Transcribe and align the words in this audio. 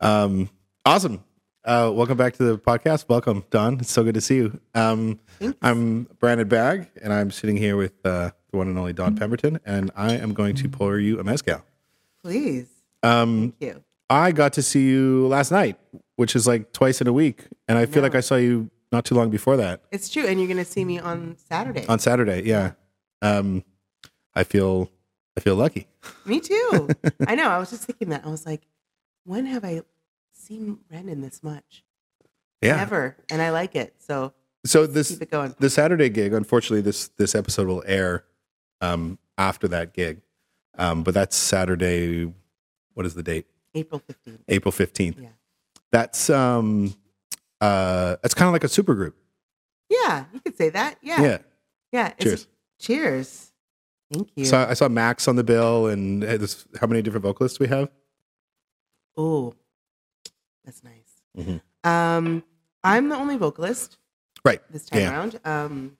Um, 0.00 0.50
awesome. 0.84 1.24
Uh, 1.64 1.90
welcome 1.92 2.16
back 2.16 2.34
to 2.34 2.44
the 2.44 2.58
podcast. 2.58 3.08
Welcome, 3.08 3.44
Dawn. 3.50 3.78
It's 3.80 3.90
so 3.90 4.04
good 4.04 4.14
to 4.14 4.20
see 4.20 4.36
you. 4.36 4.60
Um, 4.74 5.18
I'm 5.60 6.04
Brandon 6.20 6.46
Bag, 6.46 6.88
and 7.02 7.12
I'm 7.12 7.30
sitting 7.30 7.56
here 7.56 7.76
with 7.76 7.94
uh, 8.04 8.30
the 8.50 8.56
one 8.56 8.68
and 8.68 8.78
only 8.78 8.92
Dawn 8.92 9.16
Pemberton, 9.16 9.58
and 9.66 9.90
I 9.96 10.14
am 10.14 10.32
going 10.32 10.54
to 10.56 10.68
pour 10.68 10.98
you 10.98 11.18
a 11.18 11.24
mezcal. 11.24 11.64
Please. 12.22 12.68
Um, 13.02 13.52
Thank 13.58 13.74
you. 13.74 13.82
I 14.08 14.30
got 14.30 14.52
to 14.54 14.62
see 14.62 14.86
you 14.86 15.26
last 15.26 15.50
night, 15.50 15.76
which 16.14 16.36
is 16.36 16.46
like 16.46 16.72
twice 16.72 17.00
in 17.00 17.08
a 17.08 17.12
week, 17.12 17.46
and 17.66 17.76
I 17.76 17.86
feel 17.86 18.02
like 18.02 18.14
I 18.14 18.20
saw 18.20 18.36
you 18.36 18.70
not 18.92 19.04
too 19.04 19.16
long 19.16 19.30
before 19.30 19.56
that 19.56 19.80
It's 19.90 20.08
true. 20.08 20.24
And 20.24 20.38
you're 20.38 20.46
going 20.46 20.64
to 20.64 20.70
see 20.70 20.84
me 20.84 21.00
on 21.00 21.36
Saturday. 21.48 21.84
on 21.88 21.98
Saturday. 21.98 22.42
Yeah. 22.44 22.72
Um, 23.20 23.64
I 24.36 24.44
feel 24.44 24.88
I 25.36 25.40
feel 25.40 25.56
lucky. 25.56 25.88
me 26.24 26.38
too. 26.38 26.88
I 27.26 27.34
know. 27.34 27.48
I 27.48 27.58
was 27.58 27.70
just 27.70 27.82
thinking 27.82 28.10
that. 28.10 28.24
I 28.24 28.28
was 28.28 28.46
like, 28.46 28.62
when 29.26 29.46
have 29.46 29.64
I 29.64 29.82
seen 30.32 30.78
Brendan 30.88 31.20
this 31.20 31.42
much? 31.42 31.84
Yeah. 32.62 32.76
Never. 32.76 33.16
And 33.30 33.42
I 33.42 33.50
like 33.50 33.76
it. 33.76 33.94
So 33.98 34.32
So 34.64 34.86
this 34.86 35.10
keep 35.10 35.22
it 35.22 35.30
going. 35.30 35.54
the 35.58 35.68
Saturday 35.70 36.08
gig, 36.08 36.32
unfortunately, 36.32 36.80
this 36.80 37.08
this 37.18 37.34
episode 37.34 37.66
will 37.68 37.82
air 37.86 38.24
um, 38.80 39.18
after 39.38 39.68
that 39.68 39.92
gig, 39.92 40.22
um, 40.78 41.02
but 41.02 41.12
that's 41.14 41.36
Saturday. 41.36 42.32
What 42.94 43.04
is 43.06 43.14
the 43.14 43.22
date? 43.22 43.46
April 43.74 44.00
15th. 44.00 44.38
April 44.48 44.72
fifteenth. 44.72 45.18
Yeah. 45.20 45.28
That's 45.92 46.30
um, 46.30 46.94
uh, 47.60 48.16
that's 48.22 48.34
kind 48.34 48.48
of 48.48 48.52
like 48.52 48.64
a 48.64 48.68
super 48.68 48.94
group. 48.94 49.16
Yeah. 49.90 50.24
You 50.32 50.40
could 50.40 50.56
say 50.56 50.70
that. 50.70 50.96
Yeah. 51.02 51.22
Yeah. 51.22 51.38
Yeah. 51.92 52.08
Cheers. 52.20 52.46
Cheers. 52.80 53.52
Thank 54.12 54.30
you. 54.34 54.44
So 54.46 54.56
I 54.68 54.74
saw 54.74 54.88
Max 54.88 55.28
on 55.28 55.36
the 55.36 55.44
bill, 55.44 55.86
and 55.88 56.22
this, 56.22 56.64
how 56.80 56.86
many 56.86 57.02
different 57.02 57.22
vocalists 57.24 57.58
do 57.58 57.64
we 57.64 57.68
have? 57.68 57.90
Oh, 59.16 59.54
that's 60.64 60.82
nice. 60.84 61.22
Mhm. 61.36 61.60
Um, 61.84 62.44
I'm 62.84 63.08
the 63.08 63.16
only 63.16 63.36
vocalist 63.36 63.98
Right. 64.44 64.60
this 64.70 64.86
time 64.86 65.00
Yeah. 65.00 65.10
around. 65.10 65.40
Um, 65.44 65.98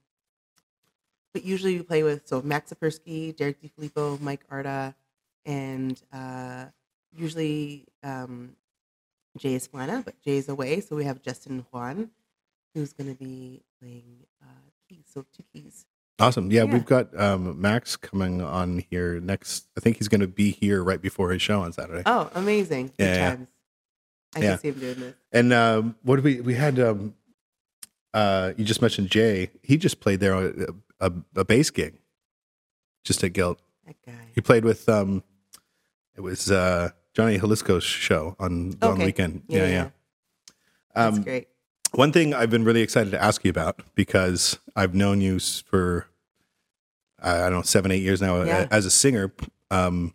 but 1.33 1.45
usually 1.45 1.77
we 1.77 1.83
play 1.83 2.03
with 2.03 2.27
so 2.27 2.41
Max 2.43 2.73
Sapersky, 2.73 3.35
Derek 3.37 3.61
DiFilippo, 3.61 4.21
Mike 4.21 4.45
Arda, 4.51 4.95
and 5.45 6.01
uh, 6.13 6.67
usually 7.13 7.87
um, 8.03 8.57
Jay 9.37 9.57
Esplana, 9.57 10.05
but 10.05 10.21
Jay's 10.23 10.49
away, 10.49 10.81
so 10.81 10.97
we 10.97 11.05
have 11.05 11.21
Justin 11.23 11.65
Juan, 11.71 12.11
who's 12.75 12.93
going 12.93 13.15
to 13.15 13.19
be 13.23 13.63
playing 13.81 14.27
uh, 14.43 14.47
keys, 14.89 15.05
so 15.13 15.25
two 15.33 15.45
keys. 15.53 15.85
Awesome. 16.19 16.51
Yeah, 16.51 16.65
Yeah. 16.65 16.73
we've 16.73 16.85
got 16.87 17.19
um, 17.21 17.61
Max 17.61 17.97
coming 17.97 18.41
on 18.41 18.83
here 18.91 19.21
next. 19.21 19.67
I 19.77 19.81
think 19.81 19.99
he's 19.99 20.09
going 20.09 20.23
to 20.23 20.27
be 20.27 20.51
here 20.51 20.83
right 20.83 21.01
before 21.01 21.31
his 21.31 21.43
show 21.43 21.61
on 21.61 21.73
Saturday. 21.73 22.03
Oh, 22.07 22.31
amazing! 22.35 22.87
Good 22.99 23.05
Yeah, 23.05 23.31
times. 23.31 23.49
I 24.35 24.39
Yeah. 24.41 24.51
can 24.53 24.59
see 24.61 24.69
him 24.69 24.79
doing 24.81 25.01
this. 25.01 25.15
And 25.33 25.53
um, 25.53 25.97
what 26.03 26.17
did 26.17 26.25
we 26.25 26.41
we 26.41 26.55
had? 26.55 26.79
Um, 26.79 27.15
uh, 28.15 28.55
you 28.57 28.65
just 28.65 28.81
mentioned 28.81 29.11
Jay. 29.11 29.51
He 29.63 29.77
just 29.77 30.01
played 30.01 30.21
there 30.21 30.33
a, 30.33 30.67
a, 31.01 31.13
a 31.37 31.45
bass 31.45 31.69
gig, 31.69 31.99
just 33.05 33.23
at 33.23 33.35
Guild. 33.35 33.59
That 33.87 33.97
guy. 34.07 34.13
He 34.35 34.41
played 34.41 34.65
with 34.65 34.89
um, 34.89 35.23
it 36.17 36.23
was 36.23 36.51
uh, 36.51 36.91
Johnny 37.13 37.39
Jalisco's 37.39 37.85
show 37.85 38.35
on 38.41 38.79
Okay. 38.83 39.05
Weekend. 39.05 39.43
Yeah, 39.49 39.59
Yeah, 39.59 39.65
yeah. 39.67 39.73
yeah. 39.75 39.89
That's 40.95 41.17
Um, 41.19 41.23
great. 41.25 41.49
One 41.93 42.13
thing 42.13 42.35
I've 42.35 42.51
been 42.51 42.65
really 42.65 42.83
excited 42.83 43.11
to 43.13 43.23
ask 43.23 43.45
you 43.45 43.51
about 43.51 43.81
because 43.95 44.59
I've 44.75 44.95
known 44.95 45.21
you 45.21 45.39
for 45.39 46.07
I 47.23 47.39
don't 47.39 47.53
know 47.53 47.63
seven 47.63 47.91
eight 47.91 48.03
years 48.03 48.21
now 48.21 48.43
Yeah. 48.43 48.67
as 48.71 48.85
a 48.87 48.91
singer. 48.91 49.33
Um, 49.71 50.15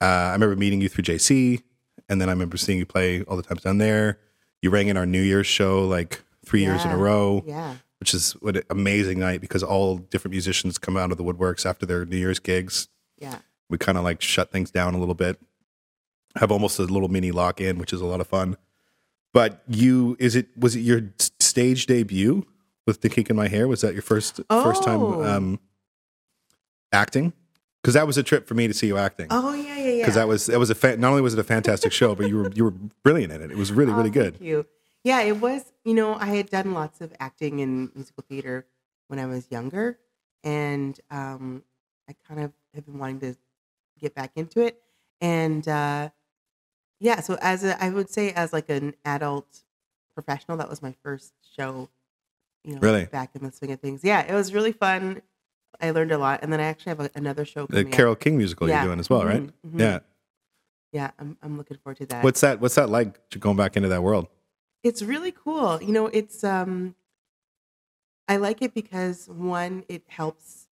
uh, 0.00 0.04
I 0.04 0.32
remember 0.32 0.54
meeting 0.56 0.80
you 0.80 0.88
through 0.88 1.04
JC, 1.04 1.62
and 2.08 2.20
then 2.20 2.28
I 2.28 2.32
remember 2.32 2.56
seeing 2.56 2.78
you 2.78 2.86
play 2.86 3.22
all 3.22 3.36
the 3.36 3.42
times 3.42 3.62
down 3.62 3.78
there. 3.78 4.18
You 4.62 4.70
rang 4.70 4.88
in 4.88 4.96
our 4.96 5.06
New 5.06 5.22
Year's 5.22 5.46
show 5.46 5.84
like 5.86 6.22
three 6.44 6.62
years 6.62 6.84
in 6.84 6.90
a 6.90 6.96
row, 6.96 7.42
Yeah. 7.46 7.76
which 8.00 8.14
is 8.14 8.32
what 8.34 8.56
an 8.56 8.62
amazing 8.70 9.18
night 9.18 9.40
because 9.40 9.62
all 9.62 9.98
different 9.98 10.32
musicians 10.32 10.78
come 10.78 10.96
out 10.96 11.10
of 11.10 11.18
the 11.18 11.24
woodworks 11.24 11.64
after 11.66 11.84
their 11.86 12.04
New 12.04 12.16
Year's 12.16 12.38
gigs. 12.38 12.88
Yeah. 13.18 13.38
We 13.70 13.78
kind 13.78 13.98
of 13.98 14.04
like 14.04 14.20
shut 14.22 14.50
things 14.52 14.70
down 14.70 14.94
a 14.94 14.98
little 14.98 15.14
bit, 15.14 15.40
have 16.36 16.52
almost 16.52 16.78
a 16.78 16.82
little 16.82 17.08
mini 17.08 17.30
lock 17.32 17.60
in, 17.60 17.78
which 17.78 17.92
is 17.92 18.00
a 18.00 18.06
lot 18.06 18.20
of 18.20 18.26
fun. 18.26 18.56
But 19.38 19.62
you, 19.68 20.16
is 20.18 20.34
it 20.34 20.48
was 20.58 20.74
it 20.74 20.80
your 20.80 21.00
stage 21.38 21.86
debut 21.86 22.44
with 22.88 23.02
the 23.02 23.08
kink 23.08 23.30
in 23.30 23.36
my 23.36 23.46
hair? 23.46 23.68
Was 23.68 23.82
that 23.82 23.92
your 23.92 24.02
first 24.02 24.40
first 24.50 24.82
time 24.82 25.00
Oh. 25.00 25.22
um, 25.22 25.60
acting? 26.92 27.32
Because 27.80 27.94
that 27.94 28.04
was 28.04 28.18
a 28.18 28.24
trip 28.24 28.48
for 28.48 28.54
me 28.54 28.66
to 28.66 28.74
see 28.74 28.88
you 28.88 28.98
acting. 28.98 29.28
Oh 29.30 29.54
yeah, 29.54 29.78
yeah, 29.78 29.90
yeah. 29.90 29.96
Because 30.02 30.16
that 30.16 30.26
was 30.26 30.46
that 30.46 30.58
was 30.58 30.70
a 30.70 30.74
fa- 30.74 30.96
not 30.96 31.10
only 31.10 31.22
was 31.22 31.34
it 31.34 31.38
a 31.38 31.44
fantastic 31.44 31.92
show, 31.92 32.16
but 32.16 32.28
you 32.28 32.36
were 32.36 32.50
you 32.52 32.64
were 32.64 32.72
brilliant 33.04 33.32
in 33.32 33.40
it. 33.40 33.52
It 33.52 33.56
was 33.56 33.70
really 33.70 33.92
really 33.92 34.10
Oh, 34.10 34.12
good. 34.12 34.32
Thank 34.38 34.44
you. 34.48 34.66
Yeah, 35.04 35.20
it 35.20 35.40
was. 35.40 35.72
You 35.84 35.94
know, 35.94 36.14
I 36.16 36.26
had 36.26 36.50
done 36.50 36.74
lots 36.74 37.00
of 37.00 37.14
acting 37.20 37.60
in 37.60 37.92
musical 37.94 38.24
theater 38.28 38.66
when 39.06 39.20
I 39.20 39.26
was 39.26 39.46
younger, 39.52 40.00
and 40.42 40.98
um, 41.12 41.62
I 42.08 42.16
kind 42.26 42.40
of 42.40 42.52
have 42.74 42.84
been 42.86 42.98
wanting 42.98 43.20
to 43.20 43.36
get 44.00 44.16
back 44.16 44.32
into 44.34 44.62
it. 44.62 44.82
And 45.20 45.66
uh, 45.68 46.10
yeah, 47.00 47.20
so 47.20 47.36
as 47.40 47.64
a, 47.64 47.82
I 47.82 47.90
would 47.90 48.10
say, 48.10 48.32
as 48.32 48.52
like 48.52 48.68
an 48.68 48.94
adult 49.04 49.62
professional, 50.14 50.56
that 50.58 50.68
was 50.68 50.82
my 50.82 50.94
first 51.02 51.32
show. 51.56 51.88
You 52.64 52.74
know, 52.74 52.80
Really? 52.80 53.06
back 53.06 53.30
in 53.34 53.44
the 53.44 53.52
swing 53.52 53.70
of 53.72 53.80
things. 53.80 54.02
Yeah, 54.04 54.20
it 54.30 54.34
was 54.34 54.52
really 54.52 54.72
fun. 54.72 55.22
I 55.80 55.90
learned 55.92 56.12
a 56.12 56.18
lot, 56.18 56.40
and 56.42 56.52
then 56.52 56.60
I 56.60 56.64
actually 56.64 56.90
have 56.90 57.00
a, 57.00 57.10
another 57.14 57.44
show 57.44 57.66
The 57.66 57.76
coming 57.76 57.86
up. 57.86 57.92
Carole 57.92 58.14
King 58.16 58.36
musical 58.36 58.68
Yeah. 58.68 58.80
you're 58.82 58.88
doing 58.90 58.98
as 59.00 59.08
well, 59.08 59.24
right? 59.24 59.42
Mhm, 59.42 59.52
mhm. 59.66 59.80
Yeah. 59.80 59.98
Yeah, 60.92 61.10
I'm 61.18 61.36
I'm 61.42 61.56
looking 61.56 61.76
forward 61.78 61.98
to 61.98 62.06
that. 62.06 62.24
What's 62.24 62.40
that? 62.40 62.60
What's 62.60 62.74
that 62.74 62.88
like? 62.90 63.30
Going 63.38 63.56
back 63.56 63.76
into 63.76 63.88
that 63.90 64.02
world? 64.02 64.26
it's 64.84 65.02
really 65.02 65.32
cool 65.32 65.82
you 65.82 65.92
know 65.92 66.06
it's 66.06 66.44
um 66.44 66.94
i 68.28 68.36
like 68.36 68.62
it 68.62 68.72
because 68.74 69.28
one 69.28 69.82
it 69.88 70.04
helps 70.06 70.68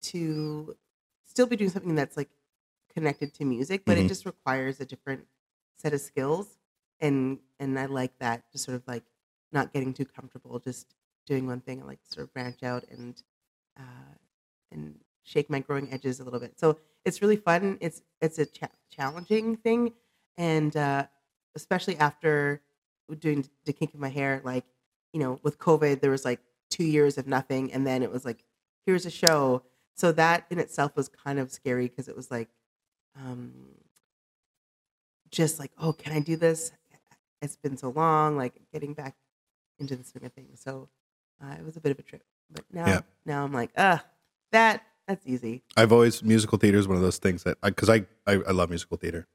to 0.00 0.76
still 1.24 1.46
be 1.46 1.56
doing 1.56 1.70
something 1.70 1.96
that's 1.96 2.16
like 2.16 2.28
connected 2.90 3.32
to 3.34 3.44
music 3.44 3.84
but 3.86 3.96
Mhm. 3.96 3.98
it 3.98 4.08
just 4.08 4.26
requires 4.26 4.80
a 4.80 4.86
different 4.86 5.26
set 5.76 5.94
of 5.94 6.00
skills 6.00 6.58
and 7.00 7.38
and 7.58 7.78
i 7.78 7.86
like 7.86 8.18
that 8.18 8.50
just 8.52 8.64
sort 8.64 8.76
of 8.76 8.86
like 8.86 9.04
not 9.52 9.72
getting 9.72 9.92
too 9.94 10.04
comfortable 10.04 10.58
just 10.58 10.94
doing 11.26 11.46
one 11.46 11.60
thing 11.60 11.82
i 11.82 11.84
like 11.84 12.00
sort 12.04 12.24
of 12.26 12.32
branch 12.32 12.62
out 12.62 12.84
and 12.88 13.22
uh 13.78 14.14
and 14.70 15.00
shake 15.22 15.50
my 15.50 15.60
growing 15.60 15.92
edges 15.92 16.20
a 16.20 16.24
little 16.24 16.40
bit 16.40 16.58
so 16.58 16.78
it's 17.04 17.22
really 17.22 17.36
fun 17.36 17.78
it's 17.80 18.02
it's 18.20 18.38
a 18.38 18.46
cha- 18.46 18.68
challenging 18.90 19.56
thing 19.56 19.94
and 20.36 20.76
uh 20.76 21.06
especially 21.54 21.96
after 21.96 22.62
doing 23.18 23.48
the 23.64 23.72
kink 23.72 23.92
in 23.92 24.00
my 24.00 24.08
hair, 24.08 24.40
like, 24.44 24.64
you 25.12 25.18
know, 25.18 25.40
with 25.42 25.58
COVID, 25.58 26.00
there 26.00 26.12
was 26.12 26.24
like 26.24 26.40
two 26.68 26.84
years 26.84 27.18
of 27.18 27.26
nothing. 27.26 27.72
And 27.72 27.84
then 27.86 28.02
it 28.02 28.10
was 28.12 28.24
like, 28.24 28.44
here's 28.86 29.04
a 29.04 29.10
show. 29.10 29.64
So 29.94 30.12
that 30.12 30.46
in 30.50 30.60
itself 30.60 30.94
was 30.96 31.08
kind 31.08 31.40
of 31.40 31.50
scary 31.50 31.88
because 31.88 32.06
it 32.08 32.14
was 32.16 32.30
like, 32.30 32.50
um, 33.16 33.52
just 35.30 35.58
like, 35.58 35.70
oh, 35.78 35.92
can 35.92 36.12
I 36.12 36.20
do 36.20 36.36
this? 36.36 36.72
It's 37.42 37.56
been 37.56 37.76
so 37.76 37.90
long, 37.90 38.36
like 38.36 38.54
getting 38.72 38.92
back 38.94 39.14
into 39.78 39.96
the 39.96 40.04
swing 40.04 40.24
of 40.26 40.32
things. 40.32 40.60
So 40.60 40.88
uh, 41.42 41.54
it 41.58 41.64
was 41.64 41.76
a 41.76 41.80
bit 41.80 41.92
of 41.92 41.98
a 41.98 42.02
trip. 42.02 42.22
But 42.52 42.64
now, 42.72 42.86
Yeah. 42.86 43.00
now 43.24 43.44
I'm 43.44 43.52
like, 43.52 43.70
ah, 43.78 44.04
that, 44.52 44.82
that's 45.08 45.26
easy. 45.26 45.62
I've 45.76 45.92
always 45.92 46.22
musical 46.22 46.58
theater 46.58 46.78
is 46.78 46.86
one 46.86 46.96
of 46.96 47.02
those 47.02 47.18
things 47.18 47.42
that 47.44 47.58
because 47.62 47.88
I, 47.88 48.06
I 48.26 48.34
I 48.34 48.50
love 48.52 48.68
musical 48.68 48.96
theater. 48.96 49.26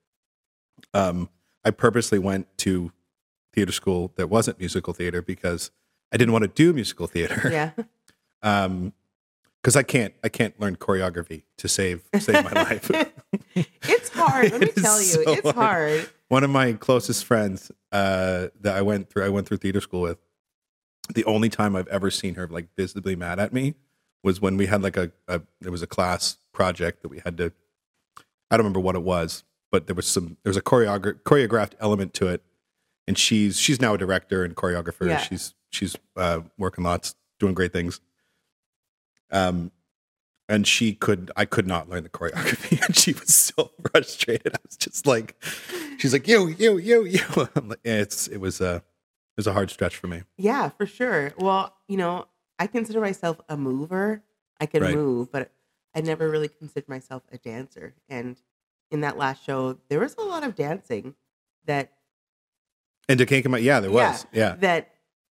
Um, 0.93 1.29
I 1.63 1.71
purposely 1.71 2.19
went 2.19 2.47
to 2.59 2.91
theater 3.53 3.71
school 3.71 4.11
that 4.17 4.27
wasn't 4.29 4.59
musical 4.59 4.93
theater 4.93 5.21
because 5.21 5.71
I 6.13 6.17
didn't 6.17 6.31
want 6.33 6.43
to 6.43 6.47
do 6.49 6.73
musical 6.73 7.07
theater. 7.07 7.49
Yeah. 7.51 7.71
Um, 8.43 8.93
because 9.65 9.75
I 9.75 9.81
can't 9.81 10.13
I 10.23 10.29
can't 10.29 10.59
learn 10.59 10.75
choreography 10.75 11.41
to 11.57 11.67
save 11.67 12.03
save 12.19 12.43
my 12.43 12.51
life. 12.51 12.91
it's 13.55 14.09
hard. 14.09 14.51
Let 14.51 14.61
me 14.61 14.67
It 14.75 14.75
tell 14.75 14.99
you, 14.99 15.05
so 15.05 15.21
it's 15.31 15.41
hard. 15.41 15.55
hard. 15.55 16.09
One 16.27 16.43
of 16.43 16.51
my 16.51 16.73
closest 16.73 17.25
friends 17.25 17.71
uh, 17.91 18.49
that 18.61 18.75
I 18.75 18.83
went 18.83 19.09
through 19.09 19.25
I 19.25 19.29
went 19.29 19.47
through 19.47 19.57
theater 19.57 19.81
school 19.81 20.01
with. 20.01 20.19
The 21.15 21.25
only 21.25 21.49
time 21.49 21.75
I've 21.75 21.87
ever 21.87 22.11
seen 22.11 22.35
her 22.35 22.47
like 22.47 22.67
visibly 22.77 23.15
mad 23.15 23.39
at 23.39 23.53
me 23.53 23.73
was 24.23 24.39
when 24.39 24.55
we 24.55 24.67
had 24.67 24.83
like 24.83 24.97
a, 24.97 25.11
a 25.27 25.41
there 25.61 25.71
was 25.71 25.81
a 25.81 25.87
class 25.87 26.37
project 26.53 27.01
that 27.01 27.09
we 27.09 27.21
had 27.25 27.35
to 27.37 27.51
I 28.51 28.57
don't 28.57 28.65
remember 28.65 28.81
what 28.81 28.93
it 28.93 29.01
was, 29.01 29.45
but 29.71 29.87
there 29.87 29.95
was 29.95 30.05
some 30.05 30.37
there 30.43 30.51
was 30.51 30.57
a 30.57 30.61
choreogra- 30.61 31.19
choreographed 31.23 31.73
element 31.79 32.13
to 32.15 32.27
it, 32.27 32.43
and 33.07 33.17
she's 33.17 33.59
she's 33.59 33.81
now 33.81 33.95
a 33.95 33.97
director 33.97 34.43
and 34.43 34.55
choreographer. 34.55 35.07
Yeah. 35.07 35.17
She's 35.17 35.55
she's 35.71 35.95
uh, 36.15 36.41
working 36.55 36.83
lots, 36.83 37.15
doing 37.39 37.55
great 37.55 37.73
things. 37.73 37.99
Um, 39.31 39.71
and 40.47 40.67
she 40.67 40.93
could 40.93 41.31
I 41.35 41.45
could 41.45 41.65
not 41.67 41.89
learn 41.89 42.03
the 42.03 42.09
choreography, 42.09 42.79
and 42.85 42.95
she 42.95 43.13
was 43.13 43.33
so 43.33 43.71
frustrated. 43.91 44.53
I 44.55 44.59
was 44.65 44.77
just 44.77 45.07
like, 45.07 45.35
she's 45.97 46.13
like, 46.13 46.27
you 46.27 46.47
you 46.49 46.77
you 46.77 47.03
yo. 47.05 47.47
I'm 47.55 47.69
like, 47.69 47.79
yeah, 47.83 47.95
it's 48.01 48.27
it 48.27 48.37
was 48.37 48.61
a 48.61 48.75
it 48.75 49.37
was 49.37 49.47
a 49.47 49.53
hard 49.53 49.69
stretch 49.71 49.95
for 49.97 50.07
me. 50.07 50.21
Yeah, 50.37 50.69
for 50.69 50.85
sure. 50.85 51.33
Well, 51.37 51.75
you 51.87 51.97
know, 51.97 52.27
I 52.59 52.67
consider 52.67 53.01
myself 53.01 53.39
a 53.49 53.57
mover. 53.57 54.23
I 54.61 54.65
can 54.67 54.81
Right. 54.83 54.95
move, 54.95 55.31
but 55.31 55.51
I 55.95 56.01
never 56.01 56.29
really 56.29 56.47
considered 56.47 56.87
myself 56.87 57.23
a 57.31 57.37
dancer. 57.37 57.95
And 58.07 58.37
in 58.91 59.01
that 59.01 59.17
last 59.17 59.43
show, 59.43 59.79
there 59.89 59.99
was 59.99 60.15
a 60.17 60.21
lot 60.21 60.43
of 60.43 60.55
dancing. 60.55 61.15
that 61.65 61.91
And 63.09 63.17
to 63.17 63.25
came 63.25 63.51
out, 63.53 63.63
yeah, 63.63 63.79
there 63.79 63.89
Yeah. 63.91 64.11
was. 64.11 64.25
Yeah. 64.31 64.55
that 64.57 64.91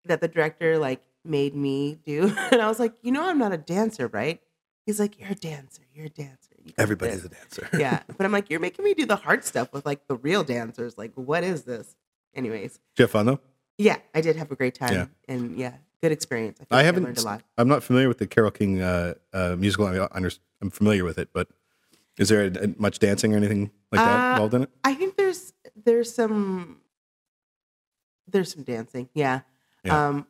that 0.05 0.19
the 0.21 0.27
director 0.27 0.77
like 0.77 1.01
made 1.27 1.55
me 1.55 1.99
do, 2.05 2.33
and 2.51 2.61
I 2.61 2.67
was 2.67 2.79
like, 2.79 2.93
you 3.01 3.11
know, 3.11 3.23
I'm 3.27 3.37
not 3.37 3.51
a 3.53 3.57
dancer, 3.57 4.07
right? 4.07 4.41
He's 4.85 4.99
like, 4.99 5.19
you're 5.19 5.31
a 5.31 5.35
dancer. 5.35 5.81
You're 5.93 6.05
a 6.05 6.09
dancer. 6.09 6.55
You 6.63 6.73
Everybody's 6.77 7.25
a 7.25 7.29
dancer. 7.29 7.69
yeah, 7.77 8.03
but 8.17 8.25
I'm 8.25 8.31
like, 8.31 8.49
you're 8.49 8.59
making 8.59 8.85
me 8.85 8.93
do 8.93 9.05
the 9.05 9.15
hard 9.17 9.43
stuff 9.43 9.73
with 9.73 9.85
like 9.85 10.07
the 10.07 10.15
real 10.15 10.43
dancers. 10.43 10.97
Like, 10.97 11.11
what 11.15 11.43
is 11.43 11.63
this? 11.63 11.95
Anyways, 12.33 12.73
Did 12.73 12.79
you 12.99 13.03
have 13.03 13.11
fun 13.11 13.25
though? 13.25 13.39
yeah, 13.77 13.97
I 14.15 14.21
did 14.21 14.35
have 14.37 14.51
a 14.51 14.55
great 14.55 14.75
time, 14.75 14.93
Yeah. 14.93 15.05
and 15.27 15.57
yeah, 15.57 15.73
good 16.01 16.11
experience. 16.11 16.59
I, 16.71 16.79
I 16.79 16.83
haven't. 16.83 17.03
learned 17.03 17.17
a 17.17 17.23
lot. 17.23 17.43
I'm 17.57 17.67
not 17.67 17.83
familiar 17.83 18.07
with 18.07 18.17
the 18.19 18.27
Carole 18.27 18.51
King 18.51 18.81
uh, 18.81 19.15
uh, 19.33 19.55
musical. 19.57 19.87
I 19.87 19.91
mean, 19.91 20.01
I 20.01 20.07
under, 20.11 20.31
I'm 20.61 20.69
familiar 20.69 21.03
with 21.03 21.17
it, 21.17 21.29
but 21.33 21.47
is 22.17 22.29
there 22.29 22.45
a, 22.45 22.67
much 22.77 22.99
dancing 22.99 23.33
or 23.33 23.37
anything 23.37 23.71
like 23.91 24.01
that 24.01 24.29
Uh, 24.29 24.31
involved 24.33 24.53
in 24.53 24.63
it? 24.63 24.69
I 24.83 24.93
think 24.93 25.15
there's 25.17 25.53
there's 25.83 26.13
some 26.13 26.81
there's 28.27 28.53
some 28.53 28.63
dancing. 28.63 29.09
Yeah. 29.13 29.41
Yeah. 29.83 30.07
Um, 30.07 30.27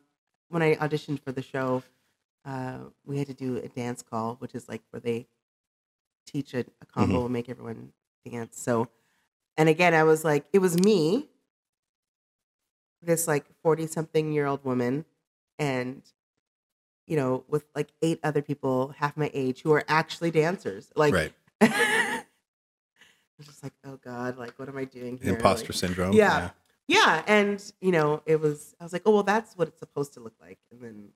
when 0.48 0.62
I 0.62 0.76
auditioned 0.76 1.20
for 1.20 1.32
the 1.32 1.42
show, 1.42 1.82
uh, 2.44 2.78
we 3.04 3.18
had 3.18 3.26
to 3.28 3.34
do 3.34 3.56
a 3.58 3.68
dance 3.68 4.02
call, 4.02 4.36
which 4.38 4.54
is 4.54 4.68
like 4.68 4.82
where 4.90 5.00
they 5.00 5.26
teach 6.26 6.54
a, 6.54 6.60
a 6.80 6.86
combo 6.86 7.16
Mm-hmm. 7.16 7.24
and 7.24 7.32
make 7.32 7.48
everyone 7.48 7.92
dance. 8.28 8.60
So, 8.60 8.88
and 9.56 9.68
again, 9.68 9.94
I 9.94 10.04
was 10.04 10.24
like, 10.24 10.46
it 10.52 10.58
was 10.60 10.78
me, 10.78 11.28
this 13.02 13.28
like 13.28 13.44
forty 13.62 13.86
something 13.86 14.32
year 14.32 14.46
old 14.46 14.64
woman, 14.64 15.04
and 15.58 16.02
you 17.06 17.16
know, 17.16 17.44
with 17.48 17.64
like 17.74 17.88
eight 18.02 18.20
other 18.22 18.42
people 18.42 18.94
half 18.98 19.16
my 19.16 19.30
age 19.32 19.62
who 19.62 19.72
are 19.72 19.84
actually 19.88 20.30
dancers. 20.30 20.90
Like, 20.96 21.14
right. 21.14 21.32
I 21.60 22.22
was 23.38 23.46
just 23.46 23.62
like, 23.62 23.72
oh 23.84 23.98
god, 24.02 24.36
like 24.36 24.58
what 24.58 24.68
am 24.68 24.76
I 24.76 24.84
doing 24.84 25.16
here? 25.22 25.34
Imposter 25.34 25.68
Like, 25.72 25.78
syndrome. 25.78 26.12
yeah. 26.12 26.38
yeah, 26.38 26.50
and 26.90 27.72
you 27.80 27.92
know, 27.92 28.22
it 28.26 28.40
was. 28.40 28.74
I 28.80 28.84
was 28.84 28.92
like, 28.92 29.02
oh 29.06 29.12
well, 29.12 29.22
that's 29.22 29.54
what 29.54 29.68
it's 29.68 29.78
supposed 29.78 30.14
to 30.14 30.20
look 30.20 30.34
like, 30.40 30.58
and 30.70 30.80
then 30.80 31.08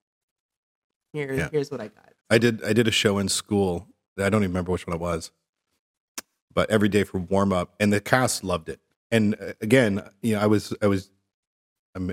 here, 1.13 1.33
Yeah. 1.35 1.49
here's 1.51 1.71
what 1.71 1.81
I 1.81 1.89
got. 1.89 2.13
I 2.31 2.39
did. 2.39 2.63
I 2.65 2.73
did 2.73 2.89
a 2.89 2.91
show 2.93 3.19
in 3.19 3.29
school. 3.29 3.89
I 4.19 4.29
don't 4.29 4.43
even 4.43 4.51
remember 4.53 4.73
which 4.73 4.87
one 4.87 4.95
it 4.95 5.01
was, 5.01 5.31
but 6.53 6.71
every 6.71 6.89
day 6.89 7.05
for 7.05 7.19
warm 7.19 7.53
up, 7.53 7.75
and 7.81 7.93
the 7.93 8.01
cast 8.01 8.45
loved 8.45 8.69
it. 8.69 8.81
And 9.11 9.35
uh, 9.41 9.53
again, 9.61 10.03
you 10.23 10.35
know, 10.35 10.41
I 10.41 10.47
was 10.47 10.73
I 10.83 10.87
was 10.87 11.11
I'm 11.95 12.11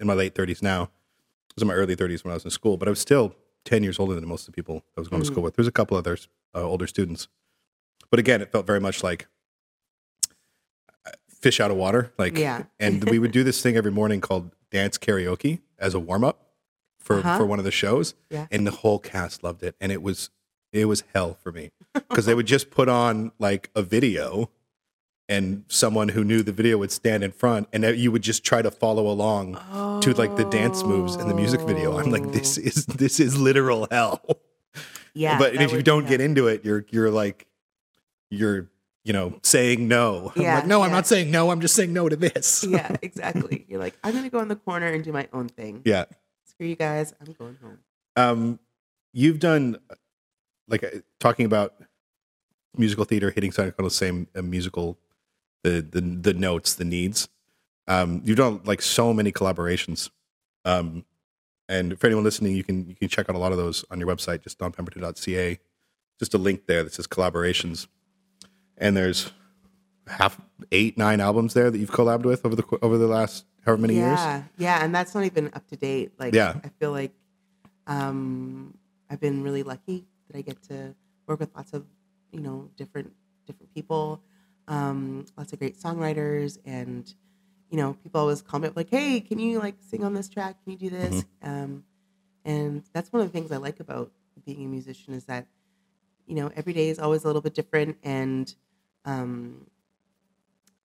in 0.00 0.06
my 0.06 0.14
late 0.14 0.34
30s 0.34 0.62
now. 0.62 0.82
I 0.84 1.54
was 1.56 1.62
in 1.62 1.68
my 1.68 1.74
early 1.74 1.96
30s 1.96 2.24
when 2.24 2.30
I 2.30 2.34
was 2.34 2.44
in 2.44 2.50
school, 2.50 2.76
but 2.76 2.86
I 2.88 2.90
was 2.90 3.00
still 3.00 3.34
10 3.64 3.82
years 3.82 3.98
older 3.98 4.14
than 4.14 4.26
most 4.28 4.42
of 4.42 4.54
the 4.54 4.56
people 4.56 4.84
I 4.96 5.00
was 5.00 5.08
going 5.08 5.22
to 5.22 5.28
Mhm. 5.28 5.32
school 5.32 5.42
with. 5.42 5.54
There's 5.56 5.66
a 5.66 5.72
couple 5.72 5.96
others, 5.96 6.28
uh, 6.54 6.62
older 6.62 6.86
students, 6.86 7.26
but 8.10 8.18
again, 8.20 8.40
it 8.40 8.50
felt 8.52 8.66
very 8.66 8.80
much 8.80 9.02
like 9.02 9.26
fish 11.40 11.60
out 11.60 11.70
of 11.70 11.76
water. 11.76 12.12
Like, 12.18 12.36
Yeah. 12.36 12.64
and 12.80 13.04
we 13.10 13.18
would 13.18 13.32
do 13.32 13.44
this 13.44 13.62
thing 13.62 13.76
every 13.76 13.92
morning 13.92 14.20
called 14.20 14.50
dance 14.70 14.98
karaoke 14.98 15.60
as 15.78 15.94
a 15.94 16.00
warm 16.00 16.24
up 16.24 16.46
for 16.98 17.18
Uh-huh. 17.18 17.38
for 17.38 17.46
one 17.46 17.58
of 17.58 17.64
the 17.64 17.70
shows, 17.70 18.14
Yeah. 18.30 18.46
and 18.50 18.66
the 18.66 18.70
whole 18.70 18.98
cast 18.98 19.42
loved 19.42 19.62
it, 19.62 19.74
and 19.80 19.90
it 19.92 20.02
was 20.02 20.30
it 20.70 20.84
was 20.84 21.02
hell 21.14 21.38
for 21.42 21.50
me 21.50 21.70
because 21.94 22.26
they 22.26 22.34
would 22.34 22.44
just 22.46 22.70
put 22.70 22.90
on 22.90 23.32
like 23.38 23.70
a 23.74 23.80
video 23.82 24.50
and 25.26 25.64
someone 25.68 26.10
who 26.10 26.22
knew 26.22 26.42
the 26.42 26.52
video 26.52 26.76
would 26.76 26.92
stand 26.92 27.24
in 27.24 27.32
front 27.32 27.68
and 27.72 27.84
you 27.98 28.12
would 28.12 28.20
just 28.20 28.44
try 28.44 28.60
to 28.60 28.70
follow 28.70 29.06
along 29.08 29.54
to 30.02 30.12
like 30.12 30.36
the 30.36 30.44
dance 30.44 30.82
moves 30.84 31.14
in 31.16 31.26
the 31.26 31.34
music 31.34 31.60
video 31.62 31.98
i'm 31.98 32.10
like 32.10 32.32
this 32.32 32.58
is 32.58 32.84
this 32.84 33.18
is 33.18 33.38
literal 33.38 33.86
hell 33.90 34.20
Yeah, 35.14 35.38
but 35.38 35.54
if 35.54 35.72
you 35.72 35.82
don't 35.82 36.06
get 36.06 36.20
into 36.20 36.48
it 36.48 36.66
you're 36.66 36.84
you're 36.90 37.10
like 37.10 37.46
you're 38.30 38.68
you 39.04 39.12
know 39.12 39.38
saying 39.42 39.88
no 39.88 40.32
i'm 40.36 40.42
Yeah, 40.42 40.54
like 40.56 40.66
no 40.66 40.82
i'm 40.82 40.90
not 40.90 41.06
saying 41.06 41.30
no 41.30 41.50
i'm 41.50 41.60
just 41.60 41.74
saying 41.74 41.92
no 41.92 42.08
to 42.08 42.16
this 42.16 42.64
yeah, 42.68 42.94
exactly. 43.02 43.64
You're 43.68 43.80
like, 43.80 43.96
I'm 44.04 44.12
gonna 44.14 44.28
go 44.30 44.40
in 44.40 44.48
the 44.48 44.56
corner 44.56 44.86
and 44.88 45.02
do 45.04 45.12
my 45.12 45.28
own 45.32 45.48
thing. 45.48 45.82
yeah 45.84 46.04
Screw 46.44 46.66
you 46.66 46.76
guys. 46.76 47.14
I'm 47.20 47.32
going 47.34 47.56
home. 47.62 47.78
um 48.16 48.58
you've 49.12 49.38
done 49.38 49.76
like 50.68 50.84
uh, 50.84 50.88
talking 51.20 51.46
about 51.46 51.74
musical 52.76 53.04
theater 53.04 53.30
hitting 53.30 53.50
kind 53.50 53.72
of 53.76 53.84
the 53.84 53.90
same 53.90 54.26
uh, 54.36 54.42
musical 54.42 54.98
the 55.64 55.80
the 55.80 56.00
the 56.00 56.34
notes 56.34 56.74
the 56.74 56.84
needs 56.84 57.28
um 57.86 58.20
you've 58.24 58.36
done 58.36 58.60
like 58.64 58.82
so 58.82 59.12
many 59.14 59.32
collaborations 59.32 60.10
um 60.64 61.04
and 61.68 61.98
for 61.98 62.06
anyone 62.06 62.24
listening 62.24 62.54
you 62.54 62.62
can 62.64 62.86
you 62.88 62.94
can 62.94 63.08
check 63.08 63.28
out 63.30 63.34
a 63.36 63.38
lot 63.38 63.52
of 63.52 63.58
those 63.58 63.84
on 63.90 63.98
your 63.98 64.08
website 64.08 64.42
just 64.42 64.58
dawnpemberton.ca. 64.58 65.58
just 66.18 66.34
a 66.34 66.38
link 66.38 66.66
there 66.66 66.82
that 66.84 66.92
says 66.92 67.06
collaborations 67.06 67.86
and 68.78 68.96
there's 68.96 69.32
half 70.06 70.40
eight 70.72 70.96
nine 70.96 71.20
albums 71.20 71.54
there 71.54 71.70
that 71.70 71.78
you've 71.78 71.90
collabed 71.90 72.22
with 72.22 72.44
over 72.46 72.56
the 72.56 72.64
over 72.82 72.96
the 72.96 73.06
last 73.06 73.44
however 73.64 73.82
many 73.82 73.94
years 73.94 74.18
yeah, 74.18 74.42
yeah, 74.56 74.84
and 74.84 74.94
that's 74.94 75.14
not 75.14 75.24
even 75.24 75.50
up 75.52 75.66
to 75.68 75.76
date. 75.76 76.12
Like, 76.18 76.34
Yeah. 76.34 76.54
I 76.64 76.68
feel 76.80 76.90
like 76.92 77.12
um, 77.86 78.74
I've 79.10 79.20
been 79.20 79.42
really 79.42 79.62
lucky 79.62 80.06
that 80.28 80.38
I 80.38 80.42
get 80.42 80.62
to 80.64 80.94
work 81.26 81.40
with 81.40 81.50
lots 81.54 81.72
of 81.72 81.84
you 82.32 82.40
know 82.40 82.70
different 82.76 83.12
different 83.46 83.72
people, 83.74 84.22
um, 84.66 85.24
lots 85.36 85.52
of 85.52 85.58
great 85.58 85.78
songwriters, 85.78 86.58
and 86.64 87.12
you 87.70 87.76
know 87.76 87.94
people 88.02 88.20
always 88.20 88.42
comment 88.42 88.76
like, 88.76 88.90
"Hey, 88.90 89.20
can 89.20 89.38
you 89.38 89.58
like 89.58 89.76
sing 89.80 90.04
on 90.04 90.14
this 90.14 90.28
track? 90.28 90.56
Can 90.64 90.72
you 90.72 90.78
do 90.78 90.90
this?" 90.90 91.24
Um, 91.42 91.84
and 92.44 92.82
that's 92.92 93.12
one 93.12 93.20
of 93.22 93.28
the 93.28 93.32
things 93.32 93.52
I 93.52 93.56
like 93.58 93.80
about 93.80 94.10
being 94.44 94.64
a 94.64 94.68
musician 94.68 95.14
is 95.14 95.24
that 95.24 95.46
you 96.26 96.34
know 96.34 96.50
every 96.56 96.72
day 96.72 96.88
is 96.88 96.98
always 96.98 97.24
a 97.24 97.26
little 97.26 97.42
bit 97.42 97.54
different, 97.54 97.96
and 98.02 98.54
um, 99.04 99.66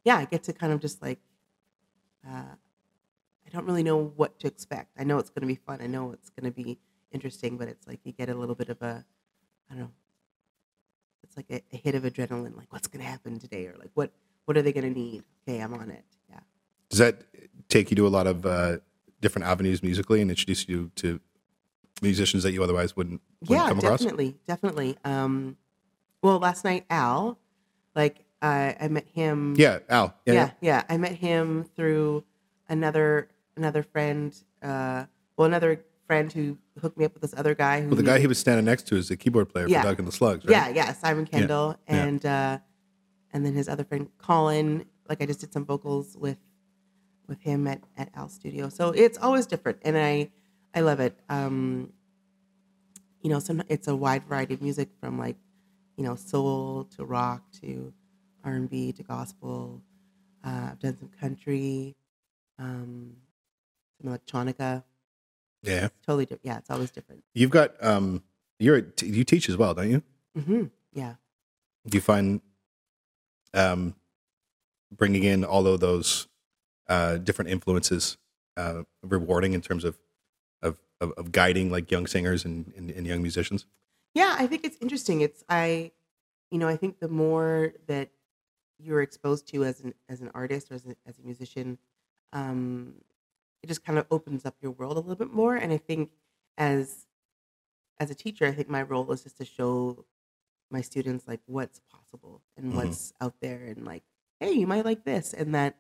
yeah, 0.03 0.17
I 0.17 0.25
get 0.25 0.43
to 0.43 0.53
kind 0.53 0.73
of 0.73 0.79
just 0.79 1.01
like. 1.01 1.19
Uh, 2.27 2.55
I 3.45 3.49
don't 3.49 3.65
really 3.65 3.83
know 3.83 4.13
what 4.15 4.39
to 4.39 4.47
expect. 4.47 4.91
I 4.97 5.03
know 5.03 5.19
it's 5.19 5.29
going 5.29 5.41
to 5.41 5.47
be 5.47 5.55
fun. 5.55 5.79
I 5.81 5.87
know 5.87 6.11
it's 6.11 6.29
going 6.29 6.45
to 6.45 6.51
be 6.51 6.79
interesting, 7.11 7.57
but 7.57 7.67
it's 7.67 7.85
like 7.87 7.99
you 8.03 8.11
get 8.11 8.29
a 8.29 8.33
little 8.33 8.55
bit 8.55 8.69
of 8.69 8.81
a, 8.81 9.05
I 9.69 9.73
don't 9.73 9.83
know, 9.83 9.91
it's 11.23 11.37
like 11.37 11.45
a, 11.49 11.61
a 11.71 11.77
hit 11.77 11.95
of 11.95 12.03
adrenaline. 12.03 12.57
Like, 12.57 12.71
what's 12.71 12.87
going 12.87 13.03
to 13.03 13.09
happen 13.09 13.39
today, 13.39 13.67
or 13.67 13.75
like, 13.77 13.91
what 13.93 14.11
what 14.45 14.57
are 14.57 14.61
they 14.61 14.73
going 14.73 14.91
to 14.93 14.99
need? 14.99 15.23
Okay, 15.47 15.59
I'm 15.59 15.73
on 15.73 15.89
it. 15.89 16.03
Yeah. 16.29 16.39
Does 16.89 16.99
that 16.99 17.23
take 17.69 17.89
you 17.91 17.95
to 17.95 18.07
a 18.07 18.09
lot 18.09 18.27
of 18.27 18.45
uh, 18.45 18.77
different 19.21 19.47
avenues 19.47 19.81
musically 19.81 20.21
and 20.21 20.29
introduce 20.29 20.67
you 20.67 20.91
to 20.95 21.19
musicians 22.01 22.43
that 22.43 22.51
you 22.51 22.61
otherwise 22.63 22.95
wouldn't, 22.95 23.21
wouldn't 23.41 23.59
yeah, 23.59 23.69
come 23.69 23.79
across? 23.79 23.99
definitely, 23.99 24.35
definitely. 24.47 24.97
Um, 25.05 25.57
well, 26.21 26.39
last 26.39 26.65
night 26.65 26.85
Al, 26.89 27.39
like 27.95 28.25
I 28.41 28.75
I 28.79 28.87
met 28.87 29.05
him. 29.13 29.55
Yeah, 29.57 29.79
Al. 29.89 30.15
Yeah, 30.25 30.33
yeah, 30.33 30.51
yeah. 30.61 30.83
I 30.89 30.97
met 30.97 31.13
him 31.13 31.65
through 31.75 32.23
another 32.69 33.29
another 33.55 33.83
friend. 33.83 34.35
Uh, 34.61 35.05
well, 35.37 35.45
another 35.47 35.83
friend 36.07 36.31
who 36.31 36.57
hooked 36.81 36.97
me 36.97 37.05
up 37.05 37.13
with 37.13 37.21
this 37.21 37.33
other 37.37 37.55
guy. 37.55 37.81
Who 37.81 37.87
Well, 37.87 37.95
the 37.97 38.03
guy 38.03 38.19
he 38.19 38.27
was 38.27 38.37
standing 38.37 38.65
next 38.65 38.87
to 38.87 38.95
is 38.97 39.07
the 39.07 39.15
keyboard 39.17 39.49
player 39.49 39.67
Yeah. 39.67 39.81
for 39.81 39.87
Doug 39.89 39.99
and 39.99 40.07
the 40.07 40.11
Slugs, 40.11 40.45
right? 40.45 40.51
Yeah, 40.51 40.67
yeah, 40.69 40.93
Simon 40.93 41.25
Kendall, 41.25 41.77
yeah. 41.87 42.03
and 42.03 42.25
uh, 42.25 42.57
and 43.31 43.45
then 43.45 43.53
his 43.53 43.67
other 43.69 43.83
friend 43.83 44.09
Colin. 44.17 44.85
Like 45.09 45.21
I 45.21 45.25
just 45.25 45.39
did 45.39 45.51
some 45.53 45.65
vocals 45.65 46.15
with 46.17 46.37
with 47.27 47.39
him 47.41 47.67
at 47.67 47.81
at 47.97 48.09
Al 48.15 48.29
Studio, 48.29 48.69
so 48.69 48.89
it's 48.91 49.17
always 49.17 49.45
different, 49.45 49.79
and 49.83 49.97
I 49.97 50.29
I 50.75 50.81
love 50.81 50.99
it. 50.99 51.17
Um, 51.29 51.93
you 53.21 53.29
know, 53.29 53.39
some 53.39 53.63
it's 53.69 53.87
a 53.87 53.95
wide 53.95 54.25
variety 54.25 54.53
of 54.55 54.61
music 54.61 54.89
from 54.99 55.17
like 55.17 55.37
you 55.97 56.03
know 56.03 56.15
soul 56.15 56.85
to 56.95 57.05
rock 57.05 57.43
to 57.61 57.93
R 58.43 58.53
and 58.53 58.69
B 58.69 58.91
to 58.93 59.03
gospel. 59.03 59.81
Uh, 60.43 60.69
I've 60.71 60.79
done 60.79 60.97
some 60.97 61.09
country, 61.19 61.95
um, 62.59 63.15
some 64.01 64.11
electronica. 64.11 64.83
Yeah. 65.61 65.87
Totally 66.05 66.25
different. 66.25 66.45
Yeah, 66.45 66.57
it's 66.57 66.69
always 66.69 66.91
different. 66.91 67.23
You've 67.33 67.51
got 67.51 67.71
um, 67.83 68.23
you're 68.59 68.75
a 68.75 68.81
t- 68.81 69.07
you 69.07 69.23
teach 69.23 69.47
as 69.49 69.55
well, 69.55 69.73
don't 69.73 69.89
you? 69.89 70.03
Mm-hmm. 70.37 70.63
Yeah. 70.93 71.15
Do 71.87 71.97
you 71.97 72.01
find 72.01 72.41
um, 73.53 73.95
bringing 74.91 75.23
in 75.23 75.43
all 75.45 75.67
of 75.67 75.79
those 75.79 76.27
uh, 76.87 77.17
different 77.17 77.51
influences 77.51 78.17
uh, 78.57 78.83
rewarding 79.01 79.53
in 79.53 79.61
terms 79.61 79.83
of 79.83 79.97
of, 80.61 80.77
of, 80.99 81.11
of 81.13 81.31
guiding 81.31 81.71
like 81.71 81.91
young 81.91 82.07
singers 82.07 82.45
and, 82.45 82.73
and, 82.75 82.91
and 82.91 83.07
young 83.07 83.21
musicians? 83.21 83.65
Yeah, 84.13 84.35
I 84.37 84.47
think 84.47 84.63
it's 84.63 84.77
interesting. 84.81 85.21
It's 85.21 85.43
I, 85.49 85.91
you 86.51 86.59
know, 86.59 86.67
I 86.67 86.77
think 86.77 86.99
the 86.99 87.09
more 87.09 87.73
that 87.87 88.11
you're 88.79 89.01
exposed 89.01 89.47
to 89.49 89.63
as 89.65 89.81
an 89.81 89.93
as 90.09 90.21
an 90.21 90.31
artist 90.33 90.71
or 90.71 90.75
as 90.75 90.85
a, 90.85 90.95
as 91.05 91.19
a 91.19 91.23
musician, 91.23 91.79
um, 92.33 93.01
it 93.63 93.67
just 93.67 93.85
kind 93.85 93.99
of 93.99 94.07
opens 94.11 94.45
up 94.45 94.57
your 94.61 94.71
world 94.71 94.97
a 94.97 95.01
little 95.01 95.15
bit 95.15 95.31
more. 95.33 95.55
And 95.55 95.73
I 95.73 95.77
think 95.77 96.11
as 96.57 97.07
as 97.99 98.11
a 98.11 98.15
teacher, 98.15 98.45
I 98.45 98.53
think 98.53 98.69
my 98.69 98.83
role 98.83 99.11
is 99.13 99.23
just 99.23 99.37
to 99.39 99.45
show 99.45 100.05
my 100.71 100.81
students 100.81 101.27
like 101.27 101.41
what's 101.45 101.79
possible 101.79 102.43
and 102.57 102.73
Mhm. 102.73 102.75
what's 102.75 103.13
out 103.21 103.39
there, 103.41 103.65
and 103.65 103.85
like, 103.85 104.03
hey, 104.39 104.51
you 104.53 104.67
might 104.67 104.85
like 104.85 105.03
this, 105.05 105.33
and 105.33 105.53
that, 105.55 105.77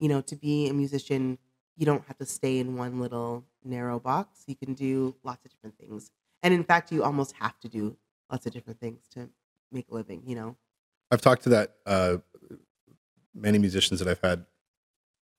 you 0.00 0.08
know, 0.08 0.20
to 0.22 0.36
be 0.36 0.68
a 0.68 0.74
musician, 0.74 1.38
you 1.76 1.86
don't 1.86 2.06
have 2.06 2.18
to 2.18 2.26
stay 2.26 2.58
in 2.58 2.76
one 2.76 3.00
little 3.00 3.46
narrow 3.64 4.00
box. 4.00 4.44
You 4.46 4.56
can 4.56 4.74
do 4.74 5.16
lots 5.22 5.44
of 5.44 5.50
different 5.52 5.78
things. 5.78 6.10
And 6.42 6.52
in 6.52 6.64
fact, 6.64 6.90
you 6.92 7.02
almost 7.04 7.34
have 7.38 7.58
to 7.60 7.68
do 7.68 7.96
lots 8.30 8.46
of 8.46 8.52
different 8.52 8.80
things 8.80 9.06
to 9.14 9.28
make 9.70 9.86
a 9.90 9.94
living, 9.94 10.22
you 10.26 10.34
know? 10.34 10.56
I've 11.10 11.20
talked 11.20 11.42
to 11.44 11.50
that 11.50 11.74
uh, 11.86 12.18
many 13.34 13.58
musicians 13.58 14.00
that 14.00 14.08
I've 14.08 14.20
had 14.20 14.46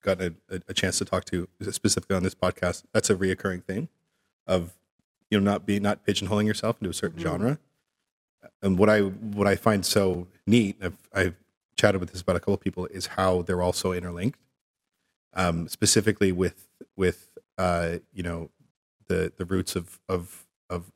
gotten 0.02 0.36
a, 0.50 0.60
a, 0.68 0.74
chance 0.74 0.98
to 0.98 1.04
talk 1.04 1.24
to 1.26 1.48
specifically 1.70 2.14
on 2.14 2.22
this 2.22 2.34
podcast, 2.34 2.84
that's 2.92 3.10
a 3.10 3.14
reoccurring 3.16 3.64
thing 3.64 3.88
of 4.46 4.74
you 5.30 5.40
know 5.40 5.50
not 5.50 5.66
being 5.66 5.82
not 5.82 6.06
pigeonholing 6.06 6.46
yourself 6.46 6.76
into 6.80 6.90
a 6.90 6.94
certain 6.94 7.18
Mhm. 7.18 7.22
genre. 7.22 7.58
And 8.62 8.78
what 8.78 8.90
I 8.90 9.00
what 9.00 9.46
I 9.46 9.56
find 9.56 9.84
so 9.84 10.28
neat, 10.46 10.76
I've, 10.82 10.98
I've 11.12 11.34
chatted 11.76 12.00
with 12.00 12.12
this 12.12 12.20
about 12.20 12.36
a 12.36 12.40
couple 12.40 12.54
of 12.54 12.60
people, 12.60 12.86
is 12.86 13.06
how 13.06 13.42
they're 13.42 13.62
also 13.62 13.92
interlinked. 13.92 14.38
Um, 15.32 15.66
specifically 15.66 16.30
with 16.30 16.68
with 16.94 17.30
uh, 17.58 17.98
you 18.12 18.22
know 18.22 18.50
the 19.08 19.32
the 19.36 19.44
roots 19.44 19.74
of 19.74 19.98
of 20.08 20.43
of 20.70 20.90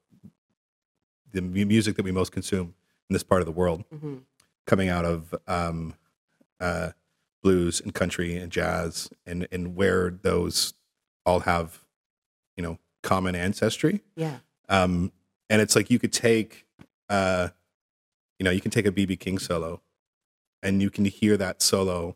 the 1.33 1.43
music 1.43 1.97
that 1.97 2.05
we 2.05 2.13
most 2.13 2.33
consume 2.33 2.75
in 3.09 3.15
this 3.15 3.23
part 3.23 3.41
of 3.43 3.47
the 3.47 3.53
world 3.53 3.85
hmm 3.91 4.19
coming 4.67 4.91
out 4.91 5.07
of 5.07 5.35
um, 5.47 5.95
uh, 6.61 6.91
blues 7.43 7.81
and 7.81 7.95
country 7.95 8.37
and 8.37 8.53
jazz 8.53 9.09
and 9.25 9.49
and 9.51 9.75
where 9.75 10.11
those 10.11 10.75
all 11.25 11.41
have 11.41 11.85
you 12.55 12.63
know 12.63 12.79
common 13.03 13.35
ancestry. 13.35 14.03
Yeah. 14.15 14.39
um, 14.69 15.11
and 15.49 15.63
it's 15.63 15.75
like 15.75 15.89
you 15.91 15.99
could 15.99 16.13
take 16.13 16.67
uh, 17.09 17.49
you 18.39 18.45
know 18.45 18.51
you 18.51 18.61
can 18.61 18.71
take 18.71 18.85
a 18.85 18.93
bb 18.93 19.19
king 19.19 19.39
solo 19.39 19.81
and 20.63 20.83
you 20.83 20.91
can 20.91 21.07
hear 21.07 21.39
that 21.39 21.63
solo 21.63 22.15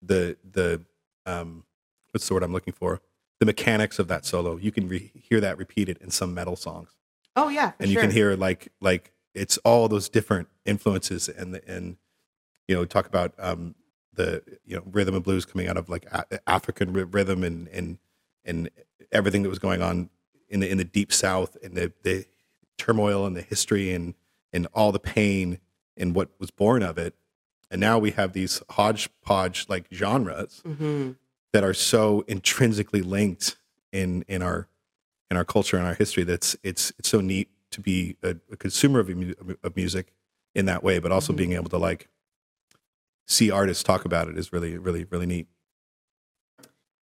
the 0.00 0.36
the 0.48 0.80
um, 1.26 1.64
what's 2.12 2.28
the 2.28 2.34
word 2.34 2.44
i'm 2.44 2.52
looking 2.52 2.72
for 2.74 3.00
the 3.42 3.46
mechanics 3.46 3.98
of 3.98 4.06
that 4.06 4.24
solo 4.24 4.56
you 4.56 4.70
can 4.70 4.86
re- 4.86 5.10
hear 5.28 5.40
that 5.40 5.58
repeated 5.58 5.98
in 6.00 6.10
some 6.10 6.32
metal 6.32 6.54
songs 6.54 6.90
Oh 7.34 7.48
yeah. 7.48 7.72
And 7.80 7.88
you 7.88 7.94
sure. 7.94 8.02
can 8.02 8.10
hear 8.10 8.36
like 8.36 8.72
like 8.80 9.12
it's 9.34 9.56
all 9.58 9.88
those 9.88 10.08
different 10.08 10.48
influences 10.66 11.28
and 11.28 11.54
the, 11.54 11.66
and 11.66 11.96
you 12.68 12.74
know 12.76 12.84
talk 12.84 13.06
about 13.06 13.32
um 13.38 13.74
the 14.12 14.42
you 14.66 14.76
know 14.76 14.82
rhythm 14.92 15.14
and 15.14 15.24
blues 15.24 15.44
coming 15.46 15.66
out 15.66 15.76
of 15.78 15.88
like 15.88 16.04
a- 16.12 16.26
African 16.46 16.92
rhythm 16.92 17.42
and 17.42 17.68
and 17.68 17.98
and 18.44 18.68
everything 19.10 19.42
that 19.42 19.48
was 19.48 19.58
going 19.58 19.82
on 19.82 20.10
in 20.48 20.60
the 20.60 20.68
in 20.70 20.76
the 20.78 20.84
deep 20.84 21.12
south 21.12 21.56
and 21.62 21.74
the 21.74 21.92
the 22.02 22.26
turmoil 22.76 23.24
and 23.24 23.34
the 23.34 23.42
history 23.42 23.92
and 23.94 24.14
and 24.52 24.66
all 24.74 24.92
the 24.92 25.00
pain 25.00 25.58
and 25.96 26.14
what 26.14 26.28
was 26.38 26.50
born 26.50 26.82
of 26.82 26.98
it 26.98 27.14
and 27.70 27.80
now 27.80 27.98
we 27.98 28.10
have 28.10 28.34
these 28.34 28.62
hodgepodge 28.72 29.66
like 29.70 29.86
genres 29.92 30.60
hmm 30.66 31.12
that 31.52 31.64
are 31.64 31.74
so 31.74 32.22
intrinsically 32.28 33.02
linked 33.02 33.56
in 33.92 34.24
in 34.28 34.42
our 34.42 34.68
in 35.30 35.36
our 35.36 35.44
culture 35.44 35.76
and 35.76 35.86
our 35.86 35.94
history 35.94 36.24
that's 36.24 36.56
it's 36.62 36.92
it's 36.98 37.08
so 37.08 37.20
neat 37.20 37.50
to 37.70 37.80
be 37.80 38.16
a, 38.22 38.36
a 38.52 38.56
consumer 38.56 39.00
of, 39.00 39.10
of 39.62 39.76
music 39.76 40.12
in 40.54 40.66
that 40.66 40.82
way 40.82 40.98
but 40.98 41.12
also 41.12 41.32
Mhm. 41.32 41.36
being 41.38 41.52
able 41.54 41.70
to 41.70 41.78
like 41.78 42.08
see 43.26 43.50
artists 43.50 43.82
talk 43.82 44.04
about 44.04 44.28
it 44.28 44.38
is 44.38 44.52
really 44.52 44.76
really 44.78 45.04
really 45.04 45.26
neat 45.26 45.48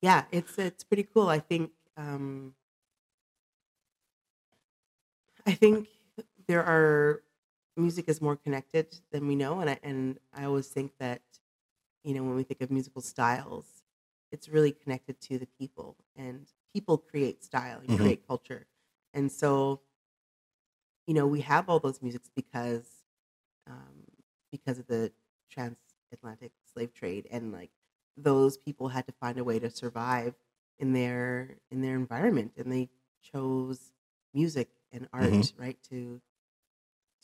Yeah, 0.02 0.26
it's 0.32 0.58
it's 0.58 0.84
pretty 0.84 1.04
cool. 1.04 1.30
I 1.30 1.40
think 1.40 1.72
um, 1.96 2.56
I 5.46 5.54
think 5.54 5.88
there 6.48 6.64
are 6.64 7.24
music 7.76 8.10
is 8.10 8.22
more 8.22 8.36
connected 8.36 9.00
than 9.12 9.28
we 9.28 9.36
know, 9.36 9.60
and 9.60 9.70
I 9.70 9.80
and 9.84 10.20
I 10.34 10.46
always 10.46 10.68
think 10.68 10.94
that 11.00 11.22
you 12.04 12.14
know 12.16 12.24
when 12.24 12.36
we 12.36 12.44
think 12.44 12.62
of 12.62 12.72
musical 12.72 13.02
styles, 13.02 13.68
it's 14.32 14.50
really 14.50 14.72
connected 14.72 15.20
to 15.22 15.38
the 15.38 15.48
people, 15.60 15.96
and 16.16 16.48
people 16.74 16.98
create 16.98 17.44
style 17.44 17.80
and 17.80 17.90
Mhm. 17.90 17.98
create 17.98 18.28
culture, 18.28 18.68
and 19.14 19.32
so 19.32 19.82
you 21.06 21.14
know 21.14 21.26
we 21.28 21.42
have 21.42 21.70
all 21.70 21.80
those 21.80 22.02
musics 22.02 22.30
because 22.36 22.88
um, 23.68 24.04
because 24.52 24.80
of 24.80 24.88
the 24.88 25.12
transatlantic 25.50 26.52
slave 26.72 26.94
trade 26.94 27.28
and 27.32 27.52
like 27.52 27.72
those 28.18 28.58
people 28.58 28.88
had 28.90 29.06
to 29.06 29.14
find 29.14 29.38
a 29.38 29.44
way 29.44 29.60
to 29.60 29.70
survive 29.70 30.34
in 30.80 30.94
their 30.94 31.58
in 31.72 31.82
their 31.82 31.96
environment 31.96 32.52
and 32.58 32.72
they 32.72 32.90
chose 33.22 33.92
music 34.34 34.70
and 34.92 35.08
art 35.14 35.24
Mhm. 35.32 35.54
right 35.58 35.78
to 35.90 36.22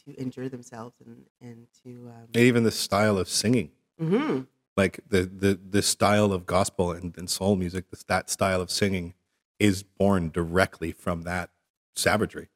to 0.05 0.13
injure 0.15 0.50
themselves 0.50 0.95
and 1.05 1.25
and 1.41 1.67
to 1.83 2.10
um, 2.10 2.27
even 2.33 2.63
the 2.63 2.72
style 2.72 3.17
of 3.17 3.29
singing 3.29 3.72
mhm. 4.00 4.48
Like 4.77 5.00
the 5.08 5.22
the 5.24 5.60
the 5.70 5.82
style 5.82 6.32
of 6.34 6.46
gospel 6.46 6.92
and, 6.92 7.18
and 7.18 7.30
soul 7.30 7.56
music 7.56 7.89
this, 7.89 8.03
that 8.03 8.30
style 8.30 8.62
of 8.62 8.72
singing 8.72 9.13
is 9.60 9.84
born 9.84 10.30
directly 10.32 10.92
from 10.92 11.24
that 11.24 11.50
savagery 11.96 12.50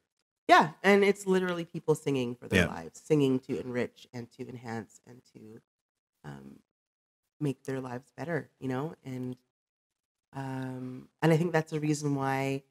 yeah 0.48 0.72
and 0.82 1.04
it's 1.04 1.26
literally 1.26 1.64
people 1.64 1.94
singing 1.94 2.34
for 2.34 2.48
their 2.48 2.60
Yeah. 2.64 2.66
lives 2.66 3.00
singing 3.00 3.38
to 3.40 3.60
enrich 3.60 4.06
and 4.12 4.30
to 4.32 4.48
enhance 4.48 5.00
and 5.06 5.22
to 5.34 5.60
um, 6.24 6.60
make 7.40 7.64
their 7.64 7.80
lives 7.80 8.10
better 8.16 8.50
you 8.60 8.68
know 8.68 8.94
and 9.04 9.36
um, 10.32 11.08
and 11.22 11.32
i 11.32 11.36
think 11.36 11.52
that's 11.52 11.72
the 11.72 11.80
reason 11.80 12.14
why 12.14 12.62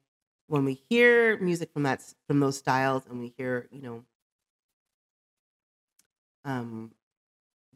when 0.46 0.64
we 0.64 0.74
hear 0.74 1.38
music 1.38 1.72
from 1.72 1.82
that 1.84 2.02
from 2.26 2.40
those 2.40 2.58
styles 2.58 3.06
and 3.06 3.18
we 3.20 3.28
hear 3.36 3.68
you 3.70 3.82
know 3.82 4.04
um, 6.44 6.92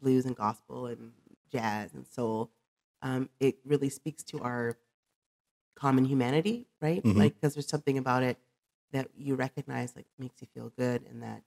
blues 0.00 0.24
and 0.26 0.36
gospel 0.36 0.86
and 0.86 1.12
jazz 1.52 1.94
and 1.94 2.06
soul 2.06 2.50
um, 3.02 3.28
it 3.40 3.58
really 3.64 3.88
speaks 3.88 4.22
to 4.22 4.40
our 4.40 4.78
common 5.74 6.04
humanity 6.04 6.66
right? 6.80 7.02
Mhm. 7.02 7.16
like 7.16 7.34
because 7.34 7.54
there's 7.54 7.68
something 7.68 7.98
about 7.98 8.22
it 8.22 8.38
that 8.92 9.08
you 9.16 9.34
recognize 9.34 9.96
like 9.96 10.06
makes 10.18 10.40
you 10.40 10.48
feel 10.54 10.70
good 10.70 11.02
and 11.04 11.22
that 11.22 11.42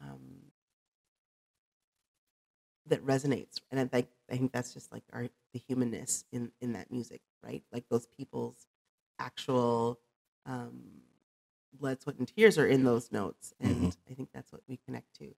um, 0.00 0.52
that 2.86 3.04
resonates. 3.04 3.60
And 3.70 3.78
I 3.80 3.84
think 3.86 4.08
I 4.30 4.36
think 4.36 4.52
that's 4.52 4.72
just 4.74 4.92
like 4.92 5.04
our 5.12 5.28
the 5.52 5.58
humanness 5.58 6.24
in 6.32 6.52
in 6.60 6.72
that 6.72 6.90
music 6.90 7.20
right? 7.42 7.62
Like 7.72 7.84
those 7.88 8.06
people's 8.06 8.66
actual 9.18 10.00
um, 10.46 11.02
blood 11.72 12.02
sweat 12.02 12.16
and 12.18 12.28
tears 12.28 12.58
are 12.58 12.66
in 12.66 12.84
those 12.84 13.12
notes. 13.12 13.54
And 13.60 13.96
I 14.10 14.14
think 14.14 14.30
that's 14.32 14.52
what 14.52 14.62
we 14.68 14.76
connect 14.78 15.14
to. 15.18 15.34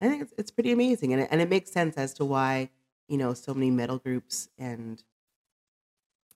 I 0.00 0.08
think 0.08 0.22
it's, 0.22 0.34
it's 0.38 0.50
pretty 0.50 0.72
amazing. 0.72 1.12
And 1.12 1.22
it, 1.22 1.28
and 1.30 1.40
it 1.40 1.48
makes 1.48 1.72
sense 1.72 1.96
as 1.96 2.14
to 2.14 2.24
why 2.24 2.70
you 3.10 3.18
know 3.18 3.34
so 3.34 3.52
many 3.52 3.70
metal 3.70 3.98
groups 3.98 4.48
and 4.56 5.02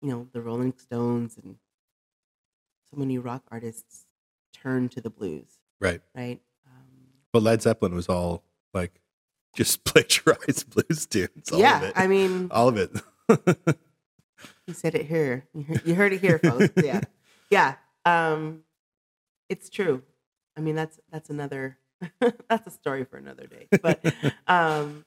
you 0.02 0.11
know 0.11 0.28
the 0.33 0.43
Rolling 0.43 0.75
Stones 0.76 1.38
and 1.43 1.57
so 2.90 2.99
many 2.99 3.16
rock 3.16 3.43
artists 3.50 4.04
turn 4.52 4.90
to 4.90 5.00
the 5.00 5.11
blues 5.11 5.59
right 5.81 6.02
right 6.14 6.40
um, 6.66 6.83
but 7.33 7.43
led 7.43 7.62
zeppelin 7.62 7.95
was 7.95 8.09
all 8.09 8.45
like 8.75 9.00
just 9.57 9.85
plagiarized 9.88 10.69
blues 10.71 11.07
tunes 11.07 11.50
all 11.50 11.59
yeah 11.59 11.78
of 11.78 11.83
it 11.85 11.93
I 11.97 12.07
mean 12.07 12.49
all 12.50 12.69
of 12.69 12.76
it 12.76 12.90
You 14.66 14.75
said 14.75 14.95
it 14.95 15.07
here. 15.07 15.47
You 15.54 15.62
heard, 15.62 15.83
you 15.85 15.95
heard 15.95 16.12
it 16.12 16.21
here, 16.21 16.38
folks. 16.38 16.71
Yeah, 16.83 17.00
yeah. 17.50 17.75
Um, 18.04 18.64
it's 19.49 19.69
true. 19.69 20.02
I 20.57 20.61
mean, 20.61 20.75
that's 20.75 20.99
that's 21.11 21.31
another 21.31 21.78
that's 22.49 22.66
a 22.66 22.71
story 22.71 23.04
for 23.04 23.16
another 23.16 23.47
day. 23.47 23.69
But 23.83 24.04
um, 24.47 25.04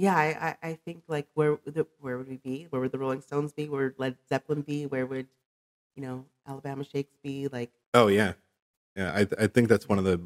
yeah, 0.00 0.16
I, 0.16 0.56
I, 0.62 0.70
I 0.70 0.74
think 0.84 1.02
like 1.08 1.26
where 1.34 1.52
would 1.64 1.74
the, 1.74 1.86
where 2.00 2.16
would 2.18 2.28
we 2.28 2.38
be? 2.38 2.66
Where 2.70 2.80
would 2.80 2.92
the 2.92 2.98
Rolling 2.98 3.20
Stones 3.20 3.52
be? 3.52 3.68
Where 3.68 3.84
would 3.84 3.98
Led 3.98 4.16
Zeppelin 4.28 4.62
be? 4.62 4.86
Where 4.86 5.04
would 5.06 5.26
you 5.94 6.02
know 6.02 6.24
Alabama 6.48 6.84
Shakes 6.84 7.16
be? 7.22 7.48
Like, 7.48 7.70
Oh 7.92 8.06
yeah, 8.08 8.32
yeah. 8.96 9.12
I 9.12 9.26
I 9.44 9.46
think 9.46 9.68
that's 9.68 9.88
one 9.88 9.98
of 9.98 10.04
the 10.04 10.20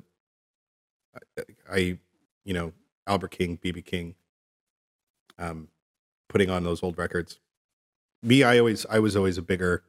I, 1.38 1.42
I 1.70 1.98
you 2.44 2.54
know 2.54 2.72
Albert 3.06 3.32
King, 3.32 3.58
BB 3.62 3.84
King, 3.84 4.14
um, 5.38 5.68
putting 6.28 6.50
on 6.50 6.64
those 6.64 6.82
old 6.82 6.98
records. 6.98 7.40
Me, 8.22 8.42
I 8.42 8.58
always 8.58 8.86
I 8.88 8.98
was 9.00 9.16
always 9.16 9.38
a 9.38 9.42
bigger, 9.42 9.84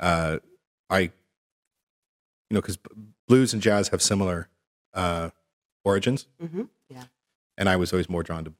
uh, 0.00 0.38
I, 0.90 0.98
you 1.00 1.10
know, 2.50 2.60
because 2.60 2.78
blues 3.26 3.52
and 3.52 3.62
jazz 3.62 3.88
have 3.88 4.00
similar 4.02 4.48
uh, 4.92 5.30
origins, 5.84 6.26
mhm, 6.42 6.68
yeah, 6.88 7.04
and 7.58 7.68
I 7.68 7.76
was 7.76 7.92
always 7.92 8.08
more 8.08 8.22
drawn 8.22 8.44
to 8.44 8.52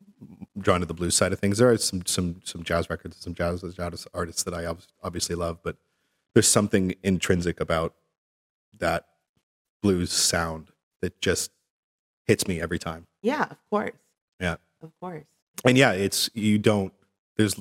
drawn 0.59 0.81
to 0.81 0.87
the 0.87 0.95
blues 0.95 1.15
side 1.17 1.33
of 1.33 1.41
things. 1.41 1.59
There 1.59 1.71
are 1.71 1.77
some 1.77 2.05
some 2.07 2.41
some 2.45 2.63
jazz 2.63 2.89
records, 2.91 3.17
some 3.19 3.35
jazz 3.35 3.63
jazz 3.63 4.07
artists 4.15 4.43
that 4.45 4.55
I 4.55 4.67
obviously 5.03 5.35
love, 5.37 5.59
but 5.63 5.77
there's 6.35 6.49
something 6.49 6.95
intrinsic 7.03 7.61
about 7.61 7.95
that 8.79 9.07
blues 9.83 10.13
sound 10.13 10.69
that 11.01 11.21
just 11.21 11.51
hits 12.25 12.47
me 12.49 12.61
every 12.61 12.79
time. 12.79 13.07
yeah. 13.23 13.43
Of 13.45 13.59
course. 13.71 13.93
Yeah. 14.41 14.57
Of 14.83 14.93
course. 15.01 15.25
And 15.65 15.77
yeah, 15.79 15.93
it's 15.93 16.29
you 16.35 16.59
don't. 16.59 16.93
There's 17.37 17.61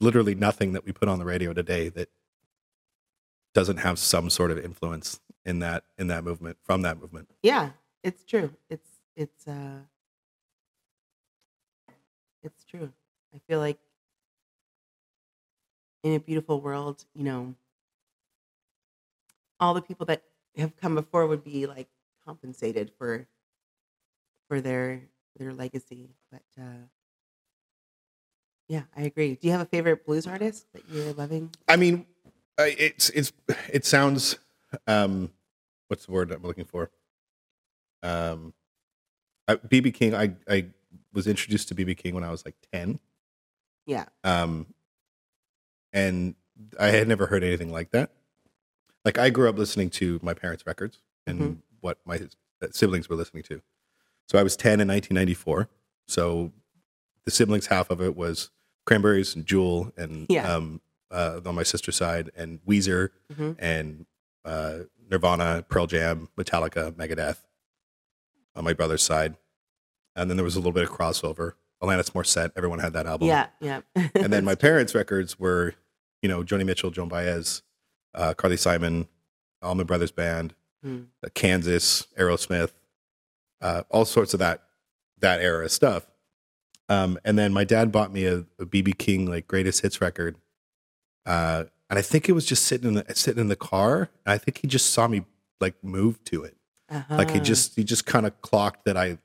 literally 0.00 0.34
nothing 0.34 0.72
that 0.72 0.84
we 0.84 0.92
put 0.92 1.08
on 1.08 1.18
the 1.18 1.24
radio 1.24 1.52
today 1.52 1.88
that 1.90 2.08
doesn't 3.54 3.78
have 3.78 3.98
some 3.98 4.28
sort 4.30 4.50
of 4.50 4.58
influence 4.58 5.20
in 5.44 5.60
that 5.60 5.84
in 5.98 6.08
that 6.08 6.24
movement 6.24 6.58
from 6.62 6.82
that 6.82 7.00
movement. 7.00 7.28
Yeah, 7.42 7.70
it's 8.02 8.24
true. 8.24 8.50
It's 8.68 8.88
it's 9.16 9.46
uh 9.48 9.80
it's 12.46 12.64
true. 12.64 12.92
I 13.34 13.40
feel 13.48 13.58
like 13.58 13.78
in 16.02 16.14
a 16.14 16.20
beautiful 16.20 16.60
world, 16.60 17.04
you 17.14 17.24
know, 17.24 17.54
all 19.60 19.74
the 19.74 19.82
people 19.82 20.06
that 20.06 20.22
have 20.56 20.76
come 20.76 20.94
before 20.94 21.26
would 21.26 21.44
be 21.44 21.66
like 21.66 21.88
compensated 22.24 22.90
for 22.98 23.26
for 24.48 24.60
their 24.60 25.02
their 25.36 25.52
legacy. 25.52 26.10
But 26.30 26.42
uh 26.60 26.86
Yeah, 28.68 28.82
I 28.96 29.02
agree. 29.02 29.34
Do 29.34 29.46
you 29.46 29.52
have 29.52 29.60
a 29.60 29.66
favorite 29.66 30.04
blues 30.04 30.26
artist 30.26 30.66
that 30.74 30.82
you're 30.90 31.12
loving? 31.12 31.50
I 31.68 31.76
mean, 31.76 32.06
it's 32.58 33.10
it's 33.10 33.32
it 33.72 33.84
sounds 33.84 34.38
um 34.86 35.30
what's 35.88 36.06
the 36.06 36.12
word 36.12 36.32
I'm 36.32 36.42
looking 36.42 36.64
for? 36.64 36.90
Um 38.02 38.54
BB 39.48 39.94
King 39.94 40.14
I 40.14 40.34
I 40.48 40.66
was 41.16 41.26
introduced 41.26 41.66
to 41.68 41.74
BB 41.74 41.96
King 41.96 42.14
when 42.14 42.22
I 42.22 42.30
was 42.30 42.44
like 42.44 42.54
10. 42.72 43.00
Yeah. 43.86 44.04
Um 44.22 44.66
and 45.92 46.34
I 46.78 46.88
had 46.88 47.08
never 47.08 47.26
heard 47.26 47.42
anything 47.42 47.72
like 47.72 47.90
that. 47.90 48.10
Like 49.04 49.18
I 49.18 49.30
grew 49.30 49.48
up 49.48 49.58
listening 49.58 49.90
to 49.90 50.20
my 50.22 50.34
parents' 50.34 50.66
records 50.66 50.98
and 51.26 51.40
Mhm. 51.40 51.56
what 51.80 51.98
my 52.04 52.20
siblings 52.70 53.08
were 53.08 53.16
listening 53.16 53.42
to. 53.44 53.62
So 54.28 54.38
I 54.38 54.42
was 54.42 54.56
10 54.56 54.80
in 54.80 54.88
1994. 54.88 55.68
So 56.06 56.52
the 57.24 57.30
siblings 57.30 57.66
half 57.66 57.90
of 57.90 58.00
it 58.00 58.16
was 58.16 58.50
Cranberries 58.84 59.34
and 59.34 59.44
Jewel 59.46 59.92
and 59.96 60.26
Yeah. 60.28 60.52
um 60.52 60.80
uh, 61.10 61.40
on 61.46 61.54
my 61.54 61.62
sister's 61.62 61.94
side 61.96 62.30
and 62.34 62.60
Weezer 62.64 63.10
Mhm. 63.32 63.54
and 63.60 64.06
uh, 64.44 64.80
Nirvana, 65.08 65.64
Pearl 65.68 65.86
Jam, 65.86 66.28
Metallica, 66.36 66.90
Megadeth 66.92 67.38
on 68.56 68.64
my 68.64 68.72
brother's 68.72 69.02
side. 69.04 69.36
And 70.16 70.28
then 70.30 70.36
there 70.36 70.44
was 70.44 70.56
a 70.56 70.58
little 70.58 70.72
bit 70.72 70.82
of 70.82 70.90
crossover. 70.90 71.52
Alanis 71.82 72.10
Morissette, 72.12 72.50
everyone 72.56 72.78
had 72.80 72.94
that 72.94 73.06
album. 73.06 73.28
Yeah, 73.28 73.46
yeah. 73.60 73.82
And 74.14 74.32
then 74.32 74.44
my 74.44 74.54
parents' 74.54 74.94
records 74.94 75.38
were, 75.38 75.74
you 76.22 76.28
know, 76.28 76.42
Joni 76.42 76.64
Mitchell, 76.64 76.90
Joan 76.90 77.08
Baez, 77.08 77.62
uh, 78.14 78.32
Carly 78.34 78.56
Simon, 78.56 79.06
Allman 79.62 79.86
Brothers 79.86 80.10
Band, 80.10 80.54
Hmm. 80.82 81.02
uh, 81.24 81.28
Kansas, 81.34 82.06
Aerosmith, 82.18 82.72
uh, 83.60 83.82
all 83.90 84.04
sorts 84.04 84.32
of 84.34 84.40
that 84.40 84.62
that 85.20 85.40
era 85.40 85.68
stuff. 85.68 86.06
Um, 86.88 87.18
and 87.24 87.38
then 87.38 87.52
my 87.52 87.64
dad 87.64 87.90
bought 87.92 88.12
me 88.12 88.26
a, 88.26 88.42
BB 88.60 88.96
King 88.98 89.26
like 89.26 89.46
greatest 89.48 89.80
hits 89.82 90.00
record, 90.00 90.36
uh, 91.24 91.64
and 91.90 91.98
I 91.98 92.02
think 92.02 92.28
it 92.28 92.32
was 92.32 92.44
just 92.46 92.64
sitting 92.64 92.88
in 92.88 92.94
the 92.94 93.14
sitting 93.14 93.40
in 93.40 93.48
the 93.48 93.56
car. 93.56 94.10
And 94.24 94.32
I 94.32 94.38
think 94.38 94.58
he 94.58 94.66
just 94.68 94.90
saw 94.92 95.08
me 95.08 95.24
like 95.60 95.82
move 95.82 96.22
to 96.24 96.44
it, 96.44 96.56
like 97.10 97.30
he 97.30 97.36
Uh-huh. 97.36 97.44
just 97.44 97.76
he 97.76 97.84
just 97.84 98.06
kind 98.06 98.26
of 98.26 98.40
clocked 98.42 98.84
that 98.84 98.96
I 98.96 99.18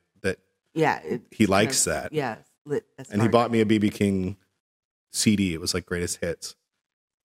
yeah. 0.74 1.00
it- 1.02 1.22
he 1.30 1.46
likes 1.46 1.84
that. 1.84 2.12
Yeah, 2.12 2.36
lit, 2.64 2.84
and 3.10 3.22
he 3.22 3.28
bought 3.28 3.50
me 3.50 3.60
a 3.60 3.64
BB 3.64 3.92
King 3.94 4.36
CD. 5.12 5.54
It 5.54 5.60
was 5.60 5.74
like 5.74 5.86
greatest 5.86 6.18
hits. 6.20 6.56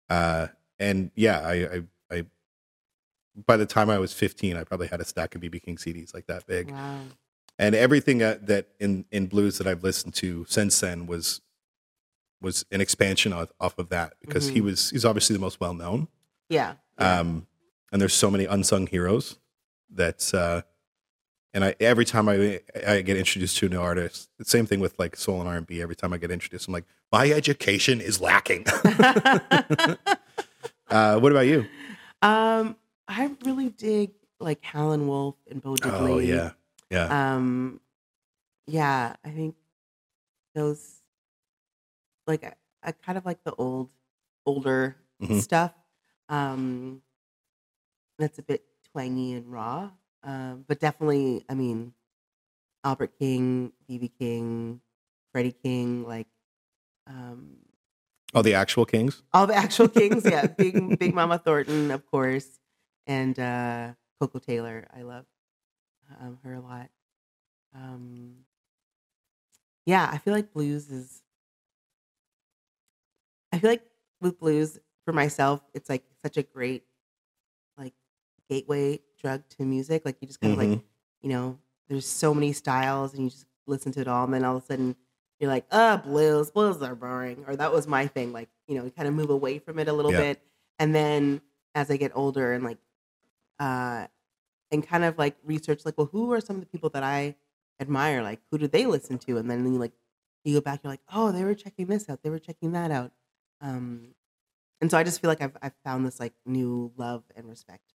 Uh, 0.10 0.48
and 0.80 1.12
yeah, 1.16 1.40
I, 1.42 1.54
I, 1.54 1.84
I, 2.12 2.26
by 3.46 3.58
the 3.58 3.66
time 3.66 3.90
I 3.90 4.00
was 4.00 4.14
15, 4.14 4.56
I 4.58 4.64
probably 4.64 4.88
had 4.88 5.02
a 5.02 5.06
stack 5.06 5.36
of 5.36 5.42
BB 5.42 5.64
King 5.64 5.78
CDs 5.78 6.14
like 6.14 6.28
that 6.28 6.46
big. 6.48 6.72
Wow. 6.72 7.02
And 7.60 7.74
everything 7.76 8.20
that, 8.20 8.46
that 8.48 8.68
in, 8.80 9.06
in 9.12 9.28
blues 9.28 9.58
that 9.58 9.68
I've 9.68 9.84
listened 9.84 10.14
to 10.16 10.46
since 10.48 10.80
then 10.80 11.08
was, 11.08 11.42
was 12.42 12.66
an 12.72 12.82
expansion 12.82 13.34
off, 13.34 13.52
off 13.60 13.78
of 13.80 13.90
that 13.90 14.14
because 14.22 14.50
he 14.50 14.60
Mhm. 14.62 14.66
was, 14.66 14.90
he's 14.92 15.06
obviously 15.06 15.36
the 15.36 15.40
most 15.42 15.60
well 15.60 15.74
known. 15.74 16.08
Yeah. 16.50 16.76
yeah. 17.00 17.20
Um, 17.20 17.48
and 17.92 18.00
there's 18.02 18.14
so 18.14 18.30
many 18.30 18.46
unsung 18.46 18.86
heroes 18.88 19.40
that, 19.92 20.32
uh, 20.34 20.62
and 21.54 21.64
I 21.66 21.76
every 21.80 22.06
time 22.06 22.30
I 22.30 22.62
I 22.86 23.02
get 23.02 23.18
introduced 23.18 23.58
to 23.58 23.66
a 23.68 23.70
new 23.70 23.80
artist, 23.82 24.30
the 24.38 24.46
same 24.46 24.66
thing 24.66 24.80
with 24.80 24.98
like 25.00 25.16
soul 25.16 25.40
and 25.40 25.50
R 25.50 25.56
and 25.58 25.68
B. 25.68 25.82
Every 25.82 25.96
time 25.96 26.14
I 26.14 26.18
get 26.18 26.32
introduced, 26.32 26.68
I'm 26.68 26.74
like, 26.74 26.86
my 27.12 27.30
education 27.32 28.02
is 28.02 28.20
lacking. 28.22 28.66
uh, 30.90 31.20
what 31.20 31.32
about 31.32 31.48
you? 31.48 31.66
um, 32.22 32.76
I 33.08 33.32
really 33.46 33.70
dig 33.70 34.12
like 34.40 34.64
Howlin' 34.64 35.08
Wolf 35.08 35.36
and 35.50 35.62
Bo 35.62 35.74
Diddley. 35.76 36.10
Oh 36.10 36.18
yeah, 36.20 36.52
yeah, 36.90 37.36
Um, 37.36 37.80
yeah, 38.68 39.16
I 39.24 39.30
think 39.30 39.56
those 40.56 41.02
like 42.28 42.44
I, 42.44 42.54
I 42.84 42.92
kind 42.92 43.18
of 43.18 43.26
like 43.26 43.44
the 43.44 43.54
old, 43.56 43.90
older 44.46 44.98
Mhm. 45.22 45.42
stuff. 45.42 45.74
Um, 46.30 47.02
that's 48.20 48.38
a 48.40 48.44
bit 48.44 48.64
twangy 48.92 49.34
and 49.34 49.52
raw. 49.52 49.92
Um, 50.24 50.66
but 50.68 50.80
definitely, 50.80 51.46
I 51.50 51.54
mean, 51.54 51.94
Albert 52.84 53.14
King, 53.20 53.72
BB 53.90 54.12
King, 54.20 54.82
Freddie 55.32 55.56
King, 55.64 56.06
like 56.06 56.28
um, 57.08 57.58
oh 58.34 58.42
the 58.42 58.54
actual 58.54 58.86
Kings. 58.86 59.24
all 59.34 59.48
the 59.48 59.56
actual 59.56 59.88
kings. 59.88 60.24
Yeah, 60.26 60.48
Big 60.58 61.00
Big 61.00 61.14
Mama 61.14 61.38
Thornton, 61.38 61.92
of 61.92 62.06
course, 62.06 62.60
and 63.06 63.38
uh, 63.40 63.94
Koko 64.20 64.40
Taylor. 64.40 64.88
I 64.96 65.04
love 65.04 65.26
um, 66.22 66.40
her 66.44 66.54
a 66.54 66.62
lot. 66.62 66.90
Um, 67.76 68.46
yeah, 69.86 70.10
I 70.12 70.18
feel 70.18 70.34
like 70.34 70.54
blues 70.54 70.90
is. 70.90 71.24
I 73.52 73.60
feel 73.60 73.70
like 73.70 73.86
with 74.22 74.40
blues 74.40 74.78
for 75.06 75.14
myself, 75.14 75.62
it's 75.74 75.90
like 75.90 76.04
such 76.22 76.36
a 76.36 76.44
great, 76.44 76.84
like, 77.78 77.94
gateway 78.50 79.00
drug 79.18 79.48
to 79.50 79.64
music. 79.66 80.04
Like 80.06 80.18
you 80.22 80.28
just 80.28 80.42
kind 80.42 80.54
of 80.54 80.60
like 80.60 80.70
Mhm. 80.70 80.84
you 81.22 81.30
know, 81.30 81.60
there's 81.88 82.08
so 82.08 82.34
many 82.34 82.54
styles 82.54 83.14
and 83.14 83.24
you 83.24 83.30
just 83.30 83.48
listen 83.66 83.92
to 83.94 84.02
it 84.02 84.08
all 84.08 84.24
and 84.26 84.34
then 84.34 84.44
all 84.46 84.56
of 84.58 84.64
a 84.64 84.66
sudden 84.66 84.96
you're 85.40 85.50
like, 85.52 85.66
oh, 85.72 85.98
blues, 85.98 86.52
blues 86.52 86.82
are 86.82 86.96
boring. 86.96 87.44
Or 87.48 87.56
that 87.56 87.72
was 87.72 87.88
my 87.88 88.08
thing. 88.08 88.34
Like, 88.34 88.50
you 88.68 88.76
know, 88.76 88.84
you 88.86 88.92
kind 88.92 89.08
of 89.08 89.14
move 89.14 89.30
away 89.30 89.60
from 89.60 89.80
it 89.80 89.88
a 89.88 89.94
little 89.94 90.12
Yeah. 90.12 90.20
bit. 90.22 90.42
And 90.80 90.96
then 90.96 91.42
as 91.76 91.92
I 91.92 91.98
get 91.98 92.12
older 92.16 92.54
and 92.54 92.64
like, 92.64 92.80
uh, 93.60 94.08
and 94.72 94.86
kind 94.88 95.04
of 95.06 95.18
like 95.18 95.38
research, 95.44 95.86
like, 95.86 95.98
well, 95.98 96.08
who 96.08 96.34
are 96.34 96.42
some 96.42 96.58
of 96.58 96.62
the 96.62 96.68
people 96.68 96.90
that 96.92 97.04
I 97.04 97.36
admire? 97.80 98.24
Like, 98.24 98.42
who 98.52 98.58
do 98.58 98.68
they 98.68 98.86
listen 98.88 99.18
to? 99.20 99.38
And 99.38 99.50
then 99.50 99.66
you 99.74 99.80
like, 99.80 99.94
you 100.46 100.56
go 100.56 100.62
back, 100.62 100.84
you're 100.84 100.92
like, 100.94 101.02
oh, 101.14 101.32
they 101.32 101.44
were 101.44 101.56
checking 101.56 101.88
this 101.88 102.10
out. 102.10 102.24
They 102.24 102.30
were 102.32 102.40
checking 102.40 102.74
that 102.74 102.92
out. 102.92 103.12
Um, 103.62 104.16
and 104.82 104.92
so 104.92 104.98
I 104.98 105.04
just 105.04 105.22
feel 105.22 105.30
like 105.30 105.42
I've, 105.42 105.58
I've 105.62 105.76
found 105.86 106.06
this 106.06 106.20
like 106.20 106.34
new 106.46 106.94
love 106.98 107.24
and 107.36 107.48
respect. 107.50 107.94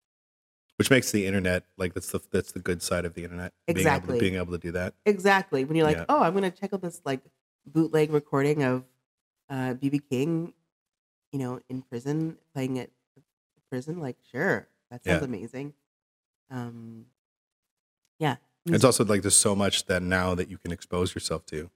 Which 0.78 0.90
makes 0.90 1.12
the 1.12 1.26
internet 1.26 1.64
like 1.76 1.94
that's 1.94 2.10
the 2.10 2.20
that's 2.32 2.52
the 2.52 2.58
good 2.58 2.82
side 2.82 3.04
of 3.04 3.14
the 3.14 3.22
internet. 3.24 3.52
Exactly. 3.68 3.78
Being 3.78 3.94
able 3.94 4.14
to, 4.14 4.20
being 4.20 4.34
able 4.36 4.52
to 4.52 4.58
do 4.58 4.72
that. 4.72 4.94
Exactly. 5.06 5.64
When 5.64 5.76
you're 5.76 5.86
like, 5.86 5.96
Yeah. 5.98 6.04
oh, 6.08 6.22
I'm 6.22 6.34
gonna 6.34 6.50
check 6.50 6.72
out 6.72 6.80
this 6.82 7.00
like 7.04 7.20
bootleg 7.66 8.10
recording 8.12 8.62
of 8.64 8.84
uh 9.50 9.74
BB 9.74 10.00
King, 10.10 10.54
you 11.30 11.38
know, 11.38 11.60
in 11.68 11.82
prison, 11.82 12.36
playing 12.54 12.78
at 12.78 12.90
prison, 13.70 14.00
like, 14.00 14.16
sure. 14.30 14.66
That 14.90 15.04
sounds 15.04 15.20
Yeah. 15.20 15.24
amazing. 15.24 15.74
Um 16.50 17.06
yeah. 18.18 18.36
It's 18.66 18.84
also 18.84 19.04
like 19.04 19.22
there's 19.22 19.36
so 19.36 19.54
much 19.54 19.86
that 19.86 20.02
now 20.02 20.34
that 20.34 20.48
you 20.48 20.56
can 20.56 20.72
expose 20.72 21.14
yourself 21.14 21.44
to. 21.46 21.70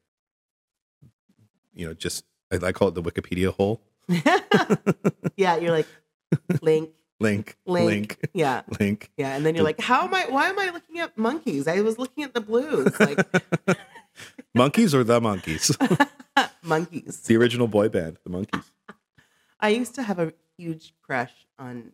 You 1.74 1.87
know, 1.88 1.94
just 1.94 2.24
I, 2.50 2.56
I 2.66 2.72
call 2.72 2.88
it 2.88 2.94
the 2.94 3.02
Wikipedia 3.02 3.52
hole. 3.52 3.82
yeah, 5.37 5.56
you're 5.56 5.72
like 5.72 5.87
link, 6.62 6.90
Link, 7.18 7.57
link, 7.66 7.87
link, 7.87 8.18
Yeah. 8.35 8.62
link. 8.81 9.11
Yeah. 9.16 9.35
And 9.37 9.44
then 9.46 9.55
you're 9.55 9.64
like, 9.64 9.81
how 9.81 10.02
am 10.05 10.12
I 10.14 10.26
why 10.29 10.48
am 10.48 10.59
I 10.59 10.70
looking 10.70 10.98
at 11.00 11.16
monkeys? 11.16 11.66
I 11.66 11.81
was 11.81 11.98
looking 11.98 12.24
at 12.24 12.35
the 12.35 12.40
blues. 12.42 12.98
Like 13.00 13.18
Monkeys 14.55 14.94
or 14.94 15.02
the 15.05 15.20
Monkees? 15.20 15.76
monkeys. 16.62 17.20
the 17.22 17.37
original 17.37 17.68
boy 17.68 17.88
band, 17.88 18.18
the 18.24 18.31
Monkees. 18.31 18.64
I 19.61 19.70
used 19.70 19.94
to 19.94 20.02
have 20.02 20.18
a 20.18 20.33
huge 20.59 20.92
crush 21.02 21.33
on 21.59 21.92